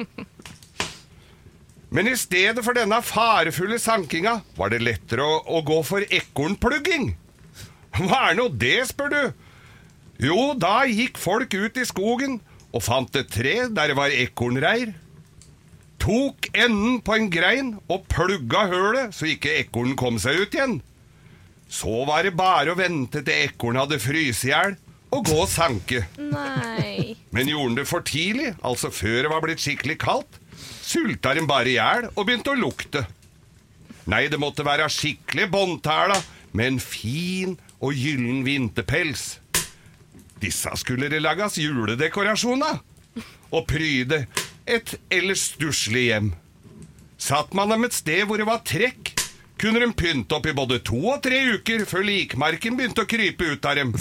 Men 1.91 2.11
i 2.11 2.15
stedet 2.21 2.63
for 2.63 2.77
denne 2.77 3.01
farefulle 3.03 3.81
sankinga 3.81 4.37
var 4.59 4.71
det 4.71 4.83
lettere 4.85 5.25
å, 5.25 5.41
å 5.57 5.65
gå 5.67 5.81
for 5.89 6.05
ekornplugging. 6.05 7.11
Hva 7.99 8.29
er 8.29 8.39
nå 8.39 8.47
det, 8.55 8.77
spør 8.93 9.15
du? 9.15 9.23
Jo, 10.29 10.53
da 10.55 10.85
gikk 10.87 11.19
folk 11.19 11.55
ut 11.55 11.79
i 11.81 11.87
skogen 11.89 12.39
og 12.69 12.85
fant 12.85 13.17
et 13.17 13.31
tre 13.33 13.55
der 13.73 13.91
det 13.91 13.97
var 13.99 14.15
ekornreir. 14.15 14.93
Tok 16.09 16.47
enden 16.57 17.03
på 17.05 17.13
en 17.19 17.27
grein 17.29 17.75
og 17.93 18.07
plugga 18.09 18.63
hølet 18.71 19.13
så 19.13 19.27
ikke 19.29 19.59
ekornen 19.61 19.97
kom 20.01 20.17
seg 20.17 20.39
ut 20.41 20.55
igjen. 20.57 20.79
Så 21.69 22.07
var 22.09 22.25
det 22.25 22.33
bare 22.39 22.73
å 22.73 22.79
vente 22.79 23.21
til 23.21 23.43
ekornet 23.45 23.83
hadde 23.83 23.99
fryst 24.01 24.47
i 24.47 24.55
hjel 24.55 24.79
og 25.13 25.29
gå 25.29 25.37
og 25.43 25.51
sanke. 25.53 26.07
Nei. 26.17 27.13
Men 27.37 27.53
gjorde 27.53 27.67
han 27.67 27.77
det 27.77 27.87
for 27.91 28.09
tidlig, 28.09 28.55
altså 28.65 28.89
før 28.89 29.19
det 29.27 29.35
var 29.35 29.45
blitt 29.45 29.61
skikkelig 29.61 29.99
kaldt, 30.01 30.41
sulta 30.81 31.37
den 31.37 31.51
bare 31.51 31.75
i 31.75 31.77
hjel 31.77 32.09
og 32.15 32.25
begynte 32.25 32.57
å 32.57 32.63
lukte. 32.63 33.05
Nei, 34.09 34.25
det 34.33 34.41
måtte 34.41 34.65
være 34.65 34.89
skikkelig 34.89 35.51
båndtæla 35.53 36.17
med 36.57 36.73
en 36.73 36.81
fin 36.81 37.59
og 37.85 37.93
gyllen 37.93 38.47
vinterpels. 38.49 39.43
Disse 40.41 40.73
skulle 40.81 41.13
det 41.13 41.21
lages 41.21 41.61
juledekorasjoner 41.61 42.81
og 43.53 43.65
pryde 43.69 44.25
et 44.69 44.95
ellers 45.11 45.49
stusslig 45.55 46.09
hjem. 46.11 46.33
Satt 47.19 47.55
man 47.57 47.73
dem 47.73 47.87
et 47.89 47.97
sted 47.97 48.27
hvor 48.29 48.39
det 48.39 48.47
var 48.49 48.63
trekk, 48.67 49.15
kunne 49.59 49.81
de 49.83 49.89
pynte 49.97 50.37
opp 50.37 50.47
i 50.47 50.55
både 50.55 50.79
to 50.87 51.01
og 51.15 51.23
tre 51.25 51.41
uker 51.57 51.83
før 51.89 52.05
likmarken 52.07 52.77
begynte 52.79 53.03
å 53.03 53.11
krype 53.11 53.55
ut 53.55 53.67
av 53.67 53.81
dem. 53.81 53.95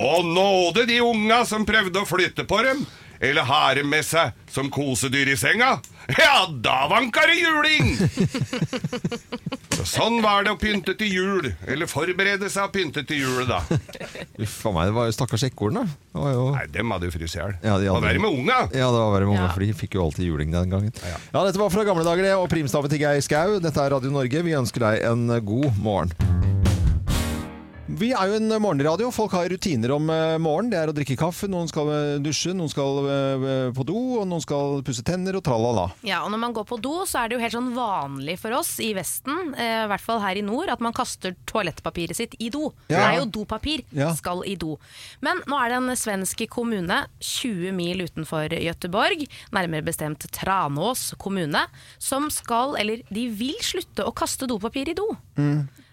Og 0.00 0.24
nåde 0.26 0.86
de 0.88 0.98
unga 1.04 1.44
som 1.46 1.66
prøvde 1.68 2.00
å 2.00 2.08
flytte 2.08 2.46
på 2.48 2.62
dem, 2.64 2.82
eller 3.20 3.46
ha 3.46 3.62
dem 3.76 3.90
med 3.92 4.06
seg 4.06 4.32
som 4.50 4.72
kosedyr 4.72 5.34
i 5.34 5.38
senga. 5.38 5.76
Ja, 6.18 6.46
da 6.50 6.88
vanka 6.90 7.20
det 7.28 7.36
juling! 7.38 7.92
Sånn 9.90 10.18
var 10.22 10.44
det 10.44 10.52
å 10.52 10.58
pynte 10.60 10.92
til 10.98 11.08
jul, 11.14 11.46
eller 11.70 11.88
forberede 11.88 12.50
seg 12.52 12.66
å 12.68 12.72
pynte 12.74 13.04
til 13.08 13.22
jul, 13.22 13.46
da. 13.48 13.60
Uff 14.44 14.56
a 14.68 14.72
meg, 14.76 14.90
det 14.90 14.96
var 14.96 15.08
jo 15.08 15.14
stakkars 15.16 15.44
ekorn, 15.48 15.78
da. 15.80 15.84
Det 16.12 16.20
var 16.24 16.34
jo... 16.36 16.42
Nei, 16.56 16.66
dem 16.74 16.92
hadde 16.94 17.08
jo 17.08 17.14
fryst 17.14 17.38
i 17.38 17.40
hjel. 17.40 17.54
Ja, 17.64 17.78
de 17.80 17.88
hadde- 17.88 18.02
Hva 18.04 18.12
er 18.12 18.20
med 18.26 18.36
unga? 18.42 18.58
Ja, 18.74 18.90
det 18.92 19.00
var 19.00 19.14
verre 19.14 19.28
med 19.30 19.36
unga, 19.38 19.46
Ja. 19.48 19.52
for 19.54 19.64
de 19.64 19.70
fikk 19.80 19.96
jo 19.96 20.04
alltid 20.08 20.28
juling 20.28 20.52
den 20.56 20.74
gangen. 20.74 20.92
Ja. 21.00 21.16
Ja, 21.30 21.44
dette 21.48 21.62
var 21.62 21.72
fra 21.72 21.86
gamle 21.88 22.04
dager, 22.06 22.26
det, 22.28 22.34
og 22.36 22.50
primstaven 22.52 22.92
til 22.92 23.00
Geir 23.06 23.24
Skau. 23.24 23.56
Dette 23.62 23.80
er 23.86 23.94
Radio 23.96 24.12
Norge. 24.12 24.44
Vi 24.44 24.58
ønsker 24.58 24.84
deg 24.84 25.06
en 25.08 25.26
god 25.48 25.70
morgen. 25.80 26.12
Vi 27.90 28.12
er 28.14 28.28
jo 28.30 28.36
en 28.38 28.52
morgenradio. 28.62 29.08
Folk 29.10 29.32
har 29.34 29.48
rutiner 29.50 29.90
om 29.96 30.04
eh, 30.14 30.36
morgenen. 30.38 30.70
Det 30.70 30.78
er 30.78 30.90
å 30.92 30.94
drikke 30.94 31.16
kaffe, 31.18 31.48
noen 31.50 31.66
skal 31.70 31.88
eh, 31.90 32.12
dusje, 32.22 32.52
noen 32.54 32.70
skal 32.70 33.00
eh, 33.10 33.46
på 33.74 33.84
do, 33.88 33.96
og 34.20 34.28
noen 34.30 34.44
skal 34.44 34.78
pusse 34.86 35.02
tenner 35.06 35.34
og 35.38 35.42
tralala. 35.46 35.88
Ja, 36.06 36.20
og 36.22 36.30
når 36.30 36.42
man 36.44 36.54
går 36.54 36.68
på 36.70 36.78
do, 36.82 36.92
så 37.10 37.22
er 37.24 37.30
det 37.32 37.36
jo 37.38 37.42
helt 37.42 37.56
sånn 37.56 37.72
vanlig 37.74 38.36
for 38.42 38.54
oss 38.60 38.76
i 38.84 38.92
Vesten, 38.96 39.52
i 39.58 39.68
hvert 39.90 40.04
fall 40.04 40.22
her 40.22 40.38
i 40.38 40.44
nord, 40.46 40.70
at 40.70 40.84
man 40.84 40.94
kaster 40.96 41.34
toalettpapiret 41.50 42.20
sitt 42.20 42.36
i 42.38 42.52
do. 42.54 42.70
Det 42.90 43.00
er 43.00 43.18
jo 43.18 43.26
dopapir, 43.40 43.82
Ja. 43.96 44.12
skal 44.14 44.44
i 44.46 44.54
do. 44.60 44.76
Men 45.24 45.42
nå 45.50 45.58
er 45.58 45.72
det 45.74 45.80
en 45.80 45.96
svensk 45.98 46.44
kommune 46.52 47.02
20 47.18 47.74
mil 47.76 48.04
utenfor 48.06 48.54
Gøteborg, 48.54 49.26
nærmere 49.56 49.86
bestemt 49.90 50.28
Tranås 50.36 51.10
kommune, 51.18 51.66
som 51.98 52.30
skal, 52.30 52.76
eller 52.78 53.02
de 53.10 53.28
vil 53.34 53.58
slutte 53.64 54.06
å 54.06 54.14
kaste 54.14 54.46
dopapir 54.50 54.92
i 54.94 54.98
do. 54.98 55.10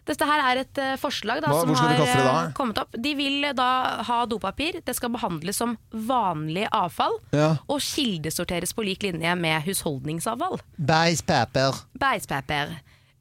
Dette 0.07 0.25
her 0.29 0.43
er 0.49 0.61
et 0.63 0.79
eh, 0.81 0.93
forslag 1.01 1.41
da, 1.43 1.51
Hva- 1.51 1.61
som 1.65 1.75
har 1.75 1.97
da? 1.99 2.07
eh, 2.47 2.51
kommet 2.57 2.79
opp. 2.81 2.95
De 2.97 3.11
vil 3.19 3.43
eh, 3.49 3.53
da 3.57 3.67
ha 4.07 4.21
dopapir. 4.29 4.79
Det 4.87 4.95
skal 4.95 5.11
behandles 5.13 5.59
som 5.59 5.75
vanlig 5.91 6.67
avfall. 6.71 7.19
Ja. 7.35 7.57
Og 7.67 7.81
kildesorteres 7.83 8.71
på 8.73 8.85
lik 8.87 9.03
linje 9.03 9.35
med 9.35 9.61
husholdningsavfall. 9.67 10.61
Beispeper. 10.77 11.83
Beispeper. 11.99 12.77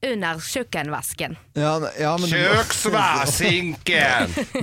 under 0.07 0.37
kjøkkenvasken. 0.38 1.33
Ja, 1.57 1.71
ja, 1.99 2.11
men, 2.21 2.28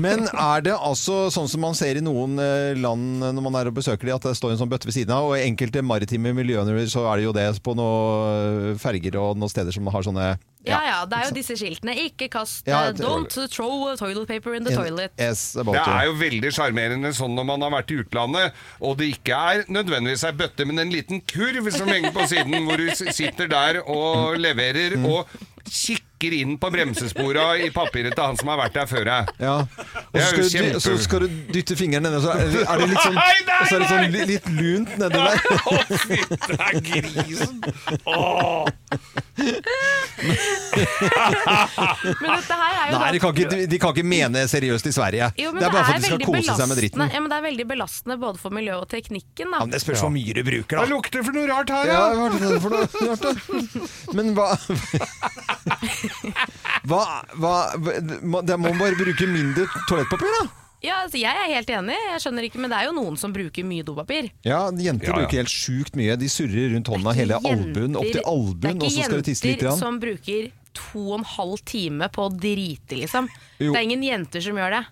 men 0.06 0.28
er 0.30 0.62
det 0.64 0.76
altså 0.78 1.16
sånn 1.34 1.50
som 1.50 1.64
man 1.66 1.74
ser 1.76 1.98
i 2.00 2.04
noen 2.06 2.38
land 2.80 3.26
når 3.26 3.42
man 3.44 3.58
er 3.60 3.68
og 3.72 3.76
besøker 3.80 4.08
de, 4.08 4.14
at 4.16 4.28
det 4.30 4.36
står 4.38 4.54
en 4.54 4.62
sånn 4.62 4.70
bøtte 4.72 4.88
ved 4.88 4.96
siden 4.96 5.12
av, 5.16 5.26
og 5.32 5.36
i 5.40 5.44
enkelte 5.48 5.82
maritime 5.84 6.32
miljøer 6.38 6.86
så 6.88 7.08
er 7.12 7.20
det 7.20 7.26
jo 7.28 7.34
det 7.36 7.48
på 7.66 7.74
noen 7.76 8.78
ferger 8.80 9.18
og 9.20 9.36
noen 9.42 9.52
steder 9.52 9.74
som 9.76 9.90
har 9.92 10.06
sånne 10.06 10.28
Ja 10.68 10.80
ja, 10.88 10.98
det 11.10 11.18
er 11.20 11.28
jo 11.28 11.36
disse 11.36 11.58
skiltene. 11.60 11.96
Ikke 12.06 12.30
kast 12.32 12.68
Ja, 12.70 12.86
eh, 12.90 12.94
Don't 12.98 13.34
throw 13.52 13.90
toilet 14.00 14.28
paper 14.30 14.56
in 14.56 14.64
the 14.64 14.76
toilet. 14.76 15.12
Yes, 15.20 15.52
Det 15.54 15.76
er 15.76 16.06
jo 16.08 16.16
veldig 16.20 16.54
sjarmerende 16.56 17.14
sånn 17.16 17.36
når 17.36 17.50
man 17.52 17.66
har 17.68 17.74
vært 17.78 17.92
i 17.92 18.00
utlandet, 18.04 18.54
og 18.80 18.98
det 19.02 19.12
ikke 19.18 19.36
er 19.54 19.66
nødvendigvis 19.68 20.24
ei 20.30 20.36
bøtte, 20.40 20.68
men 20.70 20.80
en 20.86 20.94
liten 20.94 21.22
kurv 21.28 21.68
som 21.76 21.92
henger 21.92 22.14
på 22.16 22.28
siden, 22.32 22.64
hvor 22.68 22.80
du 22.80 22.88
sitter 22.96 23.52
der 23.52 23.82
og 23.84 24.38
leverer 24.40 24.96
og 25.04 25.28
kikker 25.64 26.34
inn 26.36 26.58
på 26.60 26.70
bremsespora 26.72 27.46
i 27.64 27.70
papiret 27.74 28.16
til 28.16 28.24
han 28.24 28.38
som 28.40 28.50
har 28.52 28.60
vært 28.60 28.76
der 28.78 28.88
før 28.88 29.08
deg. 29.08 29.32
Ja. 29.44 29.54
Og 29.64 30.20
så 30.20 30.44
skal, 30.48 30.68
du, 30.74 30.80
så 30.84 30.96
skal 31.02 31.24
du 31.24 31.38
dytte 31.56 31.78
fingeren 31.80 32.04
nedi, 32.08 32.20
så 32.24 32.34
er 32.36 32.44
det, 32.52 32.90
litt 32.92 33.04
sånn, 33.04 33.16
Nei, 33.16 33.36
nei, 33.44 33.48
nei! 33.48 33.68
så 33.68 33.76
er 33.76 33.84
det 33.84 33.90
sånn 33.92 34.32
litt 34.32 34.50
lunt 34.60 34.96
nedover 35.00 35.24
der. 35.28 35.40
Å, 35.64 35.76
fytti 36.04 36.84
grisen! 36.90 37.64
Åh. 38.08 38.68
Men 42.24 42.30
dette 42.38 42.54
her 42.58 42.74
er 42.78 42.92
jo 42.92 43.00
Nei, 43.00 43.10
de 43.16 43.20
kan, 43.24 43.34
ikke, 43.34 43.50
de, 43.50 43.66
de 43.72 43.78
kan 43.82 43.90
ikke 43.96 44.06
mene 44.08 44.44
seriøst 44.50 44.86
i 44.90 44.94
Sverige. 44.96 45.30
jo, 45.40 45.52
det 45.56 45.64
er 45.66 45.72
bare 45.74 45.86
for 45.88 45.94
at 45.94 46.02
de 46.04 46.10
skal 46.12 46.22
kose 46.24 46.44
kose 46.44 46.56
seg 46.60 46.68
med 46.72 46.78
dritten. 46.82 47.04
Ja, 47.14 47.20
men 47.24 47.30
det 47.32 47.38
er 47.40 47.46
veldig 47.48 47.66
belastende 47.74 48.18
både 48.22 48.38
for 48.42 48.50
miljøet 48.56 48.82
og 48.86 48.90
teknikken. 48.94 49.48
Da. 49.50 49.58
Ja, 49.58 49.66
men 49.66 49.74
det 49.74 49.82
spørs 49.84 50.04
hvor 50.06 50.14
mye 50.14 50.34
du 50.38 50.42
bruker, 50.48 50.78
Hva 50.78 50.86
Det 50.88 50.94
lukter 50.94 51.18
det 51.20 51.26
for 51.28 51.34
noe 51.38 51.48
rart 51.52 51.70
her, 51.74 51.84
Ja, 51.90 52.00
da? 52.00 52.08
hva 52.14 52.24
er 52.30 52.32
det 52.54 52.62
for 52.64 52.72
noe, 52.74 52.86
rart, 53.10 53.24
Men 54.18 54.26
hva 54.38 54.48
Hva, 56.90 57.02
hva 57.40 57.54
må- 58.24 58.44
det 58.46 58.58
må 58.60 58.70
bare 58.80 58.96
bruke 59.00 59.26
mindre 59.30 59.66
toalettpapir, 59.90 60.30
da. 60.40 60.44
Ja, 60.84 60.98
altså, 61.06 61.16
jeg 61.22 61.32
er 61.32 61.48
helt 61.56 61.70
enig, 61.72 61.96
jeg 62.12 62.24
skjønner 62.26 62.48
ikke, 62.50 62.60
men 62.60 62.72
det 62.74 62.80
er 62.82 62.90
jo 62.90 62.96
noen 62.98 63.16
som 63.20 63.32
bruker 63.36 63.64
mye 63.64 63.86
dopapir. 63.88 64.28
Ja, 64.44 64.66
jenter 64.72 65.08
Ja, 65.08 65.14
ja. 65.14 65.20
bruker 65.22 65.40
helt 65.40 65.54
sjukt 65.54 65.96
mye. 65.96 66.18
De 66.20 66.28
surrer 66.32 66.74
rundt 66.76 66.92
hånda 66.92 67.14
hele 67.16 67.38
albuen, 67.40 67.96
opp 67.96 68.10
til 68.12 68.26
albuen, 68.28 68.82
og 68.84 68.92
så 68.92 69.06
skal 69.08 69.22
det 69.22 69.30
tisse 69.30 69.48
litt. 69.48 69.62
Det 69.64 69.70
er 69.70 69.70
ikke 69.70 69.70
jenter 69.70 69.70
Grann. 69.70 69.80
som 69.80 70.00
bruker 70.04 70.52
to 70.74 71.06
og 71.14 71.20
en 71.22 71.26
halv 71.38 71.64
time 71.70 72.10
på 72.12 72.28
å 72.28 72.34
drite, 72.34 72.98
liksom. 73.00 73.30
Jo. 73.62 73.72
Det 73.72 73.80
er 73.80 73.86
ingen 73.88 74.04
jenter 74.04 74.42
som 74.44 74.60
gjør 74.60 74.76
det. 74.80 74.84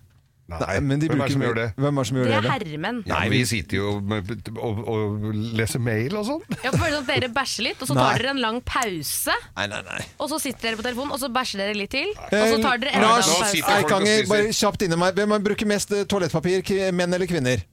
Nei, 0.52 0.80
men 0.84 1.00
de 1.00 1.06
hvem 1.08 1.16
er 1.16 1.22
bruker 1.22 1.28
det 1.28 1.32
som 1.32 1.42
gjør 1.46 1.54
det? 1.56 1.64
Hvem 1.80 1.96
er 1.98 2.02
det 2.02 2.08
som 2.08 2.16
gjør 2.18 2.24
Det 2.26 2.32
det? 2.32 2.38
er 2.44 2.52
herremenn. 2.52 2.96
Nei, 3.08 3.28
vi 3.32 3.38
sitter 3.48 3.76
jo 3.78 3.92
med, 4.00 4.32
og, 4.58 4.80
og 4.92 5.28
leser 5.56 5.80
mail 5.80 6.16
og 6.18 6.26
sånn. 6.28 6.42
Ja, 6.64 6.72
for 6.74 6.84
at 6.98 7.06
dere 7.08 7.28
bæsjer 7.32 7.64
litt, 7.70 7.80
og 7.80 7.88
så 7.88 7.94
Nei. 7.96 8.02
tar 8.04 8.18
dere 8.20 8.30
en 8.34 8.40
lang 8.42 8.58
pause. 8.68 9.36
Nei, 9.56 9.66
nei, 9.72 9.80
nei. 9.86 10.00
Og 10.20 10.28
så 10.28 10.40
sitter 10.42 10.68
dere 10.68 10.76
på 10.82 10.84
telefonen, 10.90 11.14
og 11.16 11.22
så 11.22 11.30
bæsjer 11.32 11.62
dere 11.62 11.78
litt 11.78 11.94
til. 11.94 12.10
Og 12.18 12.46
så 12.52 12.58
tar 12.66 12.82
dere 12.82 12.90
Eh, 12.92 12.98
enda 13.00 13.08
Lars 13.14 13.28
en 13.28 13.32
Nå 13.32 13.38
pause. 13.40 13.50
sitter 13.54 13.70
folk 13.70 13.84
og 13.84 13.90
Eikanger, 13.92 14.18
spiser. 14.18 14.32
bare 14.34 14.56
kjapt 14.60 14.82
inni 14.88 14.96
meg. 15.06 15.14
Hvem 15.22 15.36
bruker 15.48 15.66
mest 15.72 15.92
eh, 15.96 16.04
toalettpapir? 16.04 16.62
k- 16.68 16.90
Menn 16.92 17.14
eller 17.14 17.26
kvinner? 17.30 17.64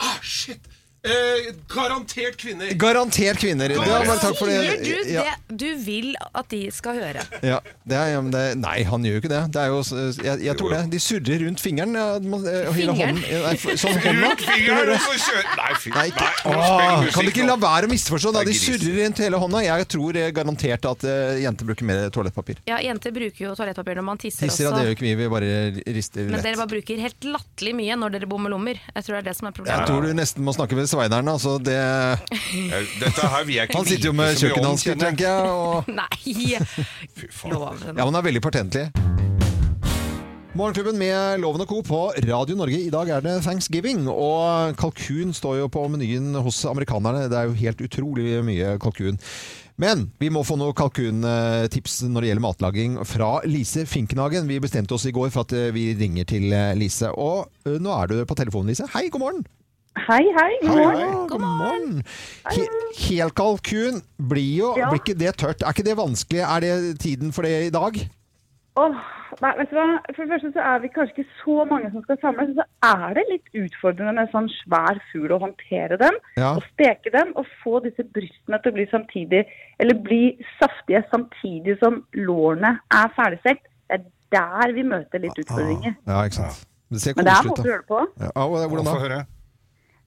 Ah, 0.00 0.18
shit! 0.22 0.60
Eh, 1.06 1.52
garantert 1.70 2.36
kvinner. 2.40 2.72
Garantert 2.74 3.38
kvinner. 3.38 3.70
Det 3.70 3.78
er 3.78 4.06
bare 4.08 4.18
takk 4.18 4.34
for 4.36 4.50
det. 4.50 4.82
du 4.82 5.12
Ja, 5.12 5.22
det 5.46 5.58
du 5.58 5.84
vil 5.84 6.16
at 6.34 6.48
de 6.50 6.58
skal 6.74 6.98
høre? 6.98 7.22
ja, 7.42 7.60
det 7.86 7.96
er, 7.96 8.08
ja, 8.16 8.20
men 8.20 8.32
det, 8.34 8.42
nei, 8.58 8.82
han 8.84 9.04
gjør 9.06 9.14
jo 9.14 9.20
ikke 9.22 9.30
det. 9.30 9.42
det 9.54 9.60
er 9.62 9.68
jo, 9.70 9.78
jeg, 10.26 10.42
jeg 10.48 10.56
tror 10.58 10.74
det. 10.74 10.80
De 10.90 10.98
surrer 11.00 11.44
rundt 11.46 11.62
fingeren. 11.62 11.94
Ja, 11.94 12.18
man- 12.18 12.42
eh, 12.46 12.66
hele 12.74 12.74
Fingeren? 12.96 13.20
hånden. 13.22 13.44
Nei, 13.46 13.76
sånn 13.78 14.00
hånda. 14.02 14.32
Ut 14.32 14.42
fingeren, 14.42 14.90
og 14.90 15.06
så 15.06 15.14
kjører 15.22 15.56
Nei, 15.62 15.70
fy 15.78 15.90
Nei, 15.94 16.06
ikke, 16.10 16.26
nei, 16.26 16.56
Åh, 16.58 17.06
kan 17.14 17.24
du 17.24 17.30
ikke 17.30 17.46
la 17.46 17.56
være 17.62 17.86
å 17.88 17.92
misforstå? 17.94 18.32
Da? 18.34 18.42
De 18.44 18.56
surrer 18.58 18.98
rundt 19.04 19.22
hele 19.22 19.40
hånda. 19.44 19.62
Jeg 19.68 19.88
tror 19.94 20.18
garantert 20.34 20.90
at 20.90 21.06
uh, 21.06 21.38
jenter 21.40 21.70
bruker 21.70 21.88
mer 21.88 22.02
toalettpapir. 22.14 22.58
Ja, 22.68 22.80
jenter 22.82 23.14
bruker 23.14 23.46
jo 23.46 23.54
toalettpapir 23.54 24.00
når 24.02 24.06
man 24.10 24.18
tisser, 24.18 24.48
Tisser, 24.50 24.66
ja, 24.66 24.74
også. 24.74 24.82
det 24.82 24.90
gjør 24.90 24.98
ikke 24.98 25.06
vi. 25.06 25.14
Vi 25.22 25.30
bare 25.30 25.94
rister 25.94 26.26
Men 26.28 26.42
dere 26.42 26.58
bare 26.58 26.72
bruker 26.74 27.00
helt 27.06 27.30
latterlig 27.30 27.74
mye 27.78 27.96
når 28.02 28.18
dere 28.18 28.30
bommer 28.34 28.50
lommer. 28.52 28.82
Jeg 28.94 29.06
tror 29.06 29.18
det 29.18 29.22
er 29.22 29.30
det 29.30 29.36
som 29.38 29.48
er 29.52 29.56
problemet. 29.56 29.78
Jeg 29.78 29.90
tror 29.92 30.02
du 30.10 30.12
nesten 30.18 30.42
må 30.44 30.54
snakke 30.58 30.74
med 30.78 30.87
sveineren. 30.90 31.28
Altså 31.32 31.56
det, 31.62 31.78
Dette 33.02 33.30
her 33.34 33.44
vil 33.48 33.58
jeg 33.58 33.68
ikke 33.70 33.78
han 33.78 33.88
sitter 33.88 34.10
jo 34.10 34.16
med 34.16 34.32
vite 34.32 34.40
så 34.40 34.48
mye 34.48 34.52
om, 34.52 34.80
kjøkkenhansker, 34.80 34.90
kjenner 34.90 35.04
jeg. 35.04 35.16
tenker 35.16 35.26
jeg. 35.28 35.44
Og 35.52 35.92
Nei! 36.00 37.06
Fy 37.18 37.30
faen. 37.30 37.54
Loven. 37.54 37.86
Ja, 37.94 38.08
han 38.08 38.18
er 38.20 38.28
veldig 38.30 38.44
pertentlig. 38.44 38.88
Morgenklubben 40.58 40.96
med 40.98 41.38
Loven 41.38 41.62
og 41.62 41.68
Co. 41.70 41.82
på 41.86 41.98
Radio 42.24 42.56
Norge. 42.58 42.80
I 42.80 42.90
dag 42.90 43.10
er 43.14 43.22
det 43.22 43.36
thanksgiving, 43.44 44.08
og 44.10 44.72
kalkun 44.80 45.30
står 45.36 45.60
jo 45.60 45.68
på 45.70 45.84
menyen 45.92 46.32
hos 46.42 46.64
amerikanerne. 46.66 47.28
Det 47.30 47.38
er 47.38 47.46
jo 47.46 47.58
helt 47.60 47.82
utrolig 47.84 48.40
mye 48.42 48.72
kalkun. 48.82 49.20
Men 49.78 50.08
vi 50.18 50.32
må 50.34 50.42
få 50.42 50.56
noen 50.58 50.74
kalkuntips 50.74 52.00
når 52.10 52.24
det 52.24 52.30
gjelder 52.32 52.46
matlaging 52.48 52.96
fra 53.06 53.28
Lise 53.46 53.84
Finkenhagen. 53.86 54.48
Vi 54.50 54.58
bestemte 54.64 54.96
oss 54.96 55.06
i 55.06 55.14
går 55.14 55.30
for 55.30 55.46
at 55.46 55.54
eh, 55.54 55.68
vi 55.76 55.92
ringer 56.00 56.26
til 56.26 56.50
eh, 56.50 56.72
Lise. 56.74 57.12
Og 57.14 57.46
eh, 57.62 57.78
nå 57.78 57.94
er 57.94 58.10
du 58.10 58.18
på 58.26 58.34
telefonen, 58.40 58.72
Lise. 58.72 58.88
Hei, 58.96 59.06
god 59.14 59.22
morgen! 59.22 59.46
Hei, 59.96 60.24
hei. 60.36 60.52
God 60.62 60.76
morgen. 60.76 61.28
God 61.28 61.40
morgen. 61.40 62.02
He 62.98 63.30
kalkun 63.34 64.02
blir 64.16 64.56
jo 64.58 64.74
Ja. 64.76 64.90
Blir 64.90 65.00
ikke 65.00 65.18
det 65.18 65.36
tørt? 65.36 65.62
Er 65.62 65.72
ikke 65.72 65.84
det 65.88 65.96
vanskelig? 65.96 66.40
Er 66.40 66.60
det 66.60 67.00
tiden 67.00 67.32
for 67.32 67.42
det 67.42 67.66
i 67.66 67.70
dag? 67.70 67.96
Åh, 68.78 68.94
nei, 69.42 69.52
vet 69.58 69.70
du 69.70 69.76
hva? 69.76 69.86
For 70.14 70.22
det 70.22 70.30
første 70.30 70.50
så 70.54 70.62
er 70.62 70.82
vi 70.84 70.90
kanskje 70.94 71.14
ikke 71.16 71.38
så 71.42 71.64
mange 71.70 71.90
som 71.90 72.02
skal 72.04 72.18
samles. 72.22 72.52
Så 72.54 72.66
er 72.86 73.14
det 73.16 73.24
litt 73.30 73.48
utfordrende 73.64 74.12
med 74.14 74.26
en 74.26 74.34
sånn 74.34 74.50
svær 74.60 75.00
fugl 75.10 75.34
å 75.34 75.40
håndtere 75.42 75.98
den. 75.98 76.20
Ja. 76.38 76.52
Og 76.54 76.62
steke 76.74 77.10
den 77.14 77.32
og 77.34 77.48
få 77.64 77.80
disse 77.86 78.06
brystene 78.06 78.60
til 78.62 78.72
å 78.72 78.76
bli 78.78 78.86
samtidig, 78.92 79.42
eller 79.82 79.98
bli 80.06 80.22
saftige 80.60 81.02
samtidig 81.10 81.78
som 81.82 82.04
lårene 82.14 82.76
er 83.00 83.16
ferdigstekt. 83.18 83.66
Det 83.88 83.98
er 83.98 84.06
der 84.36 84.76
vi 84.76 84.86
møter 84.86 85.24
litt 85.24 85.42
utfordringer. 85.42 85.98
Ja, 86.06 86.22
ikke 86.28 86.42
sant. 86.42 86.64
Det 86.88 87.02
ser 87.02 87.18
Men 87.18 87.26
det 87.26 87.34
er 87.34 87.48
måte 87.48 87.60
ut, 87.60 87.66
å 87.66 87.72
gjøre 87.72 87.82
det 87.82 87.90
på. 87.90 88.04
Ja, 88.22 88.46
hvordan 88.46 88.86
Få 88.88 89.10
da? 89.10 89.24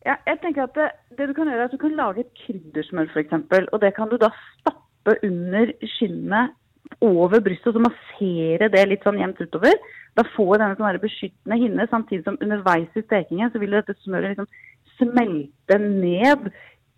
Ja, 0.05 0.15
jeg 0.25 0.39
tenker 0.41 0.65
at 0.65 0.77
det, 0.77 0.87
det 1.17 1.27
du 1.29 1.35
kan 1.37 1.49
gjøre 1.49 1.67
er 1.67 1.69
at 1.69 1.75
du 1.75 1.81
kan 1.81 1.93
lage 1.97 2.23
et 2.23 2.31
kryddersmør 2.41 3.11
f.eks. 3.13 3.35
Og 3.69 3.77
det 3.83 3.93
kan 3.97 4.09
du 4.09 4.17
da 4.21 4.31
stappe 4.59 5.17
under 5.27 5.73
skinnet 5.97 6.57
over 7.05 7.39
brystet 7.43 7.71
og 7.71 7.77
så 7.77 7.83
massere 7.85 8.69
det 8.73 8.81
litt 8.89 9.05
sånn 9.05 9.19
jevnt 9.21 9.39
utover. 9.41 9.77
Da 10.17 10.25
får 10.33 10.57
denne 10.57 10.73
en 10.73 10.79
sånn 10.81 11.01
beskyttende 11.03 11.59
hinne, 11.61 11.87
samtidig 11.91 12.25
som 12.25 12.39
underveis 12.41 12.97
i 12.97 13.03
stekingen 13.05 13.53
så 13.53 13.61
vil 13.61 13.77
dette 13.77 13.95
smøret 14.01 14.33
liksom 14.33 14.49
smelte 14.97 15.77
ned 15.81 16.49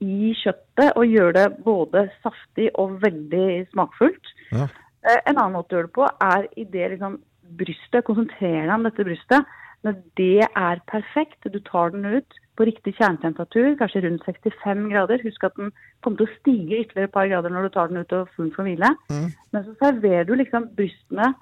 i 0.04 0.32
kjøttet 0.40 0.98
og 1.00 1.06
gjøre 1.08 1.36
det 1.38 1.64
både 1.64 2.08
saftig 2.24 2.70
og 2.80 2.98
veldig 3.04 3.68
smakfullt. 3.72 4.32
Ja. 4.52 4.68
Eh, 5.04 5.20
En 5.28 5.38
annen 5.38 5.56
måte 5.56 5.76
å 5.76 5.80
gjøre 5.80 5.92
det 5.92 5.98
på 6.00 6.08
er 6.08 6.48
i 6.60 6.66
det 6.72 6.90
liksom 6.96 7.20
brystet, 7.60 8.06
konsentrere 8.08 8.66
deg 8.66 8.76
om 8.76 8.88
dette 8.88 9.06
brystet. 9.08 9.54
Når 9.84 10.00
det 10.18 10.48
er 10.48 10.82
perfekt, 10.88 11.44
du 11.44 11.60
tar 11.68 11.92
den 11.94 12.08
ut 12.08 12.40
på 12.58 12.68
riktig 12.70 12.94
kjernetemperatur, 12.98 13.74
kanskje 13.80 14.04
rundt 14.06 14.26
65 14.28 14.84
grader. 14.92 15.24
Husk 15.26 15.48
at 15.48 15.56
den 15.58 15.72
kommer 16.04 16.20
til 16.20 16.28
å 16.28 16.36
stige 16.40 16.84
ytterligere 16.84 17.10
et 17.10 17.16
par 17.16 17.30
grader 17.32 17.54
når 17.54 17.68
du 17.68 17.74
tar 17.74 17.90
den 17.90 18.04
ut 18.04 18.14
og 18.14 18.30
får 18.36 18.44
den 18.44 18.54
for 18.56 18.68
hvile. 18.68 18.92
Men 19.10 19.66
så 19.66 19.74
serverer 19.82 20.30
du 20.30 20.36
liksom 20.38 20.70
brystene, 20.78 21.34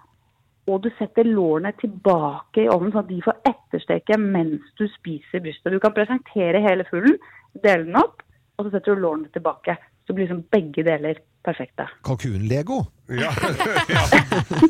og 0.70 0.84
du 0.86 0.92
setter 0.98 1.28
lårene 1.28 1.74
tilbake 1.82 2.64
i 2.64 2.70
ovnen, 2.72 2.94
sånn 2.94 3.04
at 3.04 3.12
de 3.12 3.22
får 3.26 3.40
ettersteke 3.50 4.18
mens 4.22 4.68
du 4.80 4.86
spiser 4.94 5.44
brystet. 5.44 5.74
Du 5.74 5.82
kan 5.84 5.96
presentere 5.96 6.62
hele 6.64 6.86
fuglen, 6.88 7.18
dele 7.64 7.90
den 7.90 7.98
opp, 8.00 8.22
og 8.58 8.68
så 8.68 8.76
setter 8.76 8.96
du 8.96 9.04
lårene 9.04 9.32
tilbake. 9.34 9.76
Så 10.08 10.16
blir 10.16 10.26
liksom 10.26 10.46
begge 10.52 10.84
deler 10.86 11.20
perfekte. 11.46 11.88
Kalkunlego. 12.06 12.84
Ja. 13.10 13.32
ja. 13.96 14.04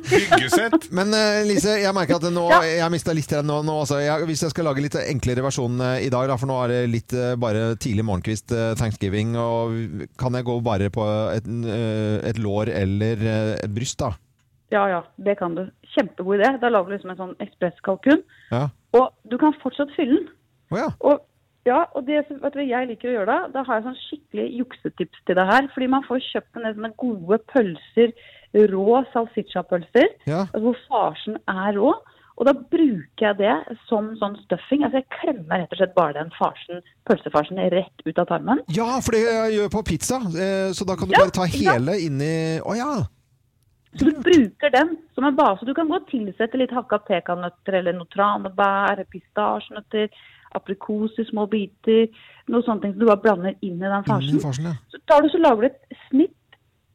Byggesett. 0.10 0.88
Men 0.96 1.14
eh, 1.16 1.42
Lise, 1.48 1.76
jeg 1.84 1.94
merker 1.96 2.18
at 2.18 2.28
nå, 2.32 2.46
Ja. 2.52 2.62
jeg 2.64 2.94
mista 2.94 3.14
litt 3.16 3.34
nå. 3.44 3.60
nå 3.68 3.76
altså, 3.84 4.00
jeg, 4.02 4.28
hvis 4.30 4.44
jeg 4.46 4.54
skal 4.54 4.70
lage 4.70 4.84
litt 4.84 4.98
enklere 5.02 5.44
versjon 5.46 5.78
eh, 5.84 6.08
i 6.08 6.10
dag, 6.14 6.30
da, 6.32 6.40
for 6.40 6.50
nå 6.50 6.58
er 6.64 6.74
det 6.74 6.82
litt 6.94 7.16
eh, 7.18 7.36
bare 7.40 7.76
tidlig 7.82 8.06
morgenkvist, 8.08 8.56
thanksgiving, 8.80 9.36
og 9.40 10.08
kan 10.20 10.36
jeg 10.38 10.48
gå 10.48 10.58
bare 10.66 10.92
på 10.94 11.06
et, 11.36 11.48
et 12.32 12.42
lår 12.42 12.72
eller 12.76 13.26
et 13.60 13.74
bryst, 13.76 14.00
da? 14.02 14.14
Ja, 14.72 14.86
ja, 14.88 15.02
det 15.20 15.36
kan 15.42 15.56
du. 15.58 15.66
Kjempegod 15.92 16.40
idé. 16.40 16.54
Da 16.62 16.70
lager 16.72 16.88
du 16.88 16.96
liksom 16.96 17.12
en 17.12 17.20
sånn 17.20 17.34
ekspresskalkun. 17.44 18.22
Ja. 18.54 18.70
Og 18.96 19.10
du 19.28 19.36
kan 19.42 19.56
fortsatt 19.60 19.92
fylle 19.98 20.22
den. 20.22 20.30
Å 20.72 20.80
ja. 20.80 20.88
Og, 21.04 21.26
ja, 21.66 21.86
og 21.96 22.06
det 22.08 22.24
vet 22.30 22.54
du, 22.56 22.62
jeg 22.66 22.88
liker 22.90 23.10
å 23.12 23.16
gjøre 23.20 23.26
da, 23.30 23.48
da 23.54 23.64
har 23.68 23.80
jeg 23.80 23.86
sånn 23.90 24.00
skikkelig 24.06 24.48
juksetips 24.62 25.20
til 25.28 25.36
deg 25.38 25.52
her. 25.52 25.68
Fordi 25.74 25.88
man 25.94 26.06
får 26.08 26.24
kjøpt 26.32 26.58
en 26.58 26.66
del 26.66 26.78
sånne 26.80 26.94
gode 27.04 27.38
pølser, 27.54 28.14
rå 28.72 29.04
salsiccia-pølser, 29.14 30.10
Ja. 30.28 30.42
altså 30.48 30.60
hvor 30.66 30.80
farsen 30.90 31.38
er 31.48 31.78
rå. 31.78 31.94
Og 32.42 32.48
da 32.48 32.54
bruker 32.54 33.22
jeg 33.28 33.38
det 33.38 33.78
som 33.86 34.16
sånn 34.18 34.34
stuffing. 34.48 34.82
Altså 34.88 35.02
jeg 35.04 35.10
klemmer 35.14 35.62
rett 35.62 35.74
og 35.76 35.78
slett 35.78 35.94
bare 35.94 36.14
den 36.18 36.32
farsen, 36.40 36.82
pølsefarsen 37.06 37.60
rett 37.70 38.02
ut 38.08 38.18
av 38.18 38.26
tarmen. 38.32 38.64
ja, 38.74 39.00
for 39.06 39.12
det 39.14 39.22
jeg 39.28 39.58
gjør 39.60 39.70
på 39.76 39.84
pizza, 39.86 40.18
eh, 40.34 40.72
så 40.74 40.88
da 40.88 40.96
kan 40.96 41.08
du 41.08 41.14
Ja, 41.14 41.20
bare 41.26 41.36
ta 41.38 41.46
hele 41.46 41.92
ja. 41.94 42.08
inni 42.08 42.60
Å 42.66 42.74
ja! 42.76 42.94
Så 43.94 44.06
du 44.08 44.14
bruker 44.24 44.72
den 44.72 44.98
som 45.14 45.26
en 45.28 45.36
base. 45.36 45.66
Du 45.68 45.74
kan 45.76 45.90
godt 45.92 46.08
tilsette 46.08 46.56
litt 46.58 46.72
hakka 46.72 46.98
pekannøtter 47.04 47.74
eller 47.82 47.92
noe 47.94 48.08
tranebær, 48.08 49.04
pistasjenøtter, 49.12 50.08
aprikos 50.58 51.18
i 51.20 51.26
små 51.30 51.48
biter. 51.52 52.08
Noe 52.52 52.64
sånne 52.66 52.82
ting 52.82 52.94
som 52.94 53.00
du 53.00 53.08
bare 53.10 53.22
blander 53.24 53.56
inn 53.62 53.78
i 53.80 53.88
den 53.92 54.04
farsen. 54.08 54.40
farsen, 54.44 54.66
ja. 54.72 54.76
Så 54.92 55.00
tar 55.08 55.22
du 55.26 55.30
så 55.34 55.40
lager 55.42 55.62
du 55.62 55.68
et 55.72 56.00
snitt 56.10 56.38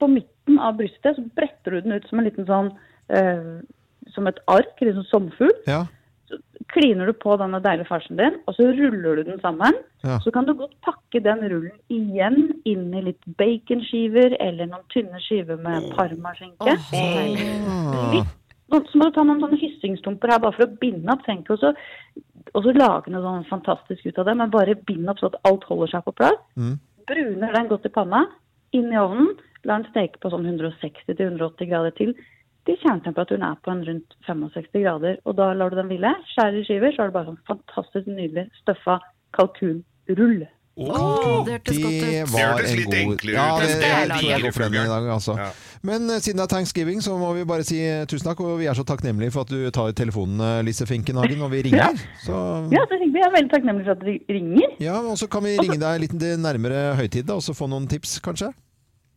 på 0.00 0.08
midten 0.12 0.58
av 0.60 0.76
brystet, 0.76 1.16
så 1.16 1.24
bretter 1.36 1.70
du 1.76 1.80
den 1.86 1.92
ut 1.96 2.08
som 2.08 2.18
en 2.20 2.26
liten 2.28 2.46
sånn 2.48 2.72
eh, 3.08 3.60
Som 4.14 4.26
et 4.30 4.38
ark, 4.46 4.76
eller 4.80 4.92
sånn 5.00 5.10
sommerfugl. 5.12 5.54
ja. 5.66 5.84
Så 6.26 6.36
kliner 6.72 7.06
du 7.06 7.12
på 7.14 7.36
denne 7.38 7.60
deilige 7.62 7.86
farsen 7.86 8.16
din, 8.18 8.34
og 8.50 8.54
så 8.56 8.64
ruller 8.74 9.16
du 9.20 9.28
den 9.28 9.38
sammen. 9.40 9.76
Ja. 10.02 10.16
Så 10.24 10.32
kan 10.34 10.44
du 10.48 10.54
godt 10.58 10.72
pakke 10.82 11.20
den 11.22 11.38
rullen 11.52 11.76
igjen 11.88 12.48
inn 12.66 12.88
i 12.98 13.02
litt 13.06 13.22
baconskiver 13.38 14.34
eller 14.42 14.66
noen 14.66 14.82
tynne 14.90 15.20
skiver 15.22 15.54
med 15.62 15.86
parmaskinke. 15.94 16.74
Ah. 16.90 18.10
Nå- 18.16 18.24
Så 18.72 18.98
må 18.98 19.06
du 19.06 19.14
ta 19.14 19.22
noen 19.22 19.42
sånne 19.42 19.58
hyssingstumper 19.60 20.32
her 20.32 20.40
bare 20.42 20.56
for 20.56 20.66
å 20.66 20.78
binde 20.80 21.12
opp. 21.12 21.22
Trenger 21.26 21.44
ikke 21.44 21.54
også, 21.54 21.72
også 22.58 22.74
lage 22.74 23.12
noe 23.14 23.22
sånn 23.22 23.50
fantastisk 23.50 24.08
ut 24.08 24.18
av 24.18 24.26
det, 24.28 24.36
men 24.40 24.54
bare 24.54 24.78
binde 24.88 25.12
opp 25.12 25.22
så 25.22 25.30
at 25.30 25.38
alt 25.48 25.66
holder 25.68 25.92
seg 25.92 26.06
på 26.06 26.16
plass. 26.18 26.40
Mm. 26.58 26.74
Bruner 27.06 27.54
den 27.54 27.68
godt 27.70 27.86
i 27.86 27.92
panna, 27.94 28.24
inn 28.74 28.90
i 28.90 28.98
ovnen, 28.98 29.36
la 29.62 29.78
den 29.78 29.86
steke 29.92 30.18
på 30.22 30.32
sånn 30.32 30.48
160-180 30.50 31.70
grader 31.70 31.94
til. 31.98 32.16
Til 32.66 32.78
kjernetemperaturen 32.82 33.46
er 33.46 33.58
på 33.62 33.70
en 33.70 33.84
rundt 33.86 34.16
65 34.26 34.82
grader. 34.82 35.20
Og 35.22 35.38
da 35.38 35.52
lar 35.54 35.70
du 35.70 35.78
den 35.78 35.90
hvile. 35.92 36.10
Skjærer 36.32 36.58
i 36.58 36.66
skiver, 36.66 36.94
så 36.94 37.04
har 37.04 37.12
du 37.12 37.14
bare 37.14 37.30
sånn 37.30 37.44
fantastisk 37.46 38.10
nydelig 38.10 38.48
støffa 38.64 38.98
kalkunrull. 39.38 40.40
Åh, 40.76 41.44
det 41.46 41.54
hørtes 41.54 41.78
godt 41.80 41.94
ut. 41.94 42.02
Det 42.04 42.42
hørtes 42.44 42.72
litt 42.76 42.88
god 42.90 42.98
enklere 43.00 43.36
ja, 43.36 43.44
ut 43.56 43.62
det, 43.62 43.68
enn 43.70 43.78
det, 43.80 43.86
det 43.86 44.18
tror 44.18 44.28
jeg 44.28 44.42
går 44.44 44.52
for 44.52 44.64
den 44.66 44.74
i 44.76 44.90
dag, 44.90 45.06
altså. 45.14 45.36
Ja. 45.40 45.46
Men 45.88 46.10
eh, 46.12 46.18
siden 46.20 46.40
det 46.40 46.44
er 46.44 46.50
thanksgiving, 46.52 47.00
så 47.04 47.14
må 47.16 47.30
vi 47.36 47.46
bare 47.48 47.64
si 47.64 47.78
tusen 48.10 48.28
takk. 48.28 48.42
Og 48.44 48.58
vi 48.60 48.68
er 48.68 48.76
så 48.76 48.84
takknemlige 48.84 49.32
for 49.32 49.46
at 49.46 49.54
du 49.54 49.70
tar 49.72 49.94
telefonen, 49.96 50.42
eh, 50.44 50.58
Lise 50.66 50.84
Finkenhagen, 50.88 51.40
og 51.46 51.52
vi 51.54 51.62
ringer. 51.68 51.96
Så, 52.26 52.36
Ja, 52.74 52.84
så 52.90 53.00
vi 53.00 53.08
er 53.24 53.32
veldig 53.32 53.52
takknemlige 53.54 53.88
for 53.88 53.96
at 53.96 54.04
dere 54.04 54.36
ringer. 54.36 54.76
ja, 54.84 54.98
og 55.00 55.16
så 55.16 55.30
kan 55.32 55.46
vi 55.48 55.56
ringe 55.56 55.80
deg 55.80 56.02
litt 56.04 56.16
nærmere 56.44 56.92
høytid, 57.00 57.24
da, 57.30 57.38
og 57.40 57.46
så 57.46 57.56
få 57.56 57.70
noen 57.72 57.88
tips, 57.88 58.18
kanskje? 58.20 58.52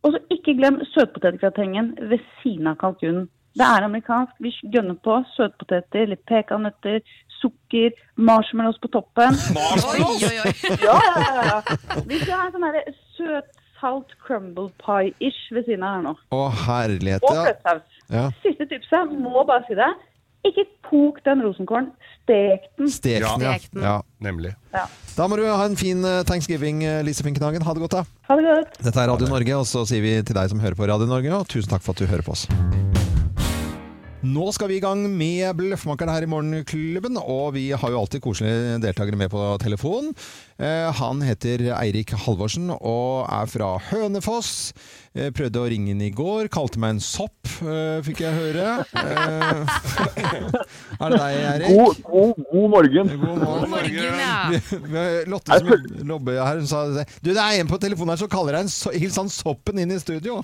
Og 0.08 0.16
så 0.16 0.24
ikke 0.32 0.56
glem 0.56 0.80
søtpotetgratengen 0.94 1.92
ved 2.08 2.24
siden 2.40 2.72
av 2.72 2.80
kalkunen. 2.80 3.28
Det 3.60 3.66
er 3.66 3.84
amerikansk. 3.84 4.32
Vi 4.40 4.54
gønner 4.72 4.96
på 5.04 5.18
søtpoteter, 5.36 6.08
litt 6.14 6.22
pekannøtter, 6.30 7.02
sukker, 7.42 7.96
marshmallows 8.16 8.80
på 8.84 8.92
toppen. 8.94 9.38
Oi, 9.94 10.02
oi, 10.04 10.34
oi. 10.46 10.54
Ja, 10.88 10.98
ja, 11.00 11.46
ja. 11.52 11.80
Vi 12.10 12.20
skal 12.22 12.36
ha 12.36 12.44
en 12.50 12.54
sånn 12.58 12.68
her 12.70 12.82
søt 13.18 13.56
salt 13.80 14.12
crumble 14.26 14.68
pie-ish 14.84 15.46
ved 15.56 15.64
siden 15.70 15.86
av 15.88 15.94
her 15.96 16.06
nå. 16.10 16.14
Å, 16.36 16.44
herlighet. 16.66 17.24
Og 17.24 17.38
fløtesaus. 17.38 18.00
ja. 18.12 18.26
Siste 18.44 18.68
tipset, 18.68 19.14
må 19.24 19.46
bare 19.48 19.64
si 19.70 19.78
det. 19.80 19.88
Ikke 20.48 20.64
kok 20.88 21.18
den 21.26 21.42
rosenkålen, 21.44 21.90
stek 22.24 22.68
den. 22.80 22.88
Stek 22.92 23.24
den, 23.24 23.44
ja. 23.44 23.56
Stek 23.60 23.72
den. 23.76 23.84
ja. 23.88 23.96
Nemlig. 24.24 24.54
Ja. 24.76 24.86
Da 25.18 25.28
må 25.32 25.36
du 25.40 25.44
ha 25.48 25.64
en 25.68 25.76
fin 25.80 26.00
eh, 26.08 26.22
thanksgiving, 26.28 26.84
eh, 26.88 27.02
Lise 27.08 27.24
Finkenhagen. 27.28 27.64
Ha 27.68 27.76
det 27.76 27.84
godt, 27.88 27.98
da. 28.00 28.06
Ha 28.32 28.40
det 28.40 28.48
godt. 28.48 28.80
Dette 28.88 29.04
er 29.04 29.12
Radio 29.12 29.32
Norge, 29.32 29.60
og 29.60 29.68
så 29.68 29.84
sier 29.88 30.04
vi 30.04 30.16
til 30.24 30.40
deg 30.40 30.52
som 30.52 30.64
hører 30.64 30.80
på 30.80 30.88
Radio 30.92 31.08
Norge, 31.12 31.32
og 31.42 31.48
tusen 31.52 31.72
takk 31.76 31.84
for 31.84 31.96
at 31.96 32.04
du 32.04 32.08
hører 32.12 32.24
på 32.28 32.36
oss. 32.36 32.48
Nå 34.20 34.50
skal 34.52 34.68
vi 34.68 34.76
i 34.76 34.84
gang 34.84 35.00
med 35.16 35.54
Bløffmakerne 35.56 36.12
her 36.12 36.26
i 36.26 36.28
Morgenklubben, 36.28 37.16
og 37.16 37.54
vi 37.56 37.70
har 37.72 37.94
jo 37.94 38.02
alltid 38.02 38.20
koselige 38.20 38.74
deltakere 38.84 39.16
med 39.16 39.32
på 39.32 39.44
telefon. 39.64 40.12
Eh, 40.60 40.92
Han 41.00 41.22
heter 41.24 41.62
Eirik 41.78 42.12
Halvorsen 42.26 42.68
og 42.76 43.24
er 43.32 43.48
fra 43.48 43.68
Hønefoss. 43.90 44.74
Eh, 45.16 45.30
Prøvde 45.34 45.62
å 45.62 45.68
ringe 45.72 45.94
inn 45.94 46.02
i 46.04 46.10
går, 46.12 46.50
kalte 46.52 46.82
meg 46.84 46.98
en 46.98 47.00
sopp, 47.04 47.48
eh, 47.64 48.02
fikk 48.04 48.20
jeg 48.26 48.36
høre. 48.36 48.66
Eh, 49.00 49.64
Er 51.00 51.14
det 51.14 51.20
deg, 51.22 51.38
Eirik? 51.54 51.70
God, 51.72 52.02
god, 52.10 52.42
god 52.52 52.68
morgen. 52.76 53.12
God 53.22 53.40
morgen. 53.40 53.46
God 53.46 53.72
morgen, 53.72 54.20
ja. 54.20 55.14
Lotte 55.32 55.60
som 55.62 55.88
lobber 56.12 56.42
her, 56.44 56.60
hun 56.60 56.68
sa 56.68 56.84
Du, 57.24 57.30
det 57.32 57.40
er 57.40 57.62
en 57.62 57.72
på 57.72 57.80
telefonen 57.80 58.14
her 58.14 58.20
som 58.26 58.32
kaller 58.32 58.58
deg 58.58 58.68
en 58.68 58.74
so 58.74 58.92
hils 58.92 59.16
han 59.22 59.32
soppen 59.32 59.80
inn 59.80 59.96
i 59.96 60.00
studio. 60.04 60.42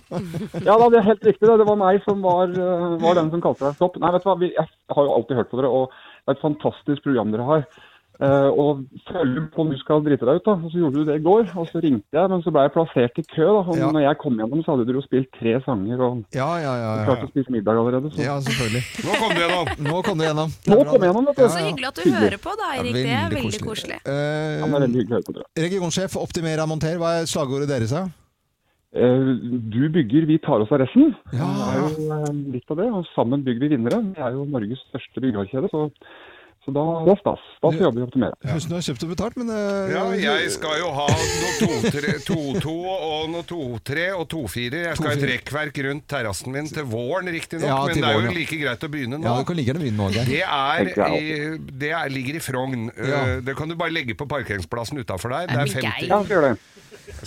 Ja, 0.63 0.78
da, 0.80 0.88
det 0.95 1.01
er 1.01 1.10
helt 1.12 1.28
riktig. 1.28 1.43
Det, 1.43 1.58
det 1.60 1.67
var 1.67 1.82
meg 1.82 1.99
som 2.08 2.23
var, 2.23 2.56
var 3.04 3.19
den 3.19 3.34
som 3.36 3.43
kalte 3.43 3.67
deg 3.67 3.84
Sopp. 3.84 3.99
Nei, 3.99 4.13
vet 4.15 4.23
du 4.23 4.32
hva, 4.32 4.39
jeg 4.47 4.69
har 4.95 5.10
jo 5.12 5.17
alltid 5.19 5.41
hørt 5.41 5.51
på 5.51 5.60
dere, 5.60 5.73
og 5.75 5.91
det 5.91 6.32
er 6.32 6.38
et 6.39 6.45
fantastisk 6.47 7.04
program 7.06 7.36
dere 7.36 7.49
har. 7.51 7.67
Eh, 8.15 8.47
og 8.56 8.86
følger 9.12 9.49
på 9.51 9.60
om 9.65 9.69
du 9.73 9.78
skal 9.82 9.99
drite 10.06 10.23
deg 10.23 10.38
ut, 10.39 10.45
da. 10.45 10.54
Og 10.56 10.69
så 10.71 10.80
gjorde 10.80 11.01
du 11.01 11.10
det 11.10 11.17
i 11.19 11.23
går. 11.25 11.49
Og 11.60 11.67
så 11.67 11.82
ringte 11.84 12.15
jeg, 12.15 12.30
men 12.32 12.43
så 12.45 12.54
ble 12.56 12.62
jeg 12.63 12.71
plassert 12.71 13.19
i 13.19 13.25
kø. 13.28 13.43
da. 13.43 13.62
Og 13.67 13.75
Ja. 13.78 13.89
når 13.91 14.06
jeg 14.06 14.17
kom 14.23 14.38
gjennom, 14.39 14.63
så 14.63 14.71
hadde 14.71 14.86
dere 14.88 14.95
jo 15.01 15.04
spilt 15.04 15.30
tre 15.36 15.54
sanger 15.65 15.99
og 15.99 16.23
Ja, 16.32 16.47
ja, 16.63 16.73
ja. 16.80 17.06
klart 17.06 17.19
ja. 17.19 17.28
å 17.28 17.32
spise 17.34 17.51
middag 17.51 17.75
allerede. 17.75 18.12
Så. 18.15 18.23
ja 18.23 18.39
selvfølgelig. 18.39 18.84
Nå 19.04 19.12
kom 19.19 19.30
du 19.36 19.41
gjennom! 19.43 19.67
Nå 19.89 20.01
kom 20.08 20.17
du 20.17 20.23
gjennom. 20.23 20.49
Nå 20.71 20.78
kom 20.88 21.01
jeg 21.04 21.10
gjennom, 21.12 21.25
vet 21.28 21.36
du. 21.36 21.47
Så 21.49 21.60
hyggelig 21.67 21.88
at 21.91 21.95
du 21.95 22.01
Hyggelig. 22.08 22.23
hører 22.23 22.39
på 22.47 22.51
da, 22.56 22.65
Eirik. 22.80 22.93
Det 22.93 23.15
er 23.19 23.30
veldig 23.36 23.62
koselig. 23.67 23.99
Ja, 24.06 24.12
det 24.63 24.75
er 24.75 24.80
veldig 24.80 24.99
hyggelig 25.01 25.12
å 25.12 25.17
høre 25.19 25.28
på 25.28 25.36
dere. 25.36 25.47
regionsjef, 25.67 26.15
optimera 26.15 26.65
monter. 26.65 26.95
Hva 26.97 27.19
er 27.19 27.25
slagordet 27.28 27.67
deres? 27.67 27.91
da? 27.91 28.08
Eh, 28.95 29.28
du 29.75 29.89
bygger, 29.91 30.23
vi 30.25 30.38
tar 30.39 30.62
oss 30.63 30.71
av 30.71 30.80
resten. 30.80 31.10
Ja. 31.36 31.43
Det 31.51 31.67
er 31.67 31.82
jo 31.84 32.51
litt 32.54 32.69
av 32.71 32.78
det. 32.80 32.86
Og 32.95 33.04
sammen 33.12 33.43
bygger 33.43 33.65
vi 33.67 33.75
vinnere. 33.75 33.99
Vi 34.15 34.21
er 34.23 34.32
jo 34.38 34.45
Norges 34.47 34.80
største 34.88 35.19
byggearkjede, 35.19 35.67
Så, 35.73 35.89
så 36.65 36.73
da, 36.73 36.84
det 37.06 37.12
er 37.13 37.19
stas. 37.21 37.41
Da 37.62 37.69
skal 37.69 37.82
vi 37.84 37.86
optimere. 37.86 38.34
Optimera. 38.34 38.58
Du 38.65 38.73
har 38.73 38.86
kjøpt 38.88 39.04
og 39.06 39.12
betalt, 39.12 39.36
men 39.38 39.51
uh, 39.54 39.91
Ja, 39.93 40.06
jeg 40.17 40.54
skal 40.56 40.80
jo 40.82 40.88
ha 40.95 41.06
noe 41.13 41.91
2-2 42.25 42.73
og 42.73 43.28
noe 43.30 43.45
2-3 43.45 44.08
og 44.17 44.25
2-4. 44.34 44.82
Jeg 44.88 44.97
skal 44.97 45.12
ha 45.12 45.15
et 45.19 45.25
rekkverk 45.30 45.78
rundt 45.86 46.08
terrassen 46.10 46.56
min 46.56 46.69
til 46.73 46.88
våren, 46.89 47.30
riktignok. 47.36 47.69
Ja, 47.69 47.78
men 47.86 48.01
det 48.01 48.10
er 48.10 48.17
jo 48.17 48.34
like 48.39 48.60
greit 48.63 48.88
å 48.88 48.91
begynne 48.95 49.21
nå. 49.21 49.30
Ja, 49.30 49.38
du 49.38 49.49
kan 49.51 49.60
like 49.60 49.69
gjerne 49.69 49.84
begynne 49.86 50.01
nå, 50.01 50.10
Geir. 50.15 50.32
Det, 50.32 50.41
er 50.41 51.12
i, 51.13 51.75
det 51.86 51.91
er, 51.93 52.13
ligger 52.13 52.39
i 52.39 52.45
Frogn. 52.47 52.88
Ja. 52.97 53.21
Eh, 53.36 53.36
Det 53.45 53.54
kan 53.60 53.69
du 53.69 53.78
bare 53.78 53.93
legge 53.93 54.17
på 54.17 54.25
parkeringsplassen 54.30 54.97
utafor 55.06 55.38
der. 55.38 55.51
Det 55.54 55.62
er 55.62 55.75
50. 55.78 55.86
Geir. 55.86 56.10
Ja, 56.10 56.56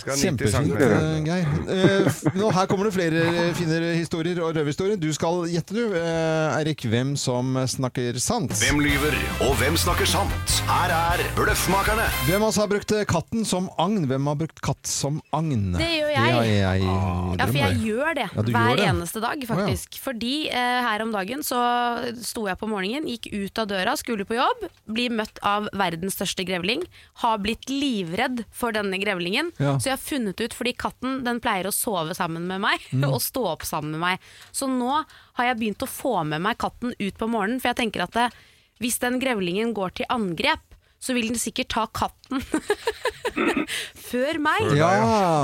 skal 0.01 0.15
gjøre 0.15 0.37
det. 0.37 0.45
Jeg 0.45 0.51
skal 0.53 0.59
ha 0.59 0.65
90 0.65 0.79
Kjempefint, 0.79 0.81
eh, 0.81 1.23
Geir. 1.29 1.45
Eh, 1.69 2.37
nå, 2.39 2.51
her 2.55 2.65
kommer 2.71 2.89
det 2.89 2.93
flere 2.95 3.23
eh, 3.29 3.53
fine 3.57 3.79
historier 3.97 4.39
og 4.43 4.55
røverhistorier. 4.57 4.99
Du 5.01 5.09
skal 5.15 5.43
gjette, 5.51 5.75
du, 5.75 5.95
eh, 5.97 6.57
Eirik, 6.59 6.85
hvem 6.89 7.15
som 7.19 7.55
snakker 7.69 8.17
sant. 8.21 8.53
Hvem 8.61 8.81
lyver, 8.83 9.15
og 9.47 9.55
hvem 9.61 9.77
snakker 9.79 10.07
sant? 10.09 10.57
Her 10.69 10.93
er 10.95 11.23
Bløffmakerne. 11.37 12.05
Hvem 12.27 12.41
av 12.43 12.49
oss 12.51 12.59
har 12.61 12.67
brukt 12.71 12.93
katten 13.09 13.45
som 13.47 13.69
agn? 13.79 14.05
Hvem 14.09 14.27
har 14.31 14.39
brukt 14.39 14.61
katt 14.65 14.87
som 14.89 15.21
agn? 15.35 15.73
Det 15.77 15.87
gjør 15.89 16.13
jeg. 16.13 16.29
Ja, 16.29 16.41
jeg 16.43 16.83
Ja, 17.39 17.45
for 17.45 17.57
jeg 17.59 17.79
gjør 17.85 18.15
det 18.17 18.25
Ja, 18.29 18.41
hver 18.43 18.53
gjør 18.69 18.77
det. 18.79 18.87
eneste 18.89 19.21
dag, 19.23 19.43
faktisk. 19.47 19.99
Fordi 20.03 20.33
eh, 20.49 20.79
her 20.85 21.01
om 21.05 21.11
dagen 21.13 21.43
så 21.45 21.59
sto 22.23 22.45
jeg 22.49 22.57
på 22.59 22.67
morgenen, 22.69 23.07
gikk 23.09 23.29
ut 23.33 23.61
av 23.61 23.67
døra, 23.71 23.95
skulle 23.99 24.25
på 24.27 24.35
jobb, 24.37 24.65
blir 24.89 25.09
møtt 25.13 25.39
av 25.45 25.69
verdens 25.77 26.15
største 26.19 26.45
grevling, 26.47 26.83
har 27.23 27.37
blitt 27.41 27.69
livredd 27.69 28.43
for 28.51 28.71
denne 28.75 28.99
grevlingen, 29.01 29.51
Ja. 29.59 29.77
så 29.79 29.88
jeg 29.89 29.97
har 29.97 30.03
funnet 30.05 30.41
ut, 30.41 30.55
fordi 30.55 30.73
katten 30.77 31.23
den 31.25 31.41
pleier 31.43 31.67
å 31.69 31.73
sove 31.75 32.15
sammen 32.17 32.47
med 32.49 32.61
meg, 32.63 32.85
Mm. 32.93 33.03
og 33.13 33.21
stå 33.21 33.45
opp 33.55 33.65
sammen 33.67 33.91
med 33.97 33.99
meg. 33.99 34.19
Så 34.51 34.67
nå 34.69 35.03
har 35.37 35.45
jeg 35.45 35.59
begynt 35.59 35.83
å 35.85 35.89
få 35.89 36.23
med 36.25 36.41
meg 36.41 36.57
katten 36.61 36.93
ut 36.97 37.17
på 37.17 37.27
morgenen, 37.29 37.59
for 37.61 37.71
jeg 37.73 37.81
tenker 37.83 38.05
at 38.05 38.15
det, 38.17 38.29
hvis 38.79 38.99
den 39.01 39.19
grevlingen 39.19 39.73
går 39.75 39.99
til 39.99 40.09
angrep, 40.09 40.63
så 40.99 41.13
vil 41.15 41.29
den 41.31 41.39
sikkert 41.39 41.69
ta 41.71 41.85
katten 41.87 42.18
før 44.09 44.39
meg. 44.41 44.67
Ja. 44.77 44.89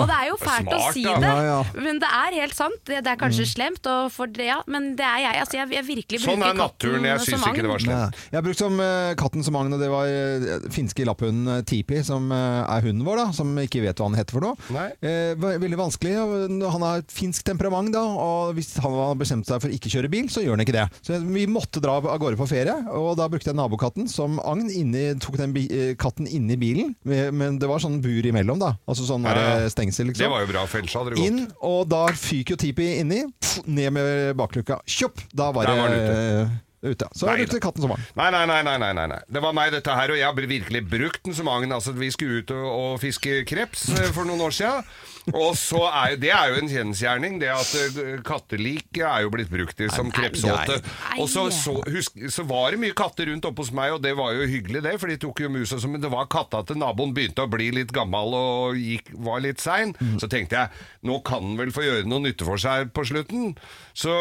Og 0.02 0.06
det 0.10 0.16
er 0.18 0.30
jo 0.30 0.38
fælt 0.42 0.72
å 0.74 0.80
si 0.94 1.04
da. 1.06 1.16
det, 1.22 1.34
Ja, 1.46 1.60
men 1.78 2.00
det 2.02 2.10
er 2.10 2.38
helt 2.42 2.58
sant. 2.58 2.78
Det, 2.88 3.02
det 3.06 3.12
er 3.14 3.20
kanskje 3.20 3.48
slemt, 3.50 3.86
og 3.90 4.10
for 4.14 4.32
det, 4.32 4.48
ja, 4.50 4.60
men 4.72 4.94
det 5.00 5.06
er 5.06 5.22
jeg. 5.26 5.42
Altså, 5.44 5.58
jeg, 5.60 5.72
jeg 5.76 5.88
virkelig 5.88 6.22
Sånn 6.24 6.42
bruker 6.42 6.52
er 6.52 6.60
naturen. 6.60 7.08
Jeg 7.10 7.24
syns 7.28 7.48
ikke 7.50 7.66
det 7.66 7.72
var 7.72 7.84
slemt. 7.84 7.96
Nei. 7.96 8.26
Jeg 8.32 8.40
har 8.40 8.46
brukt 8.48 8.62
som 8.62 8.82
uh, 8.82 9.12
katten 9.20 9.46
som 9.46 9.60
agn, 9.60 9.78
og 9.78 9.84
det 9.84 9.90
var 9.92 10.10
uh, 10.10 10.68
finske 10.74 11.08
lapphunden 11.08 11.52
eh, 11.58 11.64
Tipi, 11.68 12.02
som 12.06 12.30
uh, 12.34 12.64
er 12.64 12.88
hunden 12.88 13.06
vår, 13.06 13.22
da, 13.22 13.28
som 13.38 13.54
ikke 13.62 13.84
vet 13.86 14.02
hva 14.02 14.10
han 14.10 14.18
heter 14.18 14.38
for 14.38 14.46
noe. 14.46 14.86
Eh, 15.06 15.34
veldig 15.40 15.80
vanskelig. 15.80 16.16
Han 16.74 16.86
har 16.86 17.04
et 17.04 17.14
finsk 17.14 17.46
temperament, 17.48 17.94
da, 17.96 18.02
og 18.02 18.56
hvis 18.58 18.74
han 18.84 18.96
har 18.96 19.18
bestemt 19.20 19.50
seg 19.50 19.62
for 19.64 19.74
ikke 19.74 19.92
kjøre 19.94 20.12
bil, 20.12 20.30
så 20.34 20.44
gjør 20.44 20.58
han 20.58 20.66
ikke 20.66 20.78
det. 20.78 20.88
Så 21.06 21.20
vi 21.24 21.46
måtte 21.50 21.84
dra 21.84 21.98
av 22.00 22.10
gårde 22.22 22.40
på 22.40 22.50
ferie, 22.50 22.76
og 22.96 23.16
da 23.20 23.30
brukte 23.32 23.52
jeg 23.52 23.60
nabokatten 23.60 24.10
som 24.12 24.40
agn. 24.44 24.64
Inni, 24.76 25.04
tok 25.22 25.38
den 25.40 25.54
bi 25.56 25.68
katten 26.02 26.26
inni 26.28 26.58
bilen, 26.60 26.75
med- 27.04 27.34
men 27.34 27.60
det 27.62 27.68
var 27.70 27.80
sånn 27.84 28.00
bur 28.04 28.28
imellom, 28.30 28.60
da. 28.62 28.74
Altså 28.88 29.06
sånn 29.08 29.24
Ja, 29.28 29.34
ja. 29.36 29.56
eh, 29.64 29.70
stengsel, 29.74 30.08
liksom. 30.12 30.24
Det 30.26 30.30
var 30.32 30.44
jo 30.46 30.52
bra, 30.54 30.66
for 30.68 30.80
ellers 30.82 30.94
hadde 30.98 31.14
det 31.16 31.18
gått. 31.22 31.26
Inn, 31.28 31.48
og 31.62 31.88
da 31.90 32.04
fyker 32.12 32.56
jo 32.56 32.62
Tipi 32.66 32.90
inni, 33.00 33.24
pff, 33.40 33.64
ned 33.68 33.94
med 33.94 34.36
bakluka. 34.38 34.80
Tjopp! 34.86 35.22
Da 35.34 35.52
var 35.56 35.66
det 35.70 35.78
var 35.80 35.96
eh, 35.96 36.54
ute. 36.86 37.08
Så 37.18 37.26
Nei 37.26 37.38
brukte 37.40 37.60
katten 37.64 37.82
som 37.82 37.90
var 37.96 38.00
Nei, 38.16 38.30
nei, 38.36 38.44
nei, 38.46 38.62
nei, 38.68 38.78
nei, 38.78 38.92
nei, 38.94 39.08
nei. 39.16 39.20
Det 39.32 39.42
var 39.42 39.54
meg 39.58 39.72
dette 39.74 39.90
her, 39.98 40.12
og 40.14 40.18
jeg 40.20 40.26
har 40.28 40.36
virkelig 40.36 40.84
brukt 40.90 41.24
den 41.26 41.34
som 41.34 41.48
agn. 41.50 41.72
Altså, 41.74 41.94
vi 41.98 42.12
skulle 42.14 42.44
ut 42.44 42.52
og, 42.52 42.66
og 42.70 43.00
fiske 43.02 43.44
kreps 43.50 43.90
eh, 43.96 44.12
for 44.14 44.26
noen 44.30 44.42
år 44.46 44.54
siden. 44.54 44.84
Og 45.34 45.56
så 45.58 45.82
er 45.88 46.14
jo, 46.14 46.18
Det 46.22 46.32
er 46.34 46.52
jo 46.52 46.60
en 46.60 46.70
kjensgjerning, 46.70 47.40
det 47.42 47.50
at 47.50 47.72
eh, 47.80 48.18
kattelik 48.26 49.00
er 49.00 49.26
jo 49.26 49.32
blitt 49.34 49.50
brukt 49.52 49.80
i 49.82 49.90
som 49.94 50.12
krepsåte. 50.14 50.78
Og 51.18 51.30
så, 51.32 51.48
så, 51.54 51.78
husk, 51.90 52.20
så 52.32 52.46
var 52.48 52.76
det 52.76 52.82
mye 52.84 52.96
katter 52.98 53.32
rundt 53.32 53.48
oppe 53.50 53.66
hos 53.66 53.74
meg, 53.76 53.96
og 53.96 54.04
det 54.06 54.14
var 54.18 54.36
jo 54.38 54.46
hyggelig, 54.50 54.84
det, 54.86 54.96
for 55.02 55.12
de 55.12 55.18
tok 55.22 55.42
jo 55.46 55.52
mus 55.54 55.74
og 55.74 55.82
sånn, 55.82 55.96
men 55.96 56.04
det 56.04 56.12
var 56.14 56.30
katta 56.32 56.62
til 56.68 56.80
naboen 56.82 57.16
begynte 57.16 57.46
å 57.46 57.52
bli 57.52 57.72
litt 57.76 57.94
gammel 57.96 58.38
og 58.38 58.80
gikk, 58.80 59.14
var 59.26 59.42
litt 59.46 59.64
sein. 59.64 59.96
Mm. 60.00 60.18
Så 60.22 60.30
tenkte 60.32 60.62
jeg, 60.62 60.86
nå 61.08 61.20
kan 61.26 61.44
den 61.46 61.60
vel 61.60 61.74
få 61.76 61.86
gjøre 61.86 62.10
noe 62.10 62.24
nytte 62.26 62.48
for 62.48 62.62
seg 62.62 62.94
på 62.96 63.08
slutten. 63.08 63.56
Så 63.96 64.12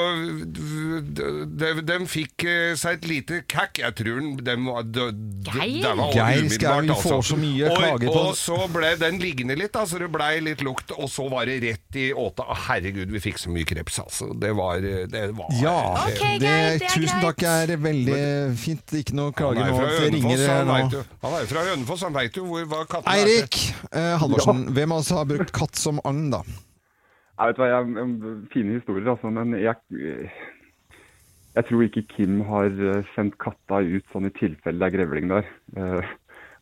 de, 0.55 1.71
de 1.83 1.97
fikk 2.07 2.45
eh, 2.47 2.75
seg 2.79 3.01
et 3.01 3.07
lite 3.11 3.41
kakk. 3.51 3.81
Jeg 3.83 3.97
tror 3.99 4.21
den, 4.21 4.37
den 4.47 4.67
var 4.69 4.85
Geir? 4.87 5.81
den 5.83 5.99
var 5.99 6.13
Geir 6.15 6.47
får 6.47 6.93
altså. 6.95 7.17
så 7.33 7.39
mye 7.41 7.71
klager 7.75 8.07
på- 8.07 8.21
Og 8.21 8.37
så 8.39 8.59
ble 8.71 8.93
den 9.01 9.19
liggende 9.19 9.57
litt, 9.59 9.75
så 9.75 9.99
det 9.99 10.11
blei 10.15 10.39
litt 10.47 10.63
lukt, 10.63 10.93
og 10.95 11.11
så 11.11 11.27
var 11.33 11.51
det 11.51 11.57
rett 11.65 11.99
i 11.99 12.13
åta. 12.15 12.47
Herregud, 12.69 13.11
vi 13.11 13.23
fikk 13.25 13.41
så 13.43 13.51
mye 13.51 13.67
kreps, 13.67 13.99
altså. 14.05 14.29
Det 14.39 14.53
var, 14.55 14.79
det 15.11 15.25
var 15.35 15.51
Ja, 15.59 15.75
Ok, 16.05 16.23
det, 16.23 16.45
det 16.45 16.53
er 16.55 16.95
tusen 16.95 17.25
takk 17.25 17.43
er 17.43 17.75
veldig 17.83 18.21
fint. 18.61 18.95
Ikke 19.01 19.17
noe 19.19 19.35
klager 19.35 19.67
er 19.67 19.75
nå. 19.75 19.89
Det 19.91 20.13
ringer 20.15 20.45
han 20.53 20.71
nå. 20.71 21.03
han 21.25 21.35
er 21.35 21.43
jo 21.43 21.51
fra 21.51 21.67
Hønefoss, 21.73 22.07
han 22.07 22.15
veit 22.15 22.39
jo 22.39 22.47
hvor, 22.47 22.63
hva 22.71 22.85
katten 22.87 23.11
Eirik 23.11 23.59
eh, 23.91 24.15
Halvorsen, 24.23 24.69
hvem 24.71 24.95
av 24.95 25.03
oss 25.03 25.11
har 25.19 25.27
brukt 25.35 25.51
katt 25.57 25.75
som 25.83 25.99
agn, 26.07 26.29
da? 26.31 26.45
Jeg 27.35 27.51
vet 27.51 27.59
hva, 27.59 27.67
jeg, 27.73 28.09
Fine 28.53 28.77
historier, 28.79 29.09
altså, 29.11 29.31
men 29.35 29.57
jeg, 29.59 29.75
jeg 31.57 31.65
tror 31.69 31.83
ikke 31.87 32.05
Kim 32.15 32.41
har 32.47 32.71
eh, 32.71 33.01
sendt 33.17 33.35
katta 33.43 33.81
ut 33.83 34.07
sånn 34.15 34.29
i 34.31 34.35
tilfelle 34.39 34.79
det 34.79 34.87
er 34.93 34.97
grevling 35.01 35.33
der. 35.33 35.49
Eh, 35.79 36.13